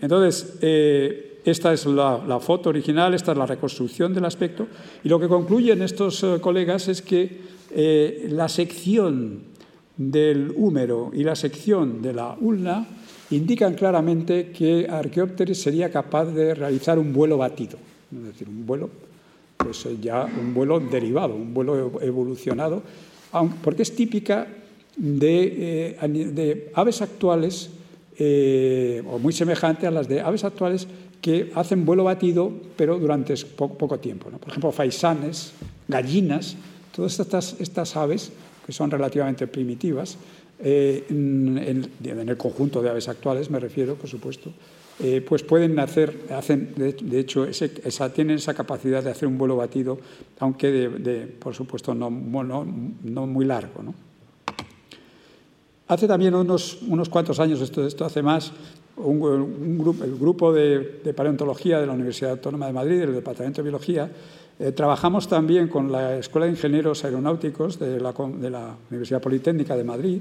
Entonces, 0.00 0.58
eh, 0.60 1.40
esta 1.44 1.72
es 1.72 1.86
la, 1.86 2.38
foto 2.40 2.70
original, 2.70 3.14
esta 3.14 3.32
es 3.32 3.38
la 3.38 3.46
reconstrucción 3.46 4.14
del 4.14 4.26
aspecto, 4.26 4.66
y 5.02 5.08
lo 5.08 5.18
que 5.18 5.28
concluyen 5.28 5.82
estos 5.82 6.22
eh, 6.22 6.38
colegas 6.40 6.88
es 6.88 7.02
que 7.02 7.40
eh, 7.70 8.28
la 8.30 8.48
sección 8.48 9.40
del 9.96 10.52
húmero 10.56 11.10
y 11.14 11.24
la 11.24 11.36
sección 11.36 12.02
de 12.02 12.12
la 12.12 12.36
ulna 12.40 12.86
indican 13.30 13.74
claramente 13.74 14.50
que 14.50 14.86
Archaeopteris 14.88 15.60
sería 15.60 15.90
capaz 15.90 16.26
de 16.26 16.54
realizar 16.54 16.98
un 16.98 17.12
vuelo 17.12 17.38
batido, 17.38 17.78
es 18.12 18.24
decir, 18.24 18.48
un 18.48 18.66
vuelo, 18.66 18.90
pues 19.56 19.86
eh, 19.86 19.96
ya 20.00 20.24
un 20.24 20.54
vuelo 20.54 20.80
derivado, 20.80 21.34
un 21.34 21.54
vuelo 21.54 22.00
evolucionado, 22.00 22.82
porque 23.62 23.82
es 23.82 23.94
típica 23.94 24.46
de, 24.96 25.96
eh, 26.00 26.72
aves 26.74 27.02
actuales, 27.02 27.70
eh, 28.16 29.02
o 29.10 29.18
muy 29.18 29.32
semejante 29.32 29.86
a 29.86 29.90
las 29.90 30.06
de 30.06 30.20
aves 30.20 30.44
actuales 30.44 30.86
que 31.20 31.50
hacen 31.54 31.84
vuelo 31.84 32.04
batido, 32.04 32.52
pero 32.76 32.98
durante 32.98 33.34
poco, 33.56 33.98
tiempo. 33.98 34.30
Por 34.30 34.50
ejemplo, 34.50 34.70
faisanes, 34.70 35.52
gallinas, 35.88 36.54
todas 36.94 37.18
estas 37.18 37.96
aves, 37.96 38.30
que 38.64 38.72
son 38.72 38.90
relativamente 38.90 39.46
primitivas, 39.46 40.16
eh, 40.60 41.04
en, 41.08 42.28
el 42.28 42.36
conjunto 42.36 42.82
de 42.82 42.90
aves 42.90 43.08
actuales, 43.08 43.50
me 43.50 43.60
refiero, 43.60 43.96
por 43.96 44.08
supuesto, 44.08 44.52
eh, 45.00 45.24
pues 45.26 45.42
pueden 45.42 45.78
hacer, 45.80 46.26
hacen, 46.30 46.74
de, 46.76 47.18
hecho, 47.18 47.44
esa, 47.44 48.12
tienen 48.12 48.36
esa 48.36 48.54
capacidad 48.54 49.02
de 49.02 49.10
hacer 49.10 49.26
un 49.26 49.36
vuelo 49.36 49.56
batido, 49.56 49.98
aunque, 50.38 50.70
de, 50.70 51.26
por 51.26 51.54
supuesto, 51.54 51.94
no, 51.94 52.10
no, 52.10 53.26
muy 53.26 53.44
largo. 53.44 53.82
Hace 55.88 56.06
también 56.06 56.34
unos, 56.34 56.80
unos 56.82 57.08
cuantos 57.08 57.40
años, 57.40 57.60
esto, 57.60 57.86
esto 57.86 58.04
hace 58.04 58.22
más, 58.22 58.52
un, 58.96 59.78
grupo, 59.78 60.04
el 60.04 60.16
grupo 60.16 60.52
de, 60.52 61.12
paleontología 61.14 61.80
de 61.80 61.86
la 61.86 61.92
Universidad 61.92 62.32
Autónoma 62.32 62.66
de 62.66 62.72
Madrid, 62.72 63.00
del 63.00 63.14
Departamento 63.14 63.58
de 63.58 63.62
Biología, 63.64 64.10
eh, 64.58 64.72
trabajamos 64.72 65.28
también 65.28 65.68
con 65.68 65.90
la 65.90 66.16
Escuela 66.16 66.46
de 66.46 66.52
Ingenieros 66.52 67.04
Aeronáuticos 67.04 67.78
de 67.78 68.00
la, 68.00 68.76
Universidad 68.90 69.20
Politécnica 69.20 69.76
de 69.76 69.84
Madrid 69.84 70.20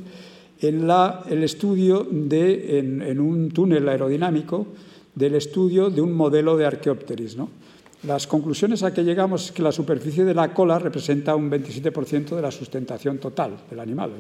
en 0.59 0.89
el 1.29 1.43
estudio 1.43 2.07
de, 2.09 2.79
en, 2.79 3.19
un 3.19 3.51
túnel 3.51 3.87
aerodinámico 3.89 4.65
del 5.13 5.35
estudio 5.35 5.89
de 5.89 6.01
un 6.01 6.13
modelo 6.13 6.57
de 6.57 6.65
Archaeopteris. 6.65 7.35
¿no? 7.37 7.49
Las 8.07 8.27
conclusiones 8.27 8.81
a 8.81 8.93
que 8.93 9.03
llegamos 9.03 9.45
es 9.45 9.51
que 9.51 9.61
la 9.61 9.71
superficie 9.71 10.23
de 10.23 10.33
la 10.33 10.53
cola 10.53 10.79
representa 10.79 11.35
un 11.35 11.51
27% 11.51 12.35
de 12.35 12.41
la 12.41 12.51
sustentación 12.51 13.17
total 13.17 13.57
del 13.69 13.79
animal. 13.79 14.11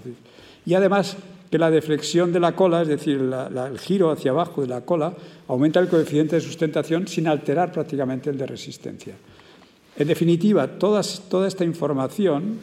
y 0.65 0.73
además 0.73 1.17
que 1.49 1.57
la 1.57 1.69
deflexión 1.69 2.33
de 2.33 2.39
la 2.39 2.55
cola, 2.55 2.81
es 2.81 2.87
decir, 2.87 3.19
el 3.19 3.79
giro 3.79 4.11
hacia 4.11 4.31
abajo 4.31 4.61
de 4.61 4.67
la 4.67 4.81
cola, 4.81 5.13
aumenta 5.47 5.79
el 5.79 5.87
coeficiente 5.87 6.35
de 6.35 6.41
sustentación 6.41 7.07
sin 7.07 7.27
alterar 7.27 7.71
prácticamente 7.71 8.29
el 8.29 8.37
de 8.37 8.47
resistencia. 8.47 9.15
En 9.97 10.07
definitiva, 10.07 10.67
toda 10.79 11.01
esta 11.01 11.63
información 11.63 12.59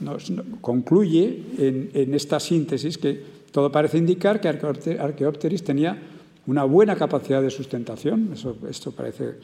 nos, 0.00 0.32
concluye 0.60 1.42
en, 1.58 2.14
esta 2.14 2.38
síntesis 2.38 2.98
que 2.98 3.38
todo 3.50 3.72
parece 3.72 3.98
indicar 3.98 4.40
que 4.40 4.48
Archaeopteris 4.48 5.64
tenía 5.64 5.98
una 6.46 6.64
buena 6.64 6.96
capacidad 6.96 7.42
de 7.42 7.50
sustentación, 7.50 8.30
eso, 8.32 8.56
esto 8.70 8.92
parece 8.92 9.34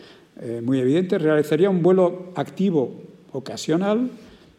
eh, 0.41 0.63
muy 0.65 0.79
evidente, 0.81 1.19
realizaría 1.19 1.69
un 1.69 1.83
vuelo 1.83 2.33
activo 2.35 3.03
ocasional 3.33 4.11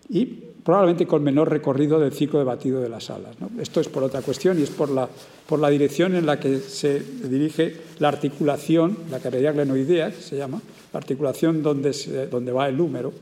y 0.09 0.26
probablemente 0.63 1.05
con 1.05 1.23
menor 1.23 1.49
recorrido 1.49 1.99
del 1.99 2.11
ciclo 2.11 2.39
de 2.39 2.45
batido 2.45 2.82
de 2.82 2.89
las 2.89 3.09
alas. 3.09 3.36
Esto 3.59 3.82
es 3.82 3.88
por 3.88 4.03
otra 4.03 4.21
cuestión 4.21 4.59
y 4.59 4.63
es 4.63 4.71
por 4.71 4.89
la, 4.89 5.07
por 5.47 5.59
la 5.59 5.69
dirección 5.69 6.15
en 6.15 6.26
la 6.26 6.39
que 6.39 6.59
se 6.59 6.99
dirige 7.30 7.76
la 7.99 8.09
articulación, 8.09 8.97
la 9.11 9.19
carrera 9.19 9.51
glenoidea, 9.51 10.11
que 10.11 10.21
se 10.21 10.38
llama, 10.38 10.61
la 10.84 10.84
articulación 10.97 11.63
donde, 11.63 12.27
donde 12.29 12.51
va 12.51 12.67
el 12.67 12.79
húmero, 12.79 13.13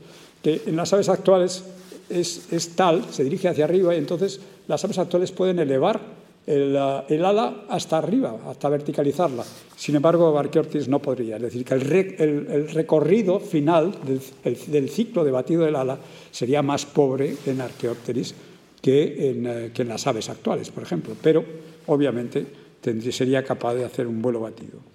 que 0.42 0.62
en 0.66 0.76
las 0.76 0.92
aves 0.92 1.08
actuales 1.08 1.64
es, 2.08 2.52
es, 2.52 2.70
tal, 2.70 3.04
se 3.10 3.24
dirige 3.24 3.48
hacia 3.48 3.64
arriba 3.64 3.94
y 3.94 3.98
entonces 3.98 4.40
las 4.68 4.84
aves 4.84 4.98
actuales 4.98 5.32
pueden 5.32 5.58
elevar 5.58 6.00
el, 6.46 6.76
ala 6.76 7.64
hasta 7.68 7.98
arriba, 7.98 8.36
hasta 8.46 8.68
verticalizarla. 8.68 9.44
Sin 9.76 9.96
embargo, 9.96 10.38
Archaeopteris 10.38 10.88
no 10.88 11.00
podría. 11.00 11.36
Es 11.36 11.42
decir, 11.42 11.64
que 11.64 11.74
el, 11.74 12.68
recorrido 12.70 13.40
final 13.40 13.94
del, 14.04 14.20
del, 14.66 14.90
ciclo 14.90 15.24
de 15.24 15.30
batido 15.30 15.64
del 15.64 15.76
ala 15.76 15.98
sería 16.30 16.62
más 16.62 16.84
pobre 16.84 17.34
en 17.46 17.60
Archaeopteris 17.60 18.34
que 18.82 19.30
en, 19.30 19.46
eh, 19.46 19.70
que 19.72 19.82
en 19.82 19.88
las 19.88 20.06
aves 20.06 20.28
actuales, 20.28 20.70
por 20.70 20.82
ejemplo. 20.82 21.14
Pero, 21.22 21.44
obviamente, 21.86 22.46
tendría, 22.80 23.12
sería 23.12 23.42
capaz 23.42 23.74
de 23.74 23.84
hacer 23.84 24.06
un 24.06 24.20
vuelo 24.20 24.40
batido. 24.40 24.93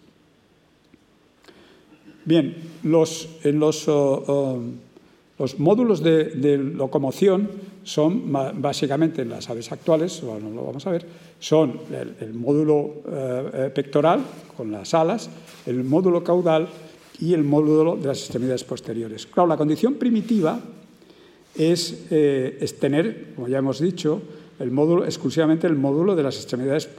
Bien, 2.30 2.56
los, 2.84 3.28
en 3.44 3.60
los... 3.60 3.88
Oh, 3.88 4.24
oh, 4.28 4.60
los 5.40 5.58
módulos 5.58 6.04
de, 6.04 6.58
locomoción 6.58 7.50
son 7.84 8.32
básicamente 8.62 9.24
en 9.24 9.30
las 9.30 9.50
aves 9.50 9.72
actuales, 9.72 10.22
bueno, 10.22 10.52
lo 10.52 10.66
vamos 10.66 10.86
a 10.86 10.92
ver, 10.92 11.06
son 11.40 11.80
el, 12.20 12.34
módulo 12.34 13.02
eh, 13.08 13.50
eh, 13.54 13.72
pectoral 13.74 14.22
con 14.56 14.70
las 14.70 14.94
alas, 14.94 15.30
el 15.66 15.84
módulo 15.86 16.24
caudal 16.24 16.68
y 17.20 17.34
el 17.34 17.44
módulo 17.44 17.96
de 17.96 18.08
las 18.08 18.20
extremidades 18.20 18.66
posteriores. 18.66 19.26
Claro, 19.26 19.48
la 19.48 19.58
condición 19.58 19.96
primitiva 19.96 20.60
es, 21.56 22.06
eh, 22.12 22.64
tener, 22.80 23.34
como 23.34 23.48
ya 23.48 23.58
hemos 23.58 23.80
dicho, 23.80 24.22
exclusivamente 24.60 25.66
el 25.66 25.76
módulo 25.76 26.16
de 26.16 26.24
las 26.24 26.36
extremidades 26.36 26.90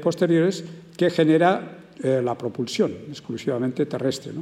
posteriores 0.00 0.64
que 0.96 1.10
genera 1.10 1.85
eh, 2.02 2.20
la 2.22 2.36
propulsión 2.36 2.92
exclusivamente 3.08 3.86
terrestre. 3.86 4.32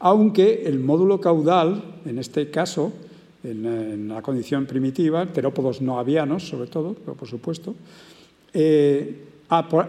Aunque 0.00 0.62
el 0.64 0.78
módulo 0.78 1.20
caudal, 1.20 2.00
en 2.06 2.18
este 2.18 2.50
caso, 2.50 2.92
en, 3.42 4.08
la 4.08 4.22
condición 4.22 4.66
primitiva, 4.66 5.26
terópodos 5.26 5.80
no 5.82 5.98
avianos 5.98 6.46
sobre 6.46 6.68
todo, 6.68 6.94
pero 6.94 7.14
por 7.16 7.28
supuesto, 7.28 7.74
eh, 8.54 9.26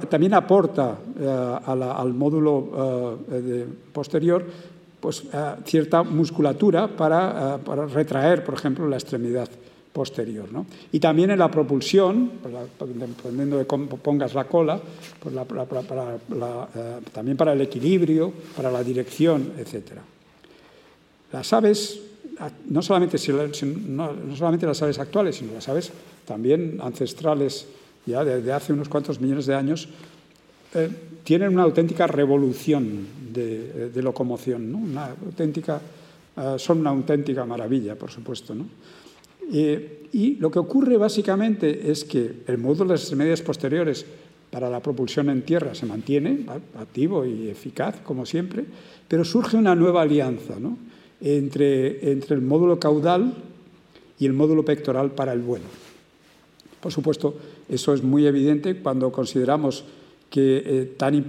también 0.10 0.34
aporta 0.34 0.98
eh, 1.20 1.58
al 1.66 2.14
módulo 2.14 3.20
posterior 3.94 4.46
pues, 5.00 5.24
cierta 5.66 6.02
musculatura 6.02 6.88
para, 6.88 7.60
para, 7.64 7.86
retraer, 7.86 8.44
por 8.44 8.56
ejemplo, 8.56 8.88
la 8.88 8.98
extremidad 8.98 9.50
posterior. 9.92 10.52
¿no? 10.52 10.66
Y 10.92 11.00
también 11.00 11.32
en 11.32 11.40
la 11.40 11.50
propulsión, 11.50 12.32
dependiendo 12.80 13.58
de 13.58 13.66
cómo 13.66 13.88
pongas 13.88 14.34
la 14.34 14.46
cola, 14.46 14.80
pues 15.20 15.36
eh, 15.36 17.00
también 17.12 17.38
para 17.38 17.54
el 17.54 17.62
equilibrio, 17.62 18.32
para 18.56 18.72
la 18.72 18.84
dirección, 18.84 19.54
etc. 19.58 20.00
Las 21.32 21.52
aves, 21.54 22.00
no 22.70 22.82
solamente, 22.82 23.18
las 23.18 24.82
aves 24.82 25.00
actuales, 25.00 25.36
sino 25.36 25.54
las 25.54 25.68
aves 25.70 25.92
también 26.26 26.80
ancestrales 26.82 27.68
ya 28.06 28.24
desde 28.24 28.52
hace 28.52 28.74
unos 28.74 28.90
cuantos 28.90 29.22
millones 29.22 29.46
de 29.46 29.56
años, 29.56 29.88
eh, 30.74 30.90
tienen 31.24 31.50
una 31.50 31.64
auténtica 31.64 32.08
revolución 32.08 33.06
de, 33.32 33.92
locomoción, 34.02 34.72
¿no? 34.72 34.80
una 34.80 35.06
auténtica, 35.12 35.80
eh, 36.36 36.56
son 36.58 36.80
una 36.80 36.90
auténtica 36.90 37.46
maravilla, 37.46 37.96
por 37.96 38.10
supuesto. 38.10 38.56
¿no? 38.56 38.66
Eh, 39.52 40.02
y 40.14 40.36
lo 40.36 40.52
que 40.52 40.60
ocurre 40.60 40.98
básicamente 40.98 41.90
es 41.90 42.04
que 42.04 42.44
el 42.48 42.58
módulo 42.58 42.90
de 42.90 42.94
las 42.96 43.02
extremidades 43.02 43.42
posteriores 43.42 44.06
para 44.50 44.70
la 44.70 44.82
propulsión 44.82 45.30
en 45.30 45.44
tierra 45.44 45.74
se 45.74 45.86
mantiene 45.86 46.46
activo 46.78 47.26
y 47.26 47.48
eficaz, 47.48 48.02
como 48.04 48.26
siempre, 48.26 48.66
pero 49.08 49.24
surge 49.24 49.56
una 49.56 49.76
nueva 49.76 50.02
alianza 50.02 50.56
entre, 51.22 52.12
entre 52.12 52.36
el 52.36 52.42
módulo 52.42 52.78
caudal 52.78 53.34
y 54.20 54.26
el 54.26 54.34
módulo 54.34 54.66
pectoral 54.66 55.12
para 55.12 55.32
el 55.32 55.40
vuelo. 55.40 55.66
Por 56.82 56.92
supuesto, 56.92 57.36
eso 57.70 57.94
es 57.94 58.04
muy 58.04 58.28
evidente 58.28 58.78
cuando 58.82 59.12
consideramos 59.12 59.86
que 60.30 60.64
eh, 60.66 60.96
tan, 60.98 61.24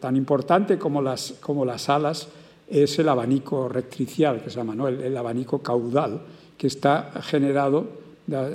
tan, 0.00 0.16
importante 0.16 0.78
como 0.78 1.02
las, 1.02 1.34
como 1.40 1.64
las 1.64 1.88
alas 1.88 2.28
es 2.68 2.98
el 2.98 3.08
abanico 3.08 3.68
rectricial, 3.68 4.42
que 4.42 4.50
se 4.50 4.56
llama, 4.56 4.74
¿no? 4.74 4.88
el 4.88 5.16
abanico 5.16 5.60
caudal, 5.60 6.20
que 6.56 6.66
está 6.66 7.12
generado, 7.22 7.86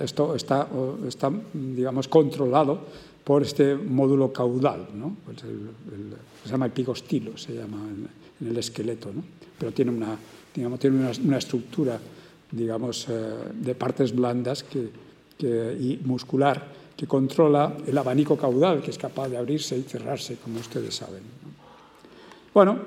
esto 0.01 0.35
está, 0.35 0.67
está 1.07 1.31
digamos, 1.53 2.07
controlado 2.07 2.79
por 3.23 3.43
este 3.43 3.75
módulo 3.75 4.33
caudal, 4.33 4.87
¿no? 4.95 5.15
Pues 5.23 5.37
se 5.39 6.49
llama 6.49 6.67
epigostilo, 6.67 7.37
se 7.37 7.53
llama 7.53 7.77
en, 7.77 8.47
el 8.47 8.57
esqueleto, 8.57 9.11
¿no? 9.13 9.23
pero 9.57 9.71
tiene 9.71 9.91
una, 9.91 10.17
digamos, 10.55 10.79
tiene 10.79 11.11
una, 11.23 11.37
estructura 11.37 11.99
digamos, 12.51 13.07
eh, 13.07 13.13
de 13.53 13.75
partes 13.75 14.15
blandas 14.15 14.63
que, 14.63 14.89
y 15.39 15.99
muscular 16.03 16.81
que 16.97 17.07
controla 17.07 17.77
el 17.87 17.97
abanico 17.97 18.37
caudal, 18.37 18.81
que 18.81 18.91
es 18.91 18.97
capaz 18.97 19.27
de 19.29 19.37
abrirse 19.37 19.75
y 19.77 19.81
cerrarse, 19.81 20.35
como 20.35 20.59
ustedes 20.59 20.93
saben. 20.93 21.23
Bueno, 22.53 22.77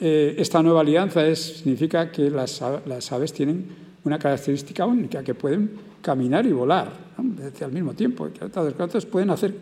eh, 0.00 0.34
esta 0.38 0.62
nueva 0.62 0.80
alianza 0.80 1.26
es, 1.26 1.58
significa 1.58 2.10
que 2.10 2.30
las, 2.30 2.62
las 2.86 3.12
aves 3.12 3.34
tienen 3.34 3.66
una 4.04 4.18
característica 4.18 4.86
única, 4.86 5.22
que 5.22 5.34
pueden 5.34 5.70
caminar 6.02 6.46
y 6.46 6.52
volar 6.52 6.90
al 7.18 7.72
mismo 7.72 7.92
tiempo. 7.94 8.28
Entonces 8.40 9.04
pueden 9.06 9.30
hacer 9.30 9.54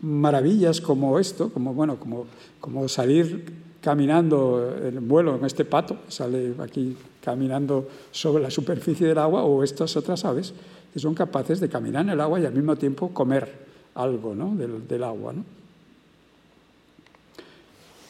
maravillas 0.00 0.80
como 0.80 1.18
esto, 1.18 1.52
como, 1.52 1.74
bueno, 1.74 1.98
como, 1.98 2.26
como 2.60 2.88
salir 2.88 3.44
caminando 3.80 4.76
en 4.82 5.08
vuelo 5.08 5.36
en 5.36 5.44
este 5.44 5.64
pato, 5.64 5.98
sale 6.08 6.54
aquí 6.58 6.96
caminando 7.22 7.88
sobre 8.10 8.42
la 8.42 8.50
superficie 8.50 9.06
del 9.06 9.18
agua, 9.18 9.42
o 9.42 9.62
estas 9.62 9.96
otras 9.96 10.24
aves 10.24 10.52
que 10.92 10.98
son 10.98 11.14
capaces 11.14 11.60
de 11.60 11.68
caminar 11.68 12.04
en 12.04 12.10
el 12.10 12.20
agua 12.20 12.40
y 12.40 12.46
al 12.46 12.54
mismo 12.54 12.76
tiempo 12.76 13.10
comer 13.10 13.48
algo 13.94 14.34
del, 14.34 15.04
agua. 15.04 15.32
¿no? 15.32 15.44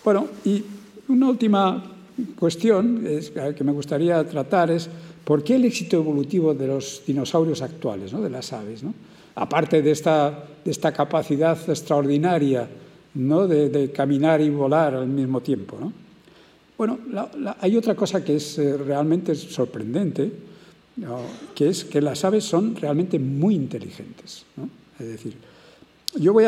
Bueno, 0.04 0.28
y 0.44 0.64
una 1.08 1.28
última 1.28 1.82
cuestión 2.38 3.04
que 3.56 3.64
me 3.64 3.72
gustaría 3.72 4.26
tratar 4.26 4.70
es 4.70 4.88
¿Por 5.30 5.44
qué 5.44 5.54
el 5.54 5.64
éxito 5.64 5.96
evolutivo 5.96 6.54
de 6.54 6.66
los 6.66 7.02
dinosaurios 7.06 7.62
actuales, 7.62 8.10
de 8.10 8.28
las 8.28 8.52
aves? 8.52 8.82
Aparte 9.36 9.80
de 9.80 9.92
esta, 9.92 10.42
capacidad 10.92 11.56
extraordinaria 11.70 12.68
de, 13.14 13.92
caminar 13.94 14.40
y 14.40 14.50
volar 14.50 14.96
al 14.96 15.06
mismo 15.06 15.40
tiempo. 15.40 15.78
Bueno, 16.76 16.98
hay 17.60 17.76
otra 17.76 17.94
cosa 17.94 18.24
que 18.24 18.34
es 18.34 18.58
eh, 18.58 18.76
realmente 18.76 19.36
sorprendente, 19.36 20.32
que 21.54 21.68
es 21.68 21.84
que 21.84 22.00
las 22.00 22.24
aves 22.24 22.42
son 22.42 22.74
realmente 22.74 23.16
muy 23.20 23.54
inteligentes. 23.54 24.44
Es 24.98 25.06
decir, 25.06 25.36
yo 26.18 26.32
voy 26.32 26.46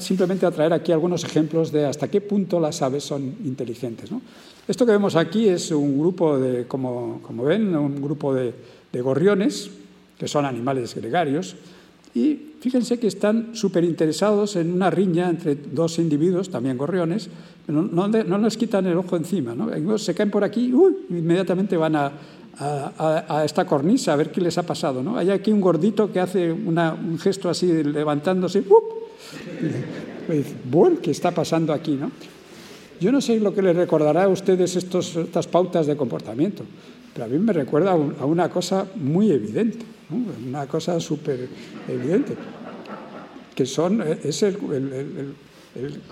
simplemente 0.00 0.44
a 0.44 0.50
traer 0.50 0.72
aquí 0.72 0.90
algunos 0.90 1.22
ejemplos 1.22 1.70
de 1.70 1.86
hasta 1.86 2.08
qué 2.08 2.20
punto 2.20 2.58
las 2.58 2.82
aves 2.82 3.04
son 3.04 3.22
inteligentes. 3.44 4.10
Esto 4.66 4.86
que 4.86 4.92
vemos 4.92 5.14
aquí 5.14 5.48
es 5.48 5.70
un 5.70 5.98
grupo 5.98 6.38
de, 6.38 6.66
como, 6.66 7.20
ven, 7.44 7.76
un 7.76 8.00
grupo 8.00 8.34
de, 8.34 8.54
gorriones, 8.94 9.70
que 10.18 10.28
son 10.28 10.44
animales 10.44 10.94
gregarios, 10.94 11.56
Y 12.14 12.54
fíjense 12.60 13.00
que 13.00 13.08
están 13.08 13.56
súper 13.56 13.82
interesados 13.82 14.54
en 14.54 14.72
una 14.72 14.88
riña 14.88 15.28
entre 15.28 15.56
dos 15.56 15.98
individuos, 15.98 16.48
también 16.48 16.78
gorriones, 16.78 17.28
no, 17.66 17.82
no, 17.82 18.06
no 18.06 18.38
les 18.38 18.56
quitan 18.56 18.86
el 18.86 18.96
ojo 18.96 19.16
encima, 19.16 19.52
¿no? 19.52 19.98
se 19.98 20.14
caen 20.14 20.30
por 20.30 20.44
aquí, 20.44 20.72
uy, 20.72 20.94
inmediatamente 21.10 21.76
van 21.76 21.96
a, 21.96 22.12
esta 23.44 23.66
cornisa 23.66 24.12
a 24.12 24.16
ver 24.16 24.30
qué 24.30 24.40
les 24.40 24.56
ha 24.58 24.62
pasado. 24.62 25.02
Hay 25.16 25.30
aquí 25.30 25.50
un 25.50 25.60
gordito 25.60 26.12
que 26.12 26.20
hace 26.20 26.52
un 26.52 27.18
gesto 27.18 27.50
así 27.50 27.82
levantándose, 27.82 28.62
bueno, 30.70 30.98
¿qué 31.02 31.10
está 31.10 31.32
pasando 31.32 31.72
aquí? 31.72 31.98
¿no? 32.00 32.12
Yo 33.00 33.12
no 33.12 33.20
sé 33.20 33.40
lo 33.40 33.54
que 33.54 33.62
les 33.62 33.76
recordará 33.76 34.24
a 34.24 34.28
ustedes 34.28 34.76
estos, 34.76 35.16
estas 35.16 35.46
pautas 35.46 35.86
de 35.86 35.96
comportamiento, 35.96 36.64
pero 37.12 37.26
a 37.26 37.28
mí 37.28 37.38
me 37.38 37.52
recuerda 37.52 37.92
a 37.92 38.24
una 38.24 38.48
cosa 38.48 38.86
muy 38.96 39.30
evidente 39.30 39.94
una 40.10 40.66
cosa 40.66 41.00
súper 41.00 41.48
evidente, 41.88 42.34
que 43.54 43.66
son, 43.66 44.02
eh, 44.02 44.18
es 44.24 44.42
el, 44.42 44.58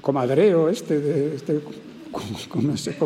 comadreo 0.01 0.69
este, 0.69 1.35
este 1.37 1.61
no 2.61 2.77
sé 2.77 2.97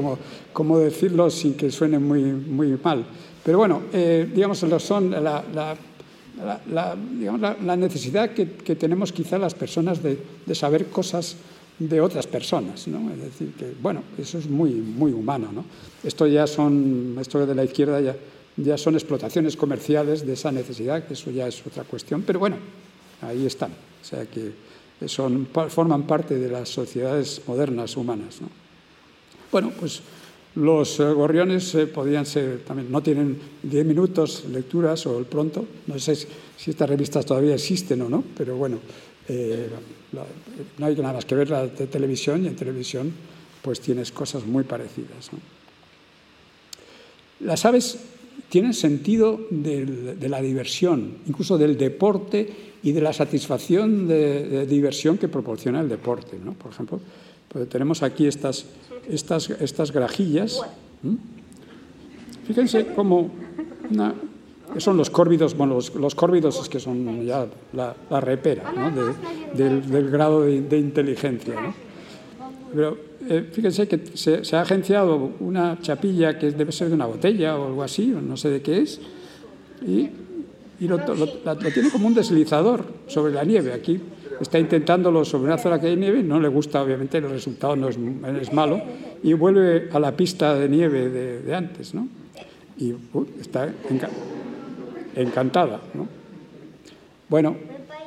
cómo, 0.53 0.79
decirlo 0.79 1.31
sin 1.31 1.55
que 1.55 1.71
suene 1.71 1.99
muy, 1.99 2.23
muy 2.23 2.79
mal. 2.83 3.05
Pero 3.45 3.59
bueno, 3.59 3.83
eh, 3.93 4.29
digamos, 4.35 4.59
son 4.79 5.11
la, 5.11 5.45
la, 6.73 7.77
necesidad 7.77 8.31
que, 8.31 8.47
tenemos 8.75 9.13
quizá 9.13 9.39
las 9.39 9.55
personas 9.55 10.03
de, 10.03 10.19
saber 10.55 10.87
cosas 10.87 11.37
de 11.79 12.01
otras 12.01 12.27
personas, 12.27 12.89
¿no? 12.89 13.11
Es 13.13 13.21
decir, 13.21 13.53
que, 13.59 13.73
bueno, 13.81 14.03
eso 14.19 14.39
es 14.39 14.49
muy, 14.49 14.71
muy 14.71 15.13
humano, 15.13 15.51
¿no? 15.53 15.65
Esto 16.03 16.27
ya 16.27 16.47
son, 16.47 17.17
esto 17.21 17.47
de 17.47 17.55
la 17.55 17.65
izquierda 17.65 18.01
ya 18.01 18.17
ya 18.57 18.79
son 18.79 18.95
explotaciones 18.95 19.57
comerciales 19.57 20.27
de 20.27 20.33
esa 20.33 20.51
necesidad, 20.51 21.07
que 21.07 21.15
eso 21.15 21.31
ya 21.31 21.47
es 21.47 21.65
otra 21.67 21.85
cuestión, 21.85 22.23
pero 22.23 22.39
bueno, 22.39 22.57
ahí 23.23 23.47
están, 23.47 23.71
o 23.71 24.05
sea 24.05 24.25
que 24.27 24.53
son, 25.07 25.47
forman 25.69 26.05
parte 26.05 26.39
de 26.39 26.51
las 26.51 26.71
sociedades 26.71 27.43
modernas 27.47 27.97
humanas. 27.97 28.39
Bueno, 29.53 29.73
pues 29.79 30.01
los 30.55 30.99
eh, 31.01 31.05
gorriones 31.05 31.75
eh, 31.75 31.87
podrían 31.87 32.25
ser 32.25 32.65
también, 32.65 32.91
no 32.91 33.03
tienen 33.03 33.39
10 33.63 33.85
minutos 33.85 34.45
lecturas 34.51 35.05
o 35.07 35.19
el 35.19 35.27
pronto, 35.27 35.67
no 35.87 35.99
sé 35.99 36.17
si 36.17 36.71
estas 36.71 36.89
revistas 36.89 37.27
todavía 37.27 37.55
existen 37.55 38.01
o 38.03 38.09
no, 38.09 38.25
pero 38.37 38.57
bueno, 38.57 38.79
eh, 39.29 39.69
no 40.79 40.87
hay 40.87 40.95
nada 40.97 41.15
más 41.15 41.25
que 41.25 41.35
ver 41.35 41.51
la 41.51 41.67
de 41.67 41.87
televisión 41.87 42.45
y 42.45 42.49
en 42.49 42.57
televisión 42.57 43.13
pues 43.63 43.81
tienes 43.81 44.13
cosas 44.13 44.47
muy 44.47 44.65
parecidas. 44.65 45.31
Las 47.41 47.65
aves 47.65 47.99
tienen 48.49 48.75
sentido 48.75 49.41
de 49.51 50.29
la 50.29 50.41
diversión, 50.41 51.19
incluso 51.27 51.59
del 51.59 51.77
deporte 51.77 52.49
y 52.83 52.93
de 52.93 53.01
la 53.01 53.13
satisfacción 53.13 54.07
de, 54.07 54.67
diversión 54.67 55.19
que 55.19 55.29
proporciona 55.29 55.81
el 55.81 55.89
deporte. 55.89 56.39
¿no? 56.43 56.53
Por 56.55 56.71
ejemplo, 56.71 57.01
pues 57.49 57.69
tenemos 57.69 58.03
aquí 58.03 58.27
estas, 58.27 58.67
estas, 59.09 59.51
estas 59.51 59.91
grajillas. 59.91 60.61
Fíjense 62.47 62.87
cómo 62.95 63.31
son 64.79 64.97
los 64.97 65.11
córvidos, 65.11 65.57
bueno, 65.57 65.79
los, 65.99 66.15
córvidos 66.15 66.61
es 66.61 66.69
que 66.69 66.81
son 66.81 67.25
ya 67.25 67.47
la, 67.73 67.95
repera 68.21 68.65
del, 69.55 70.11
grado 70.11 70.43
de, 70.43 70.63
de 70.63 70.79
inteligencia. 70.79 71.55
¿no? 71.61 71.87
Pero 72.73 72.99
eh, 73.29 73.49
fíjense 73.51 73.89
que 73.89 74.01
se, 74.15 74.57
ha 74.57 74.61
agenciado 74.61 75.33
una 75.41 75.79
chapilla 75.81 76.39
que 76.39 76.53
debe 76.53 76.73
ser 76.73 76.89
de 76.89 76.95
una 76.95 77.07
botella 77.07 77.59
o 77.59 77.67
algo 77.67 77.83
así, 77.83 78.07
no 78.07 78.37
sé 78.37 78.51
de 78.51 78.63
qué 78.63 78.83
es, 78.83 79.01
y, 79.87 80.11
lo, 80.87 80.99
tiene 81.73 81.91
como 81.91 82.07
un 82.07 82.15
deslizador 82.15 82.85
sobre 83.07 83.33
la 83.33 83.45
nieve. 83.45 83.73
Aquí 83.73 83.99
está 84.41 84.59
intentándolo 84.59 85.25
sobre 85.25 85.47
una 85.47 85.59
zona 85.59 85.81
que 85.81 85.87
hay 85.89 85.97
nieve, 85.97 86.23
no 86.23 86.39
le 86.39 86.49
gusta, 86.49 86.83
obviamente, 86.83 87.19
el 87.19 87.31
resultado 87.31 87.75
no 87.77 87.89
es, 87.89 88.53
malo, 88.53 88.81
y 89.23 89.33
vuelve 89.33 89.89
a 89.93 89.99
la 89.99 90.15
pista 90.15 90.55
de 90.55 90.69
nieve 90.69 91.09
de, 91.09 91.55
antes, 91.55 91.95
¿no? 91.95 92.07
Y 92.79 92.95
está 93.41 93.73
encantada, 95.17 95.81
¿no? 95.95 96.07
Bueno, 97.29 97.57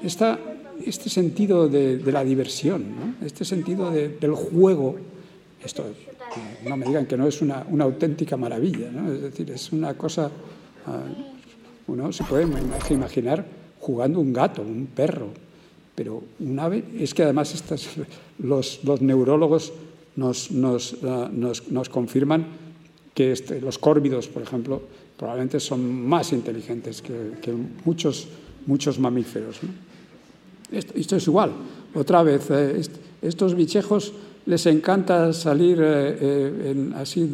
esta 0.02 0.40
este 0.86 1.10
sentido 1.10 1.68
de, 1.68 2.00
la 2.12 2.24
diversión, 2.24 3.16
este 3.24 3.46
sentido 3.46 3.92
del 3.92 4.34
juego, 4.34 4.96
esto 5.64 5.86
no 6.68 6.78
me 6.78 6.86
digan 6.86 7.06
que 7.06 7.18
no 7.18 7.28
es 7.28 7.42
una, 7.42 7.66
auténtica 7.80 8.38
maravilla, 8.38 8.90
es 9.14 9.22
decir, 9.22 9.50
es 9.52 9.72
una 9.72 9.96
cosa, 9.96 10.32
ah, 10.86 11.04
uno 11.88 12.12
se 12.12 12.24
puede 12.24 12.48
imaginar 12.90 13.46
jugando 13.80 14.20
un 14.20 14.34
gato, 14.34 14.62
un 14.62 14.88
perro, 14.88 15.30
pero 15.96 16.24
un 16.40 16.60
ave, 16.60 16.84
es 16.98 17.14
que 17.14 17.24
además 17.24 17.54
estas, 17.54 17.88
los, 18.38 18.80
neurólogos 19.02 19.74
nos, 20.16 20.50
ah, 21.04 21.30
nos, 21.32 21.70
nos, 21.72 21.90
confirman 21.90 22.46
que 23.14 23.32
este, 23.32 23.60
los 23.60 23.78
córvidos, 23.78 24.28
por 24.28 24.44
ejemplo, 24.44 24.84
probablemente 25.20 25.60
son 25.60 26.08
más 26.08 26.32
inteligentes 26.32 27.02
que, 27.02 27.54
muchos, 27.84 28.30
muchos 28.66 28.98
mamíferos. 28.98 29.60
¿no? 29.62 29.70
Esto, 30.72 31.18
es 31.18 31.28
igual. 31.28 31.52
Otra 31.94 32.24
vez, 32.24 32.50
eh, 32.50 32.82
estos 33.22 33.54
bichejos 33.54 34.14
les 34.46 34.66
encanta 34.66 35.34
salir 35.34 35.78
eh, 35.82 36.18
eh, 36.22 36.92
así 36.96 37.30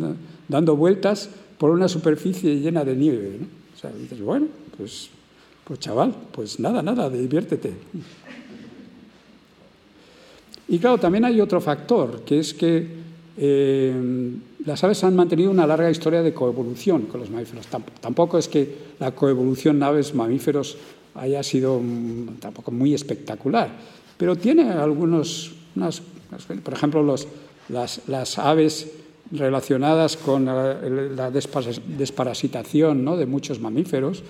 dando 0.47 0.75
vueltas 0.75 1.29
por 1.59 1.69
una 1.69 1.87
superficie 1.87 2.59
llena 2.59 2.83
de 2.83 2.95
nieve. 2.95 3.39
O 3.75 3.79
sea, 3.79 3.91
dices, 3.91 4.19
bueno, 4.19 4.47
pues, 4.75 5.09
pues 5.63 5.79
chaval, 5.79 6.15
pues 6.31 6.59
nada, 6.59 6.81
nada, 6.81 7.07
diviértete. 7.07 7.71
Y 10.67 10.79
claro, 10.79 10.97
también 10.97 11.25
hay 11.25 11.39
otro 11.39 11.61
factor, 11.61 12.23
que 12.25 12.39
es 12.39 12.51
que 12.51 13.04
las 13.37 14.83
aves 14.83 15.03
han 15.03 15.15
mantenido 15.15 15.51
una 15.51 15.67
larga 15.67 15.91
historia 15.91 16.21
de 16.21 16.33
coevolución 16.33 17.03
con 17.03 17.19
los 17.19 17.29
mamíferos. 17.29 17.67
Tampoco 17.99 18.37
es 18.37 18.47
que 18.47 18.75
la 18.99 19.11
coevolución 19.13 19.81
aves-mamíferos 19.83 20.77
haya 21.15 21.43
sido 21.43 21.81
tampoco 22.39 22.71
muy 22.71 22.93
espectacular, 22.93 23.69
pero 24.17 24.35
tiene 24.35 24.69
algunos, 24.71 25.51
por 26.63 26.73
ejemplo, 26.73 27.03
los, 27.03 27.27
las, 27.69 28.39
aves 28.39 28.91
relacionadas 29.31 30.17
con 30.17 30.45
la, 30.45 31.31
desparasitación 31.31 33.03
¿no? 33.03 33.17
de 33.17 33.25
muchos 33.25 33.59
mamíferos, 33.59 34.23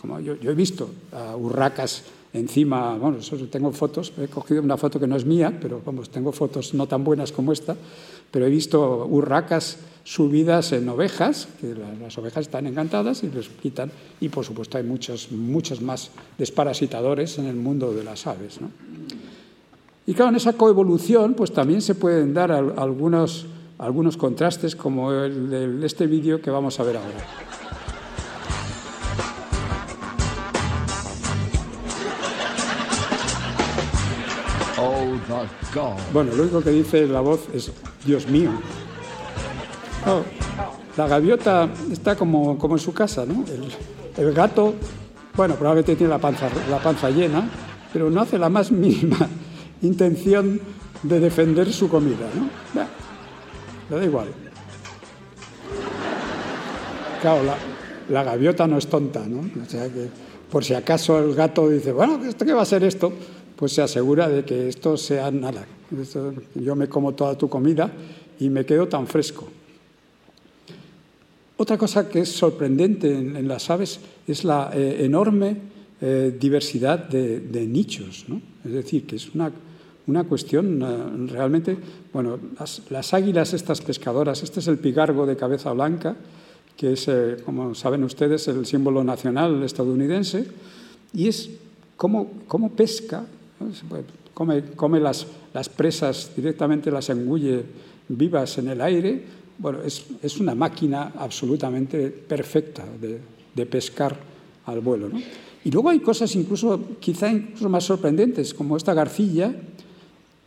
como 0.00 0.20
yo, 0.20 0.34
he 0.34 0.54
visto 0.54 0.90
urracas 1.38 2.04
encima, 2.32 2.96
bueno, 2.96 3.18
tengo 3.50 3.72
fotos, 3.72 4.12
he 4.20 4.28
cogido 4.28 4.62
una 4.62 4.76
foto 4.76 5.00
que 5.00 5.06
no 5.06 5.16
es 5.16 5.24
mía, 5.24 5.56
pero 5.60 5.80
vamos, 5.84 6.10
tengo 6.10 6.30
fotos 6.30 6.74
no 6.74 6.86
tan 6.86 7.02
buenas 7.02 7.32
como 7.32 7.52
esta, 7.52 7.76
pero 8.30 8.46
he 8.46 8.50
visto 8.50 9.06
urracas 9.06 9.78
subidas 10.04 10.72
en 10.72 10.88
ovejas, 10.88 11.48
que 11.60 11.74
las 12.00 12.16
ovejas 12.16 12.46
están 12.46 12.66
encantadas 12.66 13.22
y 13.24 13.30
les 13.30 13.48
quitan, 13.48 13.90
y 14.20 14.30
por 14.30 14.44
supuesto 14.44 14.78
hay 14.78 14.84
muchos, 14.84 15.30
muchos 15.30 15.82
más 15.82 16.10
desparasitadores 16.38 17.38
en 17.38 17.46
el 17.46 17.56
mundo 17.56 17.92
de 17.92 18.04
las 18.04 18.26
aves. 18.26 18.58
Y 20.06 20.14
claro, 20.14 20.30
en 20.30 20.36
esa 20.36 20.54
coevolución 20.54 21.34
pues 21.34 21.52
también 21.52 21.82
se 21.82 21.94
pueden 21.94 22.32
dar 22.32 22.50
algunos, 22.52 23.44
algunos 23.76 24.16
contrastes 24.16 24.74
como 24.74 25.12
el 25.12 25.50
de 25.50 25.86
este 25.86 26.06
vídeo 26.06 26.40
que 26.40 26.50
vamos 26.50 26.80
a 26.80 26.84
ver 26.84 26.96
ahora. 26.96 27.47
Bueno, 36.12 36.34
lo 36.34 36.42
único 36.42 36.60
que 36.62 36.70
dice 36.70 37.06
la 37.06 37.20
voz 37.20 37.48
es 37.52 37.72
Dios 38.04 38.26
mío. 38.28 38.50
Oh, 40.06 40.22
la 40.96 41.06
gaviota 41.06 41.68
está 41.90 42.16
como, 42.16 42.58
como 42.58 42.74
en 42.74 42.80
su 42.80 42.92
casa, 42.92 43.24
¿no? 43.24 43.44
El, 44.16 44.32
gato, 44.32 44.74
bueno, 45.36 45.54
probablemente 45.54 45.94
tiene 45.94 46.10
la 46.10 46.18
panza, 46.18 46.48
la 46.68 46.78
panza 46.78 47.10
llena, 47.10 47.48
pero 47.92 48.10
no 48.10 48.20
hace 48.20 48.38
la 48.38 48.48
más 48.48 48.72
mínima 48.72 49.16
intención 49.82 50.60
de 51.02 51.20
defender 51.20 51.72
su 51.72 51.88
comida, 51.88 52.26
¿no? 52.34 52.48
le 53.90 53.96
da 53.96 54.04
igual. 54.04 54.28
Claro, 57.22 57.42
la, 58.08 58.24
gaviota 58.24 58.66
no 58.66 58.78
es 58.78 58.86
tonta, 58.88 59.24
¿no? 59.26 59.40
O 59.62 59.68
sea 59.68 59.88
que 59.88 60.08
por 60.50 60.64
si 60.64 60.74
acaso 60.74 61.18
el 61.18 61.34
gato 61.34 61.68
dice, 61.68 61.92
bueno, 61.92 62.20
¿esto 62.24 62.44
qué 62.44 62.52
va 62.52 62.62
a 62.62 62.66
ser 62.66 62.84
esto? 62.84 63.12
Pues 63.58 63.72
se 63.72 63.82
asegura 63.82 64.28
de 64.28 64.44
que 64.44 64.68
esto 64.68 64.96
sea 64.96 65.32
nada. 65.32 65.66
yo 66.54 66.76
me 66.76 66.88
como 66.88 67.14
toda 67.14 67.36
tu 67.36 67.48
comida 67.48 67.90
y 68.38 68.48
me 68.50 68.64
quedo 68.64 68.86
tan 68.86 69.08
fresco. 69.08 69.48
Otra 71.56 71.76
cosa 71.76 72.08
que 72.08 72.20
es 72.20 72.28
sorprendente 72.28 73.12
en, 73.12 73.48
las 73.48 73.68
aves 73.68 73.98
es 74.28 74.44
la 74.44 74.70
eh, 74.72 75.04
enorme 75.04 75.56
eh, 76.00 76.36
diversidad 76.38 77.08
de, 77.08 77.66
nichos. 77.66 78.26
¿no? 78.28 78.40
Es 78.64 78.70
decir, 78.70 79.08
que 79.08 79.16
es 79.16 79.34
una, 79.34 79.50
una 80.06 80.22
cuestión 80.22 80.80
eh, 80.80 81.32
realmente... 81.32 81.76
Bueno, 82.12 82.38
las, 82.90 83.12
águilas 83.12 83.54
estas 83.54 83.80
pescadoras, 83.80 84.44
este 84.44 84.60
es 84.60 84.68
el 84.68 84.78
pigargo 84.78 85.26
de 85.26 85.36
cabeza 85.36 85.72
blanca, 85.72 86.14
que 86.76 86.92
es, 86.92 87.10
como 87.44 87.74
saben 87.74 88.04
ustedes, 88.04 88.46
el 88.46 88.66
símbolo 88.66 89.02
nacional 89.02 89.64
estadounidense, 89.64 90.46
y 91.12 91.26
es 91.26 91.50
cómo, 91.96 92.30
cómo 92.46 92.70
pesca, 92.70 93.26
come, 94.34 94.62
come 94.76 95.00
las, 95.00 95.26
las, 95.52 95.68
presas 95.68 96.32
directamente, 96.34 96.90
las 96.90 97.08
engulle 97.10 97.64
vivas 98.08 98.58
en 98.58 98.68
el 98.68 98.80
aire. 98.80 99.22
Bueno, 99.58 99.82
es, 99.82 100.06
es 100.22 100.38
una 100.38 100.54
máquina 100.54 101.12
absolutamente 101.16 102.10
perfecta 102.10 102.84
de, 103.00 103.20
de 103.54 103.66
pescar 103.66 104.16
al 104.66 104.80
vuelo. 104.80 105.10
Y 105.64 105.70
luego 105.70 105.90
hay 105.90 106.00
cosas 106.00 106.34
incluso, 106.36 106.80
quizá 107.00 107.30
incluso 107.30 107.68
más 107.68 107.84
sorprendentes, 107.84 108.54
como 108.54 108.76
esta 108.76 108.94
garcilla, 108.94 109.52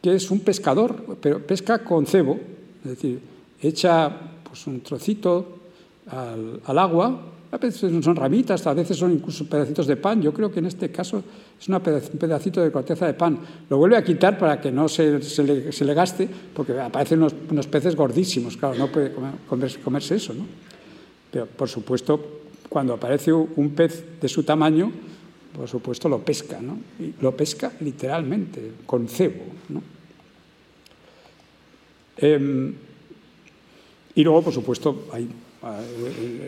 que 0.02 0.16
es 0.16 0.32
un 0.32 0.40
pescador, 0.40 1.18
pero 1.22 1.46
pesca 1.46 1.84
con 1.84 2.06
cebo, 2.06 2.40
es 2.84 2.90
decir, 2.92 3.20
echa 3.62 4.10
pues, 4.44 4.66
un 4.68 4.82
trocito 4.82 5.60
al, 6.08 6.62
al 6.66 6.80
agua 6.80 7.22
a 7.52 7.58
veces 7.58 7.92
son 8.04 8.16
ramitas, 8.16 8.66
a 8.66 8.74
veces 8.74 8.96
son 8.96 9.12
incluso 9.12 9.46
pedacitos 9.46 9.86
de 9.86 9.98
pan. 9.98 10.22
Yo 10.22 10.34
creo 10.34 10.50
que 10.50 10.60
en 10.60 10.68
este 10.68 10.90
caso 10.90 11.22
es 11.60 11.68
un 11.68 11.80
pedacito 11.82 12.62
de 12.62 12.72
corteza 12.72 13.06
de 13.06 13.14
pan. 13.14 13.40
Lo 13.70 13.78
vuelve 13.78 13.98
a 13.98 14.04
quitar 14.04 14.38
para 14.38 14.62
que 14.62 14.72
no 14.72 14.88
se, 14.88 15.20
le, 15.44 15.94
gaste, 15.94 16.30
porque 16.54 16.80
aparecen 16.80 17.22
unos, 17.22 17.68
peces 17.68 17.94
gordísimos. 17.94 18.56
Claro, 18.56 18.76
no 18.76 18.88
puede 18.88 19.14
comerse 19.84 20.16
eso. 20.16 20.34
¿no? 20.34 20.46
Pero, 21.30 21.46
por 21.46 21.68
supuesto, 21.68 22.42
cuando 22.70 22.94
aparece 22.94 23.34
un 23.34 23.72
pez 23.76 24.22
de 24.22 24.30
su 24.30 24.44
tamaño, 24.44 24.90
por 25.54 25.68
supuesto 25.68 26.08
lo 26.08 26.20
pesca. 26.20 26.62
¿no? 26.62 26.78
Y 27.00 27.16
lo 27.22 27.36
pesca 27.36 27.74
literalmente, 27.82 28.72
con 28.86 29.10
cebo. 29.10 29.44
¿no? 29.68 29.84
Eh, 32.16 32.74
y 34.16 34.24
luego, 34.24 34.42
por 34.42 34.54
supuesto, 34.54 35.08
hay 35.12 35.28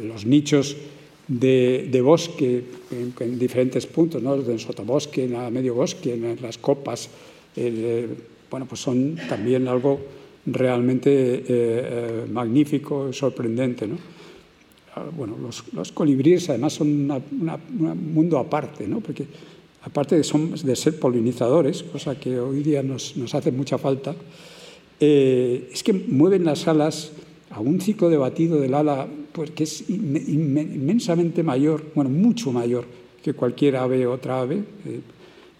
los 0.03 0.25
nichos 0.25 0.75
de, 1.27 1.87
de 1.91 2.01
bosque 2.01 2.63
en, 2.91 3.13
en, 3.19 3.39
diferentes 3.39 3.85
puntos, 3.85 4.21
¿no? 4.21 4.35
en 4.35 4.59
sotobosque, 4.59 5.25
en 5.25 5.53
medio 5.53 5.75
bosque, 5.75 6.13
en 6.13 6.41
las 6.41 6.57
copas, 6.57 7.09
eh, 7.55 8.07
bueno, 8.49 8.65
pues 8.67 8.81
son 8.81 9.15
también 9.29 9.67
algo 9.67 9.99
realmente 10.45 11.09
eh, 11.09 11.43
eh, 11.47 12.25
magnífico, 12.31 13.13
sorprendente. 13.13 13.87
¿no? 13.87 13.97
Ah, 14.95 15.05
bueno, 15.15 15.37
los, 15.41 15.63
los, 15.73 15.91
colibríes 15.91 16.49
además 16.49 16.73
son 16.73 17.09
un 17.09 18.13
mundo 18.13 18.37
aparte, 18.37 18.87
¿no? 18.87 18.99
porque 18.99 19.25
aparte 19.83 20.15
de, 20.15 20.23
son, 20.23 20.51
de, 20.51 20.75
ser 20.75 20.99
polinizadores, 20.99 21.83
cosa 21.83 22.19
que 22.19 22.39
hoy 22.39 22.61
día 22.61 22.83
nos, 22.83 23.17
nos 23.17 23.33
hace 23.33 23.51
mucha 23.51 23.77
falta, 23.77 24.15
eh, 24.99 25.69
es 25.71 25.83
que 25.83 25.93
mueven 25.93 26.45
las 26.45 26.67
alas 26.67 27.11
a 27.53 27.59
un 27.59 27.79
ciclo 27.79 28.09
de 28.09 28.17
batido 28.17 28.59
del 28.59 28.73
ala 28.73 29.07
pues, 29.31 29.51
que 29.51 29.63
es 29.63 29.87
inmensamente 29.89 31.43
mayor, 31.43 31.83
bueno, 31.93 32.09
mucho 32.09 32.51
mayor 32.51 32.85
que 33.21 33.33
cualquier 33.33 33.77
ave 33.77 34.07
o 34.07 34.13
otra 34.13 34.41
ave, 34.41 34.55
eh, 34.85 34.99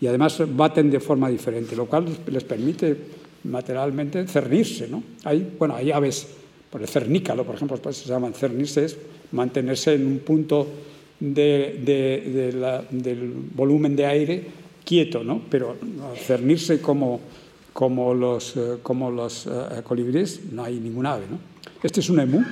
y 0.01 0.07
además 0.07 0.41
baten 0.55 0.89
de 0.89 0.99
forma 0.99 1.29
diferente, 1.29 1.75
lo 1.75 1.85
cual 1.85 2.05
les 2.27 2.43
permite 2.43 2.97
materialmente 3.43 4.25
cernirse. 4.27 4.87
¿no? 4.87 5.03
Hay, 5.23 5.55
bueno, 5.57 5.75
hay 5.75 5.91
aves, 5.91 6.27
por 6.69 6.81
el 6.81 6.87
cernícalo, 6.87 7.45
por 7.45 7.55
ejemplo, 7.55 7.77
pues 7.77 7.97
se 7.97 8.09
llaman 8.09 8.33
cernirse, 8.33 8.85
es 8.85 8.97
mantenerse 9.31 9.93
en 9.93 10.07
un 10.07 10.19
punto 10.19 10.67
del 11.19 11.73
volumen 13.55 13.95
de 13.95 14.05
aire 14.05 14.43
quieto, 14.83 15.23
¿no? 15.23 15.41
pero 15.49 15.75
cernirse 16.25 16.81
como, 16.81 17.21
como 17.71 18.13
los, 18.13 18.57
eh, 18.57 18.79
como 18.81 19.09
los 19.09 19.45
uh, 19.45 19.81
colibríes 19.83 20.51
no 20.51 20.65
hay 20.65 20.79
ninguna 20.79 21.13
ave. 21.13 21.25
¿no? 21.29 21.52
Este 21.81 21.99
es 21.99 22.09
un 22.09 22.19
emú, 22.19 22.43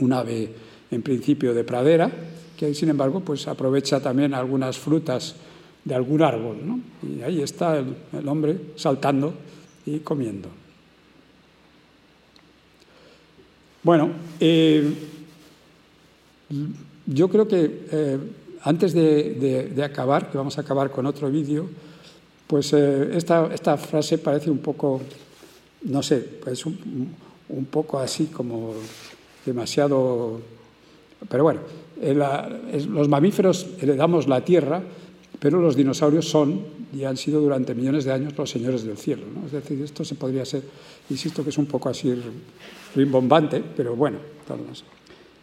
un 0.00 0.12
ave 0.12 0.50
en 0.90 1.02
principio 1.02 1.52
de 1.54 1.64
pradera, 1.64 2.10
que 2.56 2.74
sin 2.74 2.88
embargo 2.88 3.20
pues 3.20 3.46
aprovecha 3.48 4.00
también 4.00 4.34
algunas 4.34 4.78
frutas 4.78 5.36
de 5.84 5.94
algún 5.94 6.22
árbol. 6.22 6.58
¿no? 6.62 6.80
Y 7.02 7.22
ahí 7.22 7.42
está 7.42 7.78
el, 7.78 8.28
hombre 8.28 8.58
saltando 8.76 9.34
y 9.84 10.00
comiendo. 10.00 10.48
Bueno, 13.82 14.10
eh, 14.40 14.92
yo 17.06 17.28
creo 17.28 17.46
que 17.46 17.86
eh, 17.90 18.18
antes 18.62 18.92
de, 18.92 19.80
acabar, 19.84 20.30
que 20.30 20.38
vamos 20.38 20.58
a 20.58 20.62
acabar 20.62 20.90
con 20.90 21.06
otro 21.06 21.30
vídeo, 21.30 21.68
pues 22.48 22.72
eh, 22.72 23.10
esta, 23.12 23.52
esta, 23.54 23.76
frase 23.76 24.18
parece 24.18 24.50
un 24.50 24.58
poco, 24.58 25.00
no 25.82 26.02
sé, 26.02 26.18
pues 26.42 26.66
un, 26.66 27.08
un 27.48 27.64
poco 27.66 27.98
así 27.98 28.26
como 28.26 28.74
demasiado... 29.44 30.40
Pero 31.28 31.44
bueno, 31.44 31.60
los 32.88 33.08
mamíferos 33.08 33.66
heredamos 33.80 34.28
la 34.28 34.44
tierra, 34.44 34.82
pero 35.38 35.60
los 35.60 35.76
dinosaurios 35.76 36.28
son 36.28 36.76
y 36.92 37.04
han 37.04 37.16
sido 37.16 37.40
durante 37.40 37.74
millones 37.74 38.04
de 38.04 38.12
años 38.12 38.36
los 38.36 38.50
señores 38.50 38.84
del 38.84 38.96
cielo. 38.96 39.24
¿no? 39.34 39.46
Es 39.46 39.52
decir, 39.52 39.80
esto 39.82 40.04
se 40.04 40.14
podría 40.14 40.44
ser, 40.44 40.62
insisto 41.10 41.42
que 41.42 41.50
es 41.50 41.58
un 41.58 41.66
poco 41.66 41.88
así 41.88 42.14
rimbombante, 42.94 43.62
pero 43.76 43.96
bueno. 43.96 44.18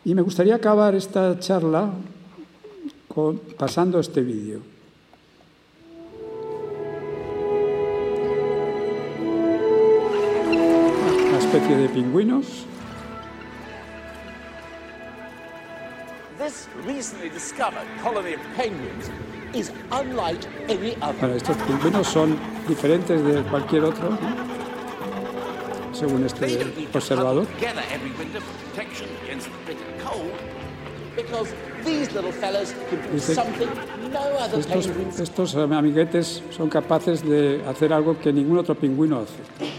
Y 0.06 0.16
me 0.16 0.22
gustaría 0.22 0.56
acabar 0.56 0.96
esta 0.96 1.40
charla 1.40 1.92
con, 3.08 3.40
pasando 3.58 4.00
este 4.00 4.22
vídeo. 4.22 4.73
Especie 11.58 11.78
de 11.78 11.90
pingüinos. 11.90 12.66
Bueno, 21.20 21.36
estos 21.36 21.58
pingüinos 21.58 22.08
son 22.08 22.36
diferentes 22.68 23.24
de 23.24 23.44
cualquier 23.44 23.84
otro, 23.84 24.10
¿no? 24.10 24.18
según 25.94 26.26
este 26.26 26.88
observador. 26.92 27.46
Estos, 34.58 35.20
estos 35.20 35.56
amiguetes 35.56 36.42
son 36.50 36.70
capaces 36.70 37.24
de 37.24 37.64
hacer 37.68 37.94
algo 37.94 38.20
que 38.20 38.34
ningún 38.34 38.58
otro 38.58 38.74
pingüino 38.74 39.20
hace. 39.20 39.73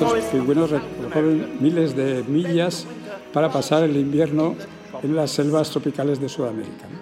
Estos 0.00 0.24
pingüinos 0.32 0.70
recorren 0.70 1.58
miles 1.60 1.94
de 1.94 2.24
millas 2.24 2.86
para 3.34 3.50
pasar 3.52 3.82
el 3.84 3.96
invierno 3.96 4.56
en 5.02 5.14
las 5.14 5.30
selvas 5.30 5.70
tropicales 5.70 6.18
de 6.20 6.28
Sudamérica. 6.28 6.86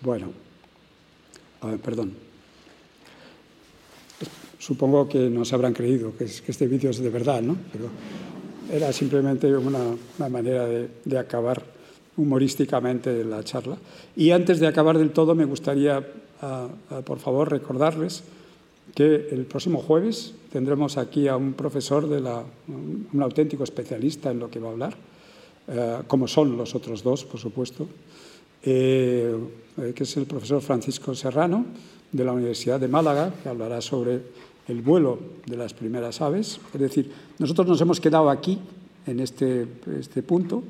Bueno, 0.00 0.28
a 1.60 1.66
ver, 1.66 1.80
perdón. 1.80 2.27
Supongo 4.68 5.08
que 5.08 5.30
nos 5.30 5.50
habrán 5.54 5.72
creído 5.72 6.12
que, 6.14 6.24
es, 6.24 6.42
que 6.42 6.52
este 6.52 6.66
vídeo 6.66 6.90
es 6.90 6.98
de 6.98 7.08
verdad, 7.08 7.40
¿no? 7.40 7.56
Pero 7.72 7.88
era 8.70 8.92
simplemente 8.92 9.48
una, 9.56 9.96
una 10.18 10.28
manera 10.28 10.66
de, 10.66 11.18
acabar 11.18 11.62
humorísticamente 12.18 13.24
la 13.24 13.42
charla. 13.42 13.78
Y 14.14 14.30
antes 14.30 14.60
de 14.60 14.66
acabar 14.66 14.98
del 14.98 15.12
todo, 15.12 15.34
me 15.34 15.46
gustaría, 15.46 16.06
por 17.06 17.18
favor, 17.18 17.50
recordarles 17.50 18.22
que 18.94 19.28
el 19.30 19.46
próximo 19.46 19.80
jueves 19.80 20.34
tendremos 20.52 20.98
aquí 20.98 21.28
a 21.28 21.36
un 21.38 21.54
profesor, 21.54 22.06
de 22.06 22.20
la, 22.20 22.44
un 22.68 23.22
auténtico 23.22 23.64
especialista 23.64 24.30
en 24.30 24.38
lo 24.38 24.50
que 24.50 24.60
va 24.60 24.68
a 24.68 24.72
hablar, 24.72 24.94
eh, 25.68 25.96
como 26.06 26.28
son 26.28 26.58
los 26.58 26.74
otros 26.74 27.02
dos, 27.02 27.24
por 27.24 27.40
supuesto, 27.40 27.88
eh, 28.62 29.34
que 29.94 30.02
es 30.02 30.16
el 30.18 30.26
profesor 30.26 30.60
Francisco 30.60 31.14
Serrano, 31.14 31.64
de 32.12 32.24
la 32.24 32.32
Universidad 32.32 32.80
de 32.80 32.88
Málaga, 32.88 33.32
que 33.42 33.48
hablará 33.48 33.80
sobre 33.80 34.20
el 34.68 34.82
vuelo 34.82 35.18
de 35.46 35.56
las 35.56 35.74
primeras 35.74 36.20
aves. 36.20 36.60
Es 36.72 36.80
decir, 36.80 37.10
nosotros 37.38 37.66
nos 37.66 37.80
hemos 37.80 38.00
quedado 38.00 38.30
aquí, 38.30 38.58
en 39.06 39.20
este, 39.20 39.66
este 39.98 40.22
punto, 40.22 40.62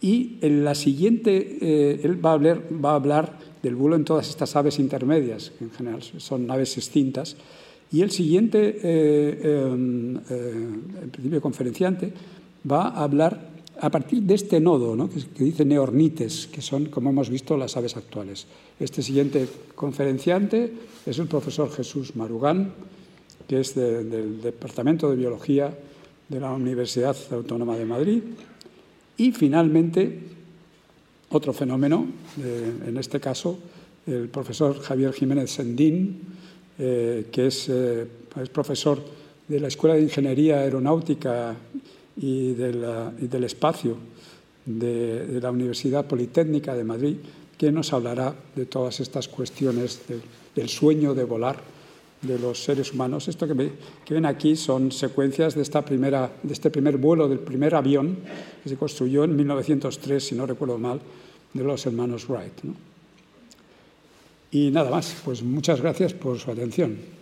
y 0.00 0.36
en 0.42 0.62
la 0.62 0.74
siguiente, 0.74 1.58
eh, 1.60 2.00
él 2.04 2.24
va 2.24 2.30
a, 2.30 2.34
hablar, 2.34 2.62
va 2.72 2.92
a 2.92 2.96
hablar 2.96 3.38
del 3.62 3.74
vuelo 3.74 3.96
en 3.96 4.04
todas 4.04 4.28
estas 4.28 4.54
aves 4.54 4.78
intermedias, 4.78 5.52
que 5.58 5.64
en 5.64 5.70
general 5.70 6.02
son 6.02 6.50
aves 6.50 6.76
extintas, 6.76 7.36
Y 7.92 8.02
el 8.02 8.10
siguiente, 8.10 8.80
em, 8.82 10.16
en 10.16 11.10
principio 11.12 11.40
conferenciante, 11.40 12.12
va 12.68 12.88
a 12.88 13.04
hablar 13.04 13.54
a 13.80 13.90
partir 13.90 14.22
de 14.22 14.34
este 14.34 14.60
nodo, 14.60 14.96
¿no? 14.96 15.08
que, 15.10 15.20
dice 15.44 15.64
neornites, 15.64 16.48
que 16.48 16.62
son, 16.62 16.86
como 16.86 17.10
hemos 17.10 17.28
visto, 17.28 17.56
las 17.56 17.76
aves 17.76 17.96
actuales. 17.96 18.46
Este 18.80 19.02
siguiente 19.02 19.46
conferenciante 19.74 20.72
es 21.04 21.18
el 21.18 21.28
profesor 21.28 21.70
Jesús 21.70 22.16
Marugán, 22.16 22.72
que 23.48 23.60
es 23.60 23.74
del 23.74 24.40
Departamento 24.42 25.10
de 25.10 25.16
Biología 25.16 25.72
de 26.28 26.40
la 26.40 26.52
Universidad 26.52 27.16
Autónoma 27.30 27.76
de 27.76 27.84
Madrid. 27.84 28.22
Y 29.16 29.32
finalmente, 29.32 30.18
otro 31.30 31.52
fenómeno, 31.52 32.06
en 32.86 32.96
este 32.98 33.20
caso, 33.20 33.58
el 34.06 34.28
profesor 34.28 34.80
Javier 34.80 35.12
Jiménez 35.12 35.50
Sendín, 35.50 36.20
eh, 36.78 37.26
que 37.32 37.46
es, 37.46 37.68
eh, 37.68 38.06
es 38.40 38.48
profesor 38.50 39.02
de 39.48 39.60
la 39.60 39.68
Escuela 39.68 39.96
de 39.96 40.02
Ingeniería 40.02 40.58
Aeronáutica 40.58 41.56
y, 42.16 42.52
del 42.52 43.44
espacio 43.44 43.96
de, 44.64 45.40
la 45.40 45.50
Universidad 45.50 46.06
Politécnica 46.06 46.74
de 46.74 46.84
Madrid, 46.84 47.16
que 47.56 47.72
nos 47.72 47.92
hablará 47.92 48.34
de 48.54 48.66
todas 48.66 49.00
estas 49.00 49.28
cuestiones 49.28 50.00
del 50.54 50.68
sueño 50.68 51.14
de 51.14 51.24
volar 51.24 51.75
de 52.22 52.38
los 52.38 52.62
seres 52.62 52.92
humanos. 52.92 53.28
Esto 53.28 53.46
que, 53.46 53.54
ven 54.10 54.26
aquí 54.26 54.56
son 54.56 54.92
secuencias 54.92 55.54
de, 55.54 55.62
esta 55.62 55.82
primera, 55.82 56.32
de 56.42 56.52
este 56.52 56.70
primer 56.70 56.96
vuelo 56.96 57.28
del 57.28 57.40
primer 57.40 57.74
avión 57.74 58.18
que 58.62 58.68
se 58.68 58.76
construyó 58.76 59.24
en 59.24 59.36
1903, 59.36 60.24
si 60.24 60.34
no 60.34 60.46
recuerdo 60.46 60.78
mal, 60.78 61.00
de 61.52 61.64
los 61.64 61.84
hermanos 61.86 62.28
Wright. 62.28 62.52
Y 64.50 64.70
nada 64.70 64.90
más, 64.90 65.16
pues 65.24 65.42
muchas 65.42 65.80
gracias 65.80 66.14
por 66.14 66.38
su 66.38 66.50
atención. 66.50 67.15